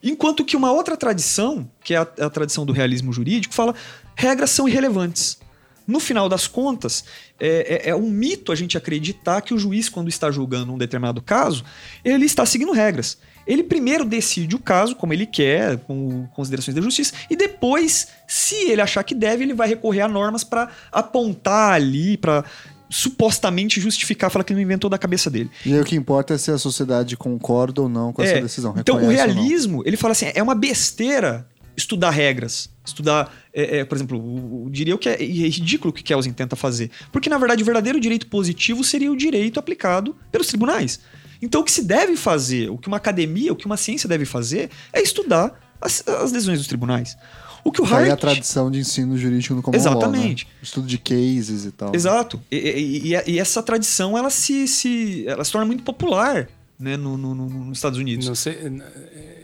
[0.03, 3.73] Enquanto que uma outra tradição, que é a, a tradição do realismo jurídico, fala
[4.15, 5.39] regras são irrelevantes.
[5.87, 7.05] No final das contas,
[7.39, 10.77] é, é, é, um mito a gente acreditar que o juiz, quando está julgando um
[10.77, 11.63] determinado caso,
[12.03, 13.17] ele está seguindo regras.
[13.45, 18.55] Ele primeiro decide o caso como ele quer, com considerações da justiça, e depois, se
[18.71, 22.43] ele achar que deve, ele vai recorrer a normas para apontar ali, para
[22.89, 25.49] supostamente justificar, falar que ele não inventou da cabeça dele.
[25.65, 28.41] E aí o que importa é se a sociedade concorda ou não com é, essa
[28.41, 28.73] decisão.
[28.77, 33.95] Então o realismo, ele fala assim, é uma besteira estudar regras, estudar, é, é, por
[33.95, 37.61] exemplo, eu diria que é, é ridículo o que Kelsen tenta fazer, porque na verdade
[37.61, 40.99] o verdadeiro direito positivo seria o direito aplicado pelos tribunais.
[41.41, 44.25] Então o que se deve fazer, o que uma academia, o que uma ciência deve
[44.25, 47.17] fazer, é estudar as, as decisões dos tribunais.
[47.63, 48.05] O que o Hart...
[48.05, 50.45] Aí a tradição de ensino jurídico no common Exatamente.
[50.45, 50.59] Law, né?
[50.61, 51.95] Estudo de cases e tal.
[51.95, 52.39] Exato.
[52.51, 56.47] E, e, e, essa tradição, ela se, se, ela se torna muito popular
[56.79, 58.27] né, no, no, no, nos Estados Unidos.
[58.27, 58.55] Não sei,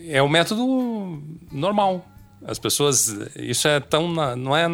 [0.08, 1.20] é o método
[1.52, 2.08] normal.
[2.46, 3.16] As pessoas.
[3.36, 4.08] Isso é tão.
[4.36, 4.68] Não é.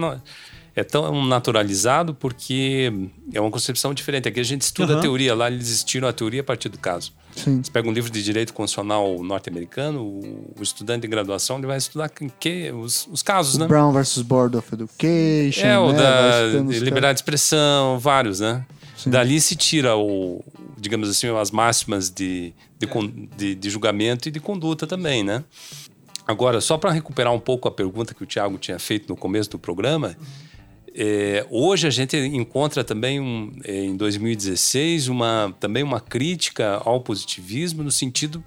[0.76, 2.94] É tão naturalizado porque
[3.34, 4.27] é uma concepção diferente.
[4.27, 4.99] Aqui a gente estuda uhum.
[4.99, 7.14] a teoria, lá eles estiram a teoria a partir do caso.
[7.35, 7.64] Sim.
[7.64, 12.10] Você pega um livro de direito constitucional norte-americano, o, estudante de graduação ele vai estudar
[12.10, 13.68] que, os, os casos, o né?
[13.68, 15.65] Brown versus Board of Education.
[15.65, 15.98] É, o né?
[15.98, 18.64] da liberdade de expressão, vários, né?
[18.95, 19.11] Sim.
[19.11, 20.44] Dali se tira o,
[20.77, 22.88] digamos assim, as máximas de, de,
[23.35, 25.44] de, de julgamento e de conduta também, né?
[26.28, 29.49] Agora, só para recuperar um pouco a pergunta que o Tiago tinha feito no começo
[29.49, 30.18] do programa,
[30.94, 36.99] é, hoje a gente encontra também um, é, em 2016 uma, também uma crítica ao
[36.99, 38.44] positivismo no sentido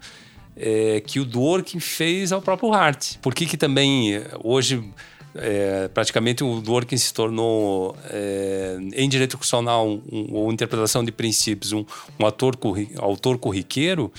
[0.54, 3.16] é, que o Dworkin fez ao próprio Hart.
[3.22, 4.84] Por que, que também hoje
[5.34, 7.96] é, praticamente o Dworkin se tornou
[8.94, 11.86] em direito constitucional um, ou interpretação de princípios um,
[12.18, 12.58] um ator,
[12.98, 14.12] autor corriqueiro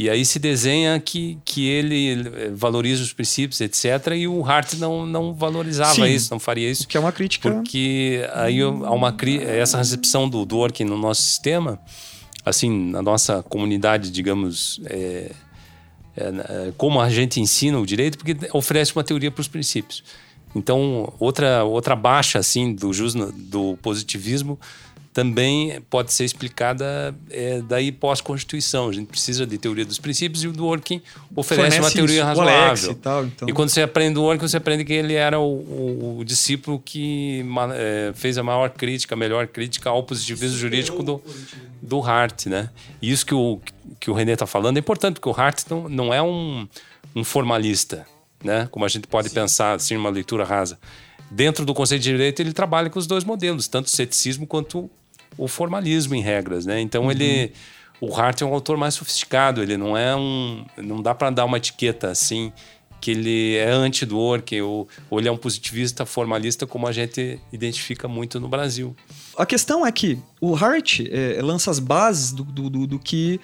[0.00, 4.14] e aí se desenha que, que ele eh, valoriza os princípios, etc.
[4.16, 6.88] E o Hart não, não valorizava Sim, isso, não faria isso.
[6.88, 7.50] Que é uma crítica.
[7.50, 11.78] Porque aí há uma essa recepção do Dworkin no nosso sistema,
[12.42, 15.32] assim, na nossa comunidade, digamos, é,
[16.16, 20.02] é, como a gente ensina o direito, porque oferece uma teoria para os princípios.
[20.54, 22.90] Então, outra, outra baixa, assim, do,
[23.34, 24.58] do positivismo
[25.12, 28.88] também pode ser explicada é, daí pós-constituição.
[28.88, 31.02] A gente precisa de teoria dos princípios e o Dworkin
[31.34, 32.90] oferece Fornece uma teoria isso, razoável.
[32.92, 33.48] E, tal, então.
[33.48, 36.80] e, quando você aprende o Dworkin, você aprende que ele era o, o, o discípulo
[36.84, 41.20] que é, fez a maior crítica, a melhor crítica ao positivismo jurídico do,
[41.82, 42.46] do Hart.
[42.46, 42.70] Né?
[43.02, 43.60] E isso que o,
[43.98, 46.68] que o René está falando é importante, porque o Hart não, não é um,
[47.16, 48.06] um formalista,
[48.44, 48.68] né?
[48.70, 49.34] como a gente pode Sim.
[49.34, 50.78] pensar assim, uma leitura rasa
[51.30, 54.90] dentro do conceito de direito, ele trabalha com os dois modelos, tanto o ceticismo quanto
[55.40, 56.80] o formalismo em regras, né?
[56.80, 57.10] Então uhum.
[57.10, 57.52] ele
[58.00, 61.46] o Hart é um autor mais sofisticado, ele não é um não dá para dar
[61.46, 62.52] uma etiqueta assim
[63.00, 66.92] que ele é anti do work ou, ou ele é um positivista formalista como a
[66.92, 68.94] gente identifica muito no Brasil.
[69.38, 73.40] A questão é que o Hart é, lança as bases do, do, do, do que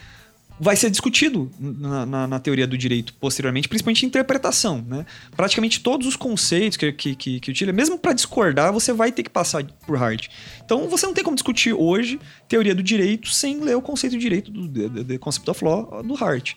[0.58, 4.84] vai ser discutido na, na, na, teoria do direito posteriormente, principalmente interpretação.
[4.86, 5.04] Né?
[5.36, 9.22] Praticamente todos os conceitos que, que, que, que utiliza, mesmo para discordar, você vai ter
[9.22, 10.28] que passar por Hart.
[10.64, 12.18] Então você não tem como discutir hoje
[12.48, 14.68] teoria do direito sem ler o conceito de direito do
[15.04, 16.54] the, Concept of Law do Hart.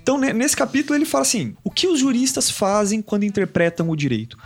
[0.00, 4.38] Então, nesse capítulo, ele fala assim: o que os juristas fazem quando interpretam o direito?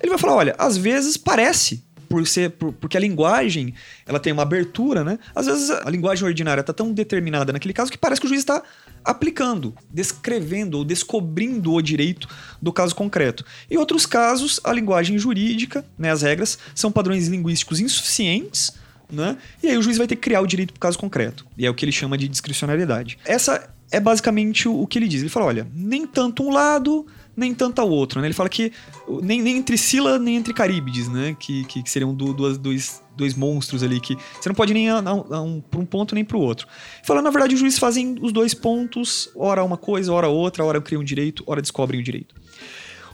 [0.00, 3.72] Ele vai falar: olha, às vezes parece por ser por, porque a linguagem
[4.04, 5.16] ela tem uma abertura, né?
[5.32, 8.40] Às vezes a linguagem ordinária está tão determinada naquele caso que parece que o juiz
[8.40, 8.60] está
[9.04, 12.28] aplicando, descrevendo ou descobrindo o direito
[12.60, 13.44] do caso concreto.
[13.70, 18.72] Em outros casos, a linguagem jurídica, né, as regras, são padrões linguísticos insuficientes,
[19.08, 19.38] né?
[19.62, 21.46] E aí o juiz vai ter que criar o direito para o caso concreto.
[21.56, 23.18] E é o que ele chama de discricionariedade.
[23.24, 25.20] Essa é basicamente o, o que ele diz.
[25.20, 28.26] Ele fala: olha, nem tanto um lado, nem tanto ao outro, né?
[28.26, 28.72] Ele fala que
[29.22, 31.36] nem, nem entre Sila nem entre Caríbides, né?
[31.38, 34.88] Que, que, que seriam do, duas, dois, dois monstros ali que você não pode nem
[34.88, 36.66] ir um, para um ponto nem para o outro.
[37.04, 40.80] Fala, na verdade, os juízes fazem os dois pontos, ora uma coisa, ora outra, ora
[40.80, 42.34] criam um direito, ora descobrem o direito.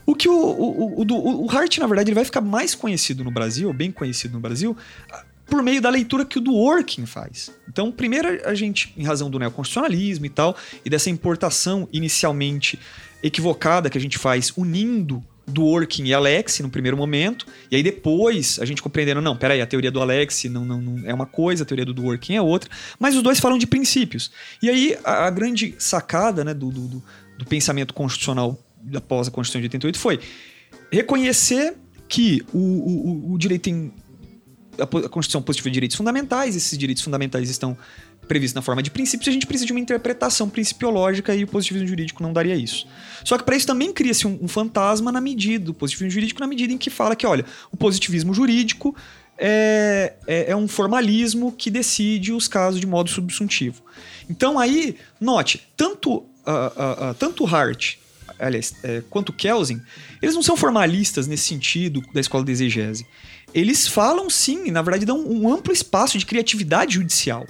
[0.05, 3.31] O que o, o, o, o Hart, na verdade, ele vai ficar mais conhecido no
[3.31, 4.75] Brasil, bem conhecido no Brasil,
[5.45, 7.51] por meio da leitura que o Dworkin faz.
[7.67, 12.79] Então, primeiro a gente, em razão do neoconstitucionalismo e tal, e dessa importação inicialmente
[13.21, 17.81] equivocada que a gente faz unindo do Working e Alex no primeiro momento, e aí
[17.81, 21.25] depois a gente compreendendo, não, peraí, a teoria do Alex não, não, não é uma
[21.25, 22.69] coisa, a teoria do Working é outra,
[22.99, 24.29] mas os dois falam de princípios.
[24.61, 27.03] E aí a, a grande sacada né, do, do,
[27.37, 28.59] do, pensamento constitucional
[28.93, 30.19] após a Constituição de 88 foi
[30.91, 31.75] reconhecer
[32.09, 33.93] que o, o, o direito tem
[34.79, 37.75] a Constituição positiva de direitos fundamentais, esses direitos fundamentais estão
[38.27, 41.87] previsto na forma de princípios, a gente precisa de uma interpretação principiológica e o positivismo
[41.87, 42.87] jurídico não daria isso.
[43.23, 46.47] Só que para isso também cria-se um, um, fantasma na medida, do positivismo jurídico na
[46.47, 48.95] medida em que fala que, olha, o positivismo jurídico
[49.37, 53.81] é, é, é um formalismo que decide os casos de modo subsuntivo.
[54.29, 57.97] Então aí, note, tanto, uh, uh, uh, tanto Hart
[58.39, 59.81] aliás, é, quanto Kelsen,
[60.21, 63.05] eles não são formalistas nesse sentido da escola de exegese.
[63.53, 67.45] Eles falam sim, na verdade dão um amplo espaço de criatividade judicial.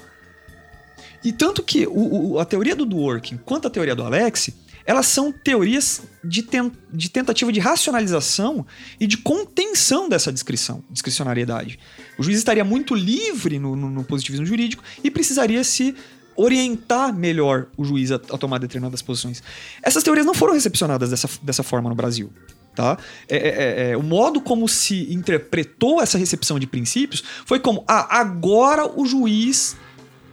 [1.28, 4.50] E tanto que o, o, a teoria do Dworkin quanto a teoria do Alex,
[4.86, 8.66] elas são teorias de, ten, de tentativa de racionalização
[8.98, 11.78] e de contenção dessa descrição, discricionariedade.
[12.18, 15.94] O juiz estaria muito livre no, no, no positivismo jurídico e precisaria se
[16.34, 19.44] orientar melhor o juiz a, a, tomar determinadas posições.
[19.84, 22.32] Essas teorias não foram recepcionadas dessa, dessa forma no Brasil.
[22.74, 22.98] Tá?
[23.28, 27.84] É, é, é, é o modo como se interpretou essa recepção de princípios foi como:
[27.86, 29.76] ah, agora o juiz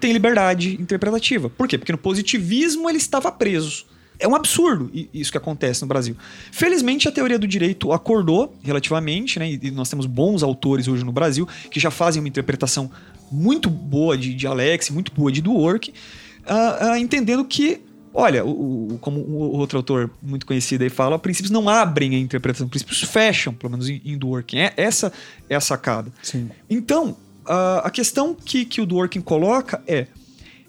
[0.04, 1.48] tem liberdade interpretativa.
[1.48, 1.78] Por quê?
[1.78, 3.86] Porque no positivismo ele estava preso.
[4.18, 6.14] É um absurdo isso que acontece no Brasil.
[6.52, 9.50] Felizmente, a teoria do direito acordou relativamente, né?
[9.50, 12.90] E nós temos bons autores hoje no Brasil que já fazem uma interpretação
[13.32, 17.80] muito boa de, de Alex, muito boa de Dwork, uh, uh, entendendo que,
[18.12, 22.18] olha, o, o, como o outro autor muito conhecido aí fala, princípios não abrem a
[22.18, 24.18] interpretação, princípios fecham, pelo menos em, em.
[24.52, 25.10] É, essa
[25.48, 26.12] é a sacada.
[26.22, 26.50] Sim.
[26.68, 30.06] Então, A questão que, que o Dworkin coloca é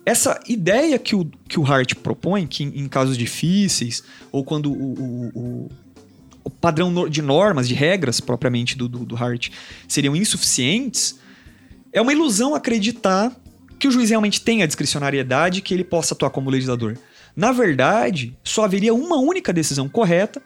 [0.06, 4.72] essa ideia que o, que o Hart propõe, que em, em casos difíceis, ou quando
[4.72, 5.72] o, o,
[6.44, 9.50] o, padrão de normas, de regras propriamente do, do, do Hart
[9.88, 11.20] seriam insuficientes,
[11.92, 13.36] é uma ilusão acreditar
[13.80, 16.98] que o juiz realmente tem a discricionariedade que ele possa atuar como legislador.
[17.36, 20.42] Na verdade, só haveria uma única decisão correta,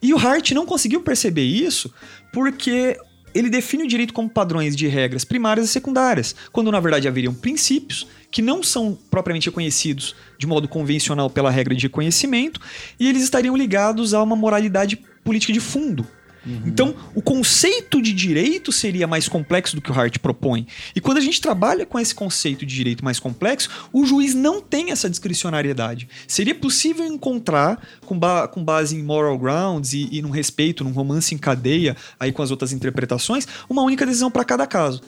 [0.00, 1.92] e o Hart não conseguiu perceber isso
[2.32, 2.96] porque
[3.34, 7.34] ele define o direito como padrões de regras primárias e secundárias, quando na verdade haveriam
[7.34, 12.60] princípios que não são propriamente reconhecidos de modo convencional pela regra de reconhecimento,
[12.98, 16.06] e eles estariam ligados a uma moralidade política de fundo,
[16.44, 16.62] Uhum.
[16.66, 20.66] Então, o conceito de direito seria mais complexo do que o Hart propõe.
[20.94, 24.60] E quando a gente trabalha com esse conceito de direito mais complexo, o juiz não
[24.60, 26.08] tem essa discricionariedade.
[26.26, 30.92] Seria possível encontrar, com, ba com base em moral grounds e, e num respeito, num
[30.92, 35.02] romance em cadeia, aí com as outras interpretações, uma única decisão para cada caso.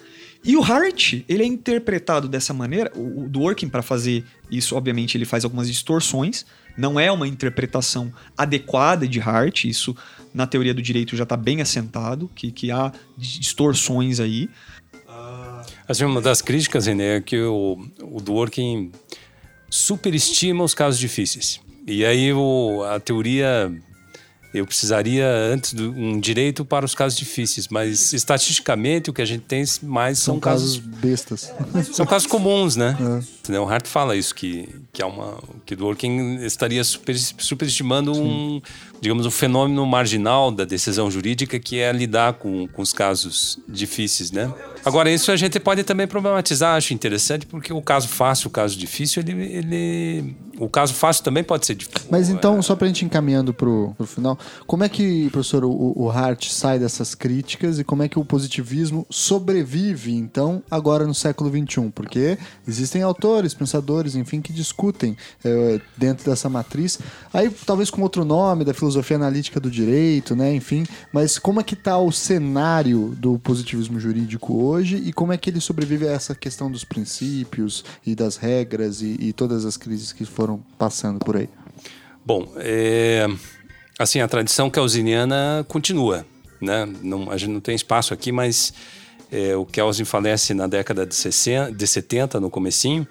[0.44, 5.16] E o Hart, ele é interpretado dessa maneira, o, o Dworkin, para fazer isso, obviamente,
[5.16, 6.44] ele faz algumas distorções,
[6.76, 9.96] não é uma interpretação adequada de Hart, isso
[10.32, 14.50] na teoria do direito já está bem assentado, que, que há distorções aí.
[15.86, 18.90] Assim, uma das críticas, René, é que o, o Dworkin
[19.70, 21.60] superestima os casos difíceis.
[21.86, 23.72] E aí o, a teoria
[24.54, 29.24] eu precisaria antes de um direito para os casos difíceis, mas estatisticamente o que a
[29.24, 31.52] gente tem mais são, são casos, casos bestas.
[31.92, 32.96] São casos comuns, né?
[33.50, 33.58] É.
[33.58, 38.62] O Hart fala isso que que é uma que Dworkin estaria super, superestimando um
[39.04, 44.30] digamos um fenômeno marginal da decisão jurídica que é lidar com, com os casos difíceis,
[44.30, 44.50] né?
[44.82, 48.76] Agora, isso a gente pode também problematizar, acho interessante, porque o caso fácil, o caso
[48.78, 49.42] difícil, ele.
[49.42, 52.08] ele o caso fácil também pode ser difícil.
[52.10, 52.62] Mas então, é...
[52.62, 56.48] só para a gente encaminhando para o final, como é que, professor, o, o Hart
[56.48, 61.90] sai dessas críticas e como é que o positivismo sobrevive, então, agora no século XXI?
[61.92, 67.00] Porque existem autores, pensadores, enfim, que discutem é, dentro dessa matriz,
[67.32, 70.54] aí talvez com outro nome, da filosofia analítica do direito, né?
[70.54, 74.74] Enfim, mas como é que está o cenário do positivismo jurídico hoje?
[74.74, 79.00] hoje e como é que ele sobrevive a essa questão dos princípios e das regras
[79.00, 81.48] e, e todas as crises que foram passando por aí?
[82.24, 83.26] Bom, é,
[83.98, 86.26] assim, a tradição kelsiniana continua,
[86.60, 86.86] né?
[87.02, 88.72] Não, a gente não tem espaço aqui, mas
[89.30, 93.06] é, o Kelsen falece na década de, 60, de 70, no comecinho,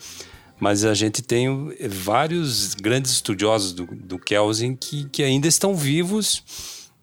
[0.64, 6.42] mas a gente tem vários grandes estudiosos do, do Kelsen que, que ainda estão vivos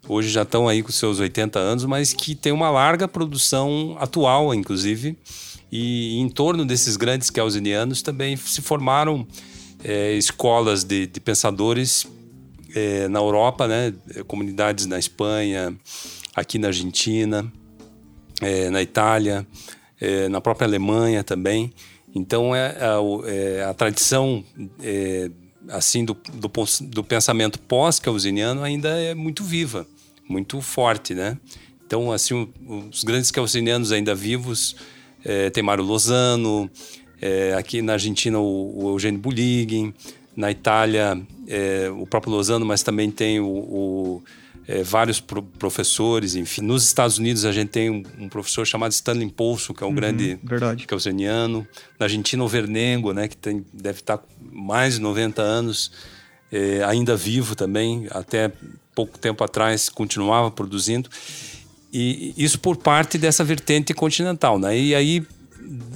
[0.09, 4.55] hoje já estão aí com seus 80 anos, mas que tem uma larga produção atual,
[4.55, 5.15] inclusive.
[5.71, 9.27] E em torno desses grandes kelsenianos também se formaram
[9.85, 12.07] é, escolas de, de pensadores
[12.75, 13.93] é, na Europa, né?
[14.27, 15.77] comunidades na Espanha,
[16.35, 17.53] aqui na Argentina,
[18.41, 19.47] é, na Itália,
[20.31, 21.71] na própria Alemanha também.
[22.15, 24.45] Então é, é, é a tradição
[25.69, 26.51] assim do, do,
[26.83, 29.87] do pensamento pós-kelseniano ainda é muito viva
[30.31, 31.37] muito forte, né?
[31.85, 32.49] Então, assim,
[32.89, 34.77] os grandes calcinianos ainda vivos,
[35.25, 36.71] é, tem Mário Lozano,
[37.21, 39.93] é, aqui na Argentina o, o Eugênio Buligin,
[40.37, 44.23] na Itália é, o próprio Lozano, mas também tem o, o
[44.71, 46.61] é, vários pro professores, enfim.
[46.61, 49.91] Nos Estados Unidos a gente tem um, um professor chamado Stanley Polso, que é um
[49.91, 49.97] uhum,
[50.45, 51.67] grande calciniano.
[51.99, 55.91] Na Argentina o Vernengo, né, que tem, deve estar com mais de 90 anos,
[56.53, 58.53] é, ainda vivo também, até
[58.95, 61.11] pouco tempo atrás continuava produzindo.
[61.93, 64.57] E isso por parte dessa vertente continental.
[64.57, 64.79] Né?
[64.79, 65.27] E aí,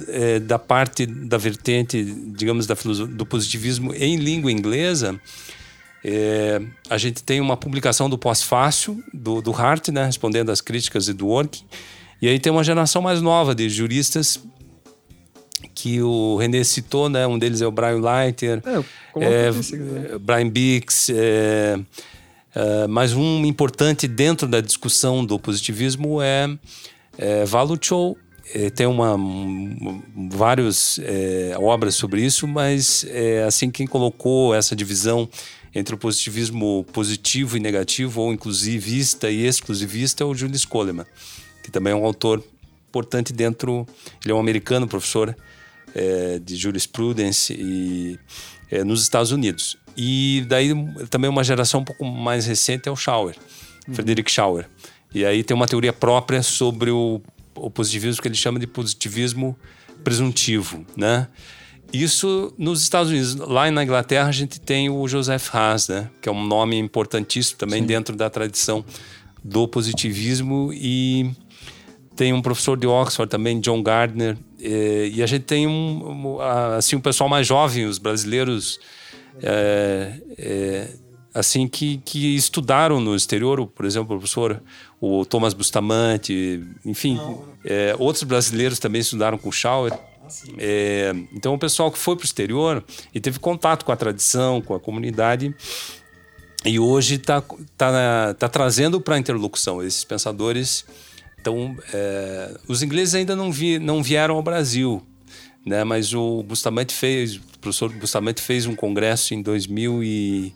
[0.09, 5.17] é, da parte da vertente, digamos, da do positivismo em língua inglesa,
[6.07, 11.07] é, a gente tem uma publicação do pós-fácil, do, do Hart, né, respondendo às críticas
[11.07, 11.65] e do Working.
[12.21, 14.39] E aí tem uma geração mais nova de juristas
[15.73, 17.25] que o René citou, né?
[17.25, 18.61] Um deles é o Brian Leiter,
[19.15, 21.79] é, é, Brian Bix, é,
[22.53, 26.55] é, mas um importante dentro da discussão do positivismo é,
[27.17, 28.15] é Valuchow.
[28.53, 34.75] É, tem uma, um, várias é, obras sobre isso, mas é, assim quem colocou essa
[34.75, 35.27] divisão
[35.75, 41.05] entre o positivismo positivo e negativo, ou inclusivista e exclusivista, é o Julius Coleman,
[41.61, 42.41] que também é um autor
[42.87, 43.85] importante dentro.
[44.23, 45.35] Ele é um americano, professor
[45.93, 48.17] é, de jurisprudência e
[48.71, 49.77] é, nos Estados Unidos.
[49.97, 50.71] E daí
[51.09, 53.35] também uma geração um pouco mais recente é o Schauer,
[53.87, 53.93] uhum.
[53.93, 54.69] Frederick Schauer.
[55.13, 57.21] E aí tem uma teoria própria sobre o,
[57.53, 59.57] o positivismo que ele chama de positivismo
[60.03, 61.27] presuntivo, né?
[62.01, 63.35] Isso nos Estados Unidos.
[63.35, 66.09] Lá na Inglaterra a gente tem o Joseph Haas, né?
[66.21, 67.87] Que é um nome importantíssimo também Sim.
[67.87, 68.83] dentro da tradição
[69.43, 71.31] do positivismo e
[72.15, 76.39] tem um professor de Oxford também, John Gardner, e, e a gente tem um,
[76.77, 78.79] assim um pessoal mais jovem, os brasileiros
[79.43, 80.89] é, é,
[81.33, 84.61] assim que, que estudaram no exterior, por exemplo, o professor
[84.99, 87.19] o Thomas Bustamante, enfim,
[87.63, 89.93] é, outros brasileiros também estudaram com Schauer.
[90.57, 92.83] É, então, o pessoal que foi para o exterior
[93.13, 95.55] e teve contato com a tradição, com a comunidade,
[96.65, 97.43] e hoje está
[97.77, 100.85] tá, tá trazendo para a interlocução esses pensadores.
[101.39, 105.01] Então, é, os ingleses ainda não, vi, não vieram ao Brasil,
[105.65, 105.83] né?
[105.83, 110.53] mas o Bustamante fez, o professor Bustamante fez um congresso em 2000 e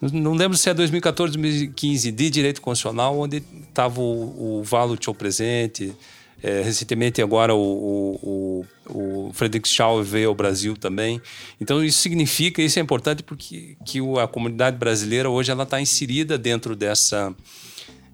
[0.00, 5.14] não lembro se é 2014, 2015, de direito constitucional, onde estava o, o Valo Tchou
[5.14, 5.94] presente.
[6.42, 11.20] É, recentemente, agora, o, o, o Frederick Shaw veio ao Brasil também.
[11.60, 16.38] Então, isso significa, isso é importante porque que a comunidade brasileira hoje ela está inserida
[16.38, 17.34] dentro dessa,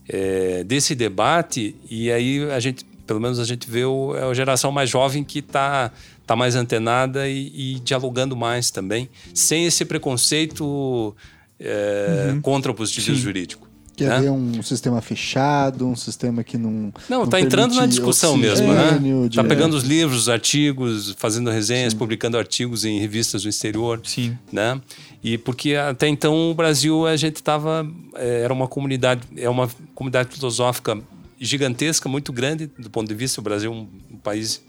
[0.08, 1.76] é, desse debate.
[1.88, 5.22] E aí, a gente, pelo menos, a gente vê o, é a geração mais jovem
[5.22, 5.92] que está
[6.26, 11.14] tá mais antenada e, e dialogando mais também, sem esse preconceito
[11.60, 12.40] é, uhum.
[12.40, 13.22] contra o positivismo Sim.
[13.22, 13.65] jurídico.
[13.96, 14.16] Que né?
[14.16, 16.92] haver um sistema fechado, um sistema que não.
[17.08, 19.00] Não, está entrando na discussão mesmo, né?
[19.26, 21.98] Está pegando os livros, os artigos, fazendo resenhas, Sim.
[21.98, 23.98] publicando artigos em revistas do exterior.
[24.04, 24.36] Sim.
[24.52, 24.78] Né?
[25.24, 27.90] E porque até então o Brasil, a gente estava.
[28.16, 30.98] É, era uma comunidade, é uma comunidade filosófica
[31.40, 33.40] gigantesca, muito grande, do ponto de vista.
[33.40, 34.62] O Brasil é um, país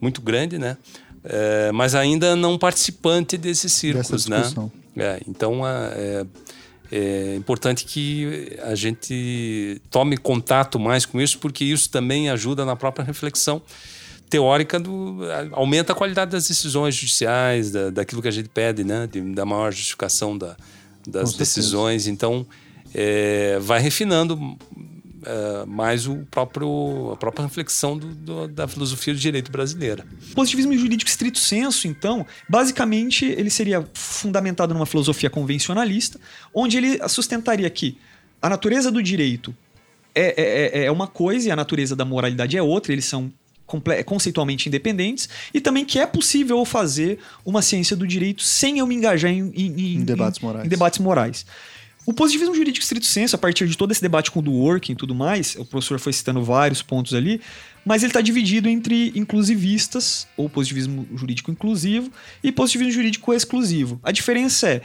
[0.00, 0.76] muito grande, né?
[1.22, 4.42] É, mas ainda não participante desses círculos, né?
[4.96, 6.26] É, então é,
[6.94, 12.76] é, importante que a gente tome contato mais com isso, porque isso também ajuda na
[12.76, 13.62] própria reflexão
[14.28, 15.20] teórica do
[15.52, 19.44] aumenta a qualidade das decisões judiciais, da, daquilo que a gente pede, né, de, da
[19.44, 20.56] maior justificação da,
[21.06, 22.06] das decisões.
[22.06, 22.46] Então
[22.94, 24.38] é, vai refinando
[25.22, 30.04] uh, mais o próprio, a própria reflexão do, do, da filosofia do direito brasileira.
[30.34, 36.20] Positivismo jurídico estrito senso, então, basicamente ele seria fundamentado numa filosofia convencionalista,
[36.54, 37.96] onde ele sustentaria que
[38.40, 39.54] a natureza do direito
[40.14, 43.32] é, é, é, é uma coisa e a natureza da moralidade é outra, eles são
[44.04, 48.94] conceitualmente independentes e também que é possível fazer uma ciência do direito sem eu me
[48.94, 50.66] engajar em, em, em, debates, morais.
[50.66, 51.46] em debates morais.
[52.04, 54.92] O positivismo jurídico estrito senso, a partir de todo esse debate com o do working
[54.92, 57.40] e tudo mais, o professor foi citando vários pontos ali,
[57.84, 62.10] mas ele está dividido entre inclusivistas, ou positivismo jurídico inclusivo,
[62.42, 64.00] e positivismo jurídico exclusivo.
[64.02, 64.82] A diferença é,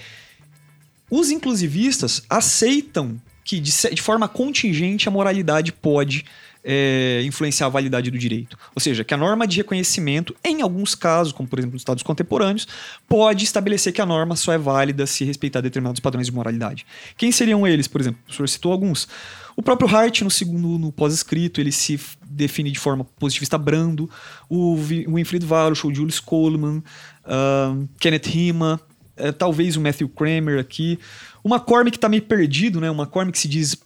[1.09, 6.23] os inclusivistas aceitam que, de, de forma contingente, a moralidade pode
[6.69, 8.57] é, influenciar a validade do direito.
[8.75, 12.03] Ou seja, que a norma de reconhecimento, em alguns casos, como por exemplo nos Estados
[12.03, 12.67] contemporâneos,
[13.07, 16.85] pode estabelecer que a norma só é válida se respeitar determinados padrões de moralidade.
[17.15, 18.19] Quem seriam eles, por exemplo?
[18.27, 19.07] O senhor citou alguns.
[19.55, 21.97] O próprio Hart, no segundo no pós-escrito, ele se
[22.29, 24.09] define de forma positivista brando.
[24.49, 26.83] O Winfried Walsh, o Julius Coleman,
[27.25, 28.79] uh, Kenneth Rima,
[29.17, 30.99] uh, talvez o Matthew Kramer aqui.
[31.43, 32.91] Uma Corme que está meio perdido, né?
[32.91, 33.77] Uma Corme que se diz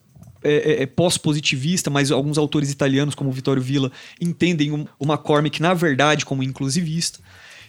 [0.44, 5.62] é, é, é, pós-positivista, mas alguns autores italianos, como Vittorio Villa, entendem um, uma McCormick,
[5.62, 7.20] na verdade, como inclusivista.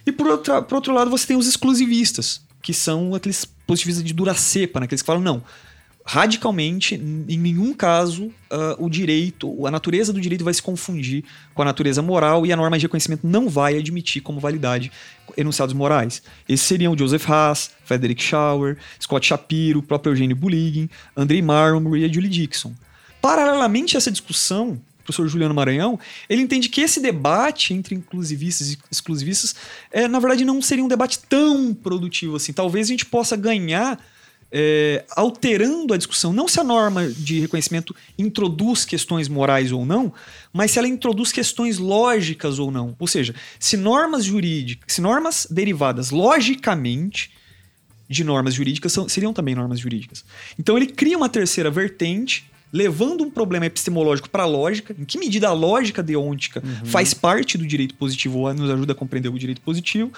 [0.05, 4.13] E por, outra, por outro lado, você tem os exclusivistas, que são aqueles positivistas de
[4.13, 4.85] dura cepa, né?
[4.85, 5.43] aqueles que falam, não,
[6.05, 11.23] radicalmente, em nenhum caso, uh, o direito, a natureza do direito vai se confundir
[11.53, 14.91] com a natureza moral e a norma de reconhecimento não vai admitir como validade
[15.37, 16.21] enunciados morais.
[16.47, 22.05] Esses seriam Joseph Haas, Frederick Schauer, Scott Shapiro, o próprio Eugênio Buligin, Andrei Marmor e
[22.05, 22.73] a Julie Dixon.
[23.21, 25.99] Paralelamente a essa discussão, o professor Juliano Maranhão,
[26.29, 29.55] ele entende que esse debate entre inclusivistas e exclusivistas,
[29.91, 32.53] é, na verdade, não seria um debate tão produtivo assim.
[32.53, 33.99] Talvez a gente possa ganhar
[34.55, 36.31] é, alterando a discussão.
[36.31, 40.13] Não se a norma de reconhecimento introduz questões morais ou não,
[40.53, 42.95] mas se ela introduz questões lógicas ou não.
[42.99, 47.31] Ou seja, se normas jurídicas, se normas derivadas logicamente
[48.07, 50.23] de normas jurídicas são, seriam também normas jurídicas.
[50.59, 55.19] Então ele cria uma terceira vertente levando um problema epistemológico para a lógica, em que
[55.19, 56.85] medida a lógica deôntica uhum.
[56.85, 60.11] faz parte do direito positivo ou nos ajuda a compreender o direito positivo,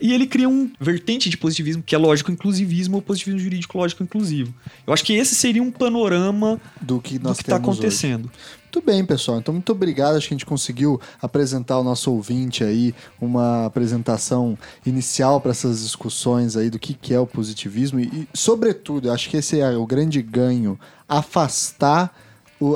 [0.00, 4.52] e ele cria um vertente de positivismo que é lógico-inclusivismo ou positivismo jurídico lógico-inclusivo.
[4.84, 8.24] Eu acho que esse seria um panorama do que está acontecendo.
[8.24, 8.59] Hoje.
[8.72, 9.38] Muito bem, pessoal.
[9.40, 10.14] Então, muito obrigado.
[10.14, 14.56] Acho que a gente conseguiu apresentar ao nosso ouvinte aí uma apresentação
[14.86, 19.28] inicial para essas discussões aí do que, que é o positivismo e, e, sobretudo, acho
[19.28, 20.78] que esse é o grande ganho,
[21.08, 22.14] afastar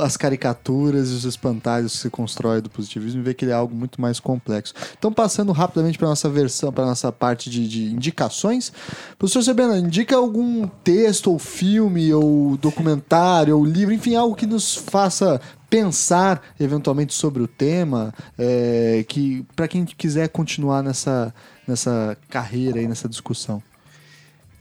[0.00, 3.54] as caricaturas e os espantalhos que se constrói do positivismo e ver que ele é
[3.54, 4.72] algo muito mais complexo.
[4.98, 8.72] Então, passando rapidamente para nossa versão, para nossa parte de, de indicações,
[9.18, 14.74] professor Sebena, indica algum texto ou filme ou documentário ou livro, enfim, algo que nos
[14.74, 15.40] faça
[15.74, 21.34] pensar eventualmente sobre o tema, é, que para quem quiser continuar nessa,
[21.66, 23.60] nessa carreira aí, nessa discussão.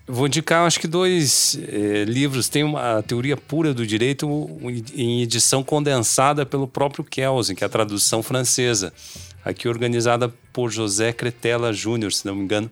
[0.07, 2.49] vou indicar, acho que dois é, livros.
[2.49, 4.27] Tem uma Teoria Pura do Direito
[4.95, 8.91] em edição condensada pelo próprio Kelsen, que é a tradução francesa,
[9.45, 12.71] aqui organizada por José Cretella Júnior, se não me engano.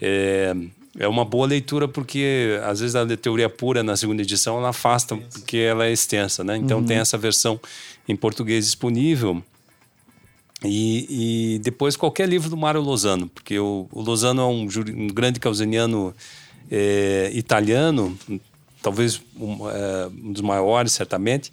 [0.00, 0.56] É,
[0.98, 5.16] é uma boa leitura porque às vezes a teoria pura na segunda edição ela afasta
[5.16, 6.56] porque ela é extensa, né?
[6.56, 6.84] Então uhum.
[6.84, 7.60] tem essa versão
[8.08, 9.42] em português disponível.
[10.64, 15.08] E, e, depois qualquer livro do Mário Lozano, porque o, o Lozano é um, um
[15.08, 16.14] grande causeniano
[16.70, 18.16] é, italiano,
[18.80, 21.50] talvez um, é, um, dos maiores, certamente,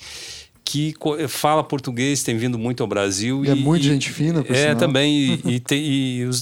[0.72, 0.94] que
[1.28, 3.44] fala português, tem vindo muito ao Brasil.
[3.44, 4.76] E, é e é muito gente fina, por É, sinal.
[4.78, 5.14] também.
[5.14, 5.84] E, e, tem,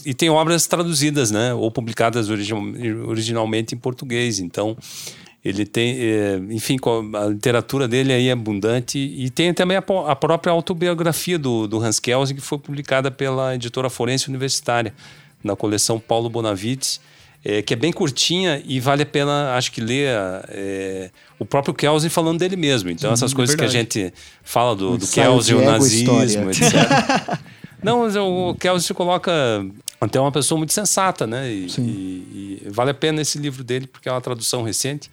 [0.06, 1.52] e, tem obras traduzidas, né?
[1.54, 4.40] Ou publicadas originalmente em português.
[4.40, 4.78] Então,
[5.44, 6.78] ele tem, é, enfim,
[7.16, 11.82] a literatura dele aí é abundante e tem também a, a própria autobiografia do, do,
[11.82, 14.94] Hans Kelsen que foi publicada pela editora Forense Universitária
[15.44, 17.00] na coleção Paulo Bonavides,
[17.44, 20.10] é, que é bem curtinha e vale a pena, acho que ler
[20.50, 22.90] é, o próprio Kelsen falando dele mesmo.
[22.90, 24.14] Então essas coisas que a gente
[24.44, 26.74] fala do, do Kelsen, o nazismo, etc.
[27.82, 29.32] Não, mas o Kelsen se coloca
[30.02, 31.50] até uma pessoa muito sensata, né?
[31.50, 35.10] E, e, e, vale a pena esse livro dele, porque é uma tradução recente.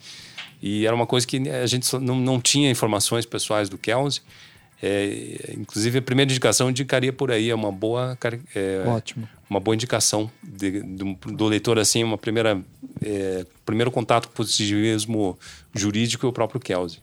[0.61, 4.23] E era uma coisa que a gente não, não tinha informações pessoais do Kelsen.
[4.83, 8.17] É, inclusive, a primeira indicação eu indicaria por aí, é uma boa,
[8.55, 9.29] é, Ótimo.
[9.49, 12.61] Uma boa indicação de, do, do, leitor, assim, uma primeira,
[13.03, 15.39] é, primeiro contato com o positivismo
[15.75, 17.01] jurídico e o próprio Kelsen.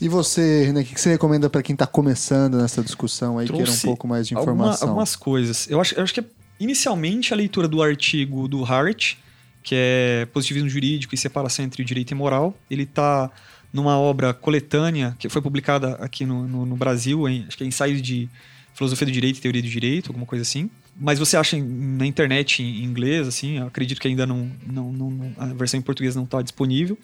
[0.00, 3.70] E você, René, o que você recomenda para quem está começando nessa discussão aí, queira
[3.70, 4.72] um pouco mais de informação?
[4.72, 5.70] Alguma, algumas coisas.
[5.70, 6.24] Eu acho, eu acho que é
[6.58, 9.14] Inicialmente, a leitura do artigo do Hart,
[9.62, 13.30] que é Positivismo Jurídico e Separação entre Direito e Moral, ele está
[13.74, 17.66] numa obra coletânea que foi publicada aqui no, no, no Brasil, em, acho que é
[17.66, 18.28] Ensaios de
[18.72, 20.70] Filosofia do Direito e Teoria do Direito, alguma coisa assim.
[20.96, 25.46] Mas você acha na internet em inglês, assim, acredito que ainda não, não, não a
[25.46, 26.96] versão em português não está disponível.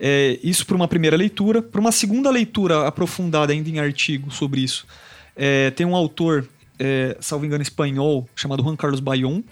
[0.00, 1.60] É, isso para uma primeira leitura.
[1.60, 4.86] Para uma segunda leitura aprofundada ainda em artigo sobre isso,
[5.36, 6.48] é, tem um autor
[6.78, 9.42] é, salvo engano, espanhol, chamado Juan Carlos Bayon,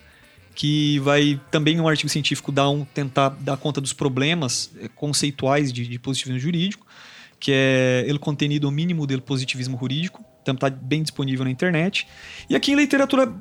[0.59, 5.73] que vai também um artigo científico dar um, tentar dar conta dos problemas é, conceituais
[5.73, 6.85] de, de positivismo jurídico,
[7.39, 12.09] que é ele contenido mínimo do positivismo jurídico, então está bem disponível na internet.
[12.51, 13.33] E aqui em literatura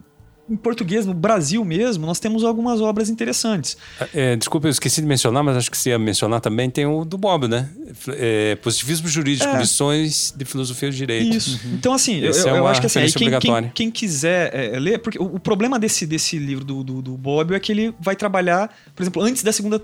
[0.49, 3.77] em português, no Brasil mesmo, nós temos algumas obras interessantes.
[4.13, 7.03] É, desculpa, eu esqueci de mencionar, mas acho que você ia mencionar também, tem o
[7.03, 7.69] do Bob, né?
[8.09, 9.59] É, Positivismo Jurídico, é.
[9.59, 11.35] lições de filosofia do direito.
[11.35, 11.59] Isso.
[11.65, 11.73] Uhum.
[11.73, 15.19] Então, assim, eu, é eu acho que assim, quem, quem, quem, quiser é, ler, porque
[15.19, 18.73] o, o, problema desse, desse livro do, do, do Bob é que ele vai trabalhar,
[18.95, 19.81] por exemplo, antes da segunda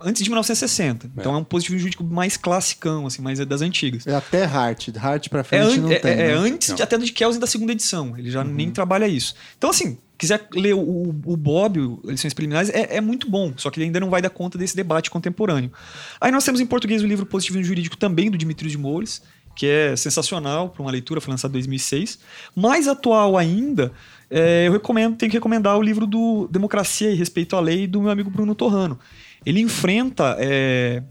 [0.00, 1.06] antes de 1960.
[1.06, 1.10] É.
[1.16, 4.06] Então é um positivismo jurídico mais classicão, assim, mais das antigas.
[4.06, 4.88] É até Hart.
[4.96, 6.12] Hart pra frente é não é, tem.
[6.12, 6.30] É, né?
[6.30, 8.16] é antes de, até do de Kelsen da segunda edição.
[8.16, 8.52] Ele já uhum.
[8.52, 9.34] nem trabalha isso.
[9.56, 13.52] Então, assim, quiser ler o, o Bob, o Lições Preliminares, é, é, muito bom.
[13.56, 15.72] Só que ele ainda não vai dar conta desse debate contemporâneo.
[16.20, 19.22] Aí nós temos em português o livro Positivismo Jurídico também, do Dimitrios de Moules,
[19.56, 22.18] que é sensacional para uma leitura, foi lançado em 2006.
[22.54, 23.92] Mais atual ainda,
[24.30, 28.00] é, eu recomendo, tenho que recomendar o livro do Democracia e Respeito à Lei do
[28.00, 28.98] meu amigo Bruno Torrano
[29.44, 31.02] ele enfrenta é,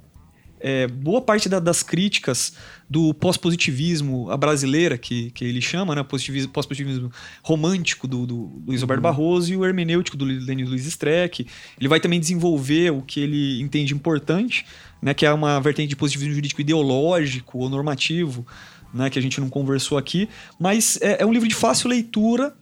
[0.60, 2.54] é, boa parte da, das críticas
[2.90, 6.04] do pós-positivismo, a brasileira, que, que ele chama, né?
[6.04, 7.12] Positivismo, pós-positivismo
[7.44, 9.04] romântico do, do Luiz Roberto uhum.
[9.04, 11.46] Barroso e o hermenêutico do Denis Luiz Streck.
[11.80, 14.66] Ele vai também desenvolver o que ele entende importante,
[15.02, 15.14] né?
[15.14, 18.46] que é uma vertente de positivismo jurídico ideológico ou normativo,
[18.94, 19.10] né?
[19.10, 20.28] que a gente não conversou aqui.
[20.60, 22.54] Mas é, é um livro de fácil leitura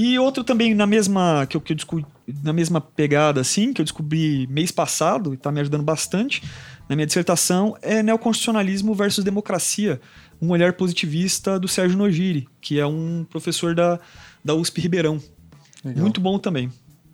[0.00, 2.06] e outro também na mesma que eu, que eu discuti,
[2.42, 6.42] na mesma pegada assim, que eu descobri mês passado e está me ajudando bastante
[6.90, 10.00] na minha dissertação, é Neoconstitucionalismo versus Democracia,
[10.42, 14.00] um olhar positivista do Sérgio Nogiri, que é um professor da,
[14.44, 15.22] da USP Ribeirão.
[15.84, 16.02] Legal.
[16.02, 16.68] Muito bom também.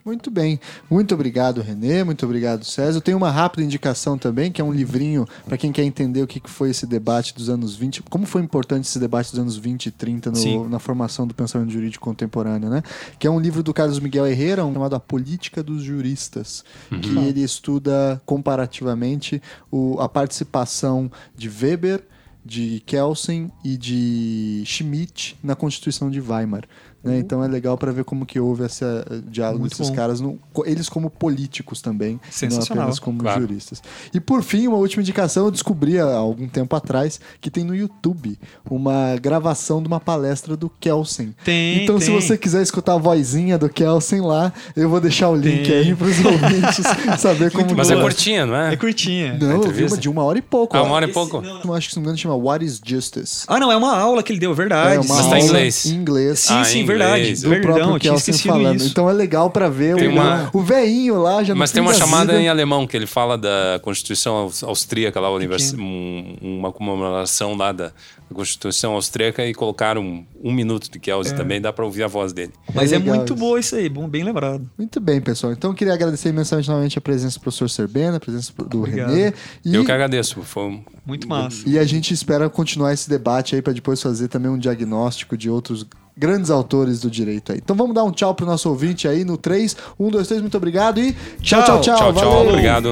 [0.06, 0.60] Muito bem.
[0.88, 2.04] Muito obrigado, Renê.
[2.04, 2.98] Muito obrigado, César.
[2.98, 6.28] Eu tenho uma rápida indicação também, que é um livrinho para quem quer entender o
[6.28, 9.86] que foi esse debate dos anos 20, como foi importante esse debate dos anos 20
[9.86, 12.84] e 30 no, na formação do pensamento jurídico contemporâneo, né?
[13.18, 17.00] Que é um livro do Carlos Miguel Herrera, um, chamado A Política dos Juristas, uhum.
[17.00, 19.42] que ele estuda comparativamente
[19.72, 22.04] o, a participação de Weber,
[22.44, 26.62] de Kelsen e de Schmidt na Constituição de Weimar.
[27.02, 27.12] Né?
[27.12, 27.18] Uhum.
[27.18, 29.96] Então é legal para ver como que houve esse eh, diálogo Muito desses bom.
[29.96, 33.40] caras, no, eles como políticos também, não apenas como claro.
[33.40, 33.82] juristas.
[34.12, 37.74] E por fim, uma última indicação, eu descobri há algum tempo atrás que tem no
[37.74, 41.34] YouTube uma gravação de uma palestra do Kelsen.
[41.44, 42.06] Tem, então tem.
[42.06, 45.78] se você quiser escutar a vozinha do Kelsen lá, eu vou deixar o link tem.
[45.78, 47.74] aí para os ouvintes saber como...
[47.76, 48.74] Mas é curtinha, não é?
[48.74, 49.38] É curtinha.
[49.38, 50.76] Não, eu vi uma de uma hora e pouco.
[50.76, 51.40] Ah, uma hora e pouco?
[51.40, 51.74] Não, não.
[51.74, 53.44] Acho que se não me engano chama What is Justice.
[53.46, 54.96] Ah, não, é uma aula que ele deu, verdade.
[54.96, 55.86] É uma Mas tá em inglês.
[55.86, 56.38] Em inglês.
[56.40, 57.34] Sim, ah, sim, verdade.
[57.42, 58.76] do Perdão, próprio eu tinha Kelsen esquecido falando.
[58.76, 58.88] isso.
[58.88, 61.98] Então é legal pra ver Tem o, uma- o lá já Mas tem uma da
[61.98, 62.42] chamada vida.
[62.44, 65.74] em alemão que ele fala da Constituição aus- Austríaca, lá, univers...
[65.74, 67.92] um- uma comemoração lá da
[68.32, 72.32] Constituição Austríaca e colocaram um, um minuto de Kelsey também, dá pra ouvir a voz
[72.32, 72.52] dele.
[72.74, 73.40] Mas é, legal muito isso.
[73.40, 74.68] boa isso aí, bom, bem lembrado.
[74.76, 75.52] Muito bem, pessoal.
[75.52, 79.10] Então eu queria agradecer imensamente novamente a presença do professor Serbena, a presença do Obrigado.
[79.10, 79.32] Renê.
[79.64, 81.62] E, Eu que agradeço, foi Muito massa.
[81.66, 85.48] e a gente espera continuar esse debate aí para depois fazer também um diagnóstico de
[85.48, 85.86] outros
[86.16, 87.58] grandes autores do direito aí.
[87.62, 89.76] Então vamos dar um tchau pro nosso ouvinte aí no 3.
[89.98, 91.12] 1, 2, 3, muito obrigado e
[91.42, 91.96] tchau, tchau, tchau.
[91.96, 92.90] Tchau, tchau, tchau obrigado.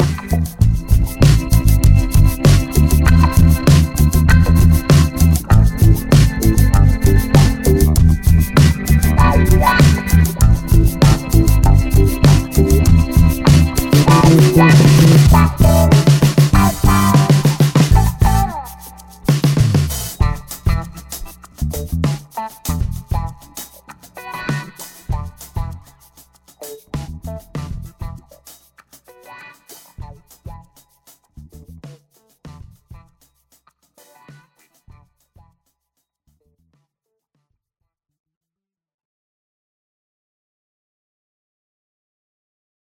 [14.57, 16.04] Yeah.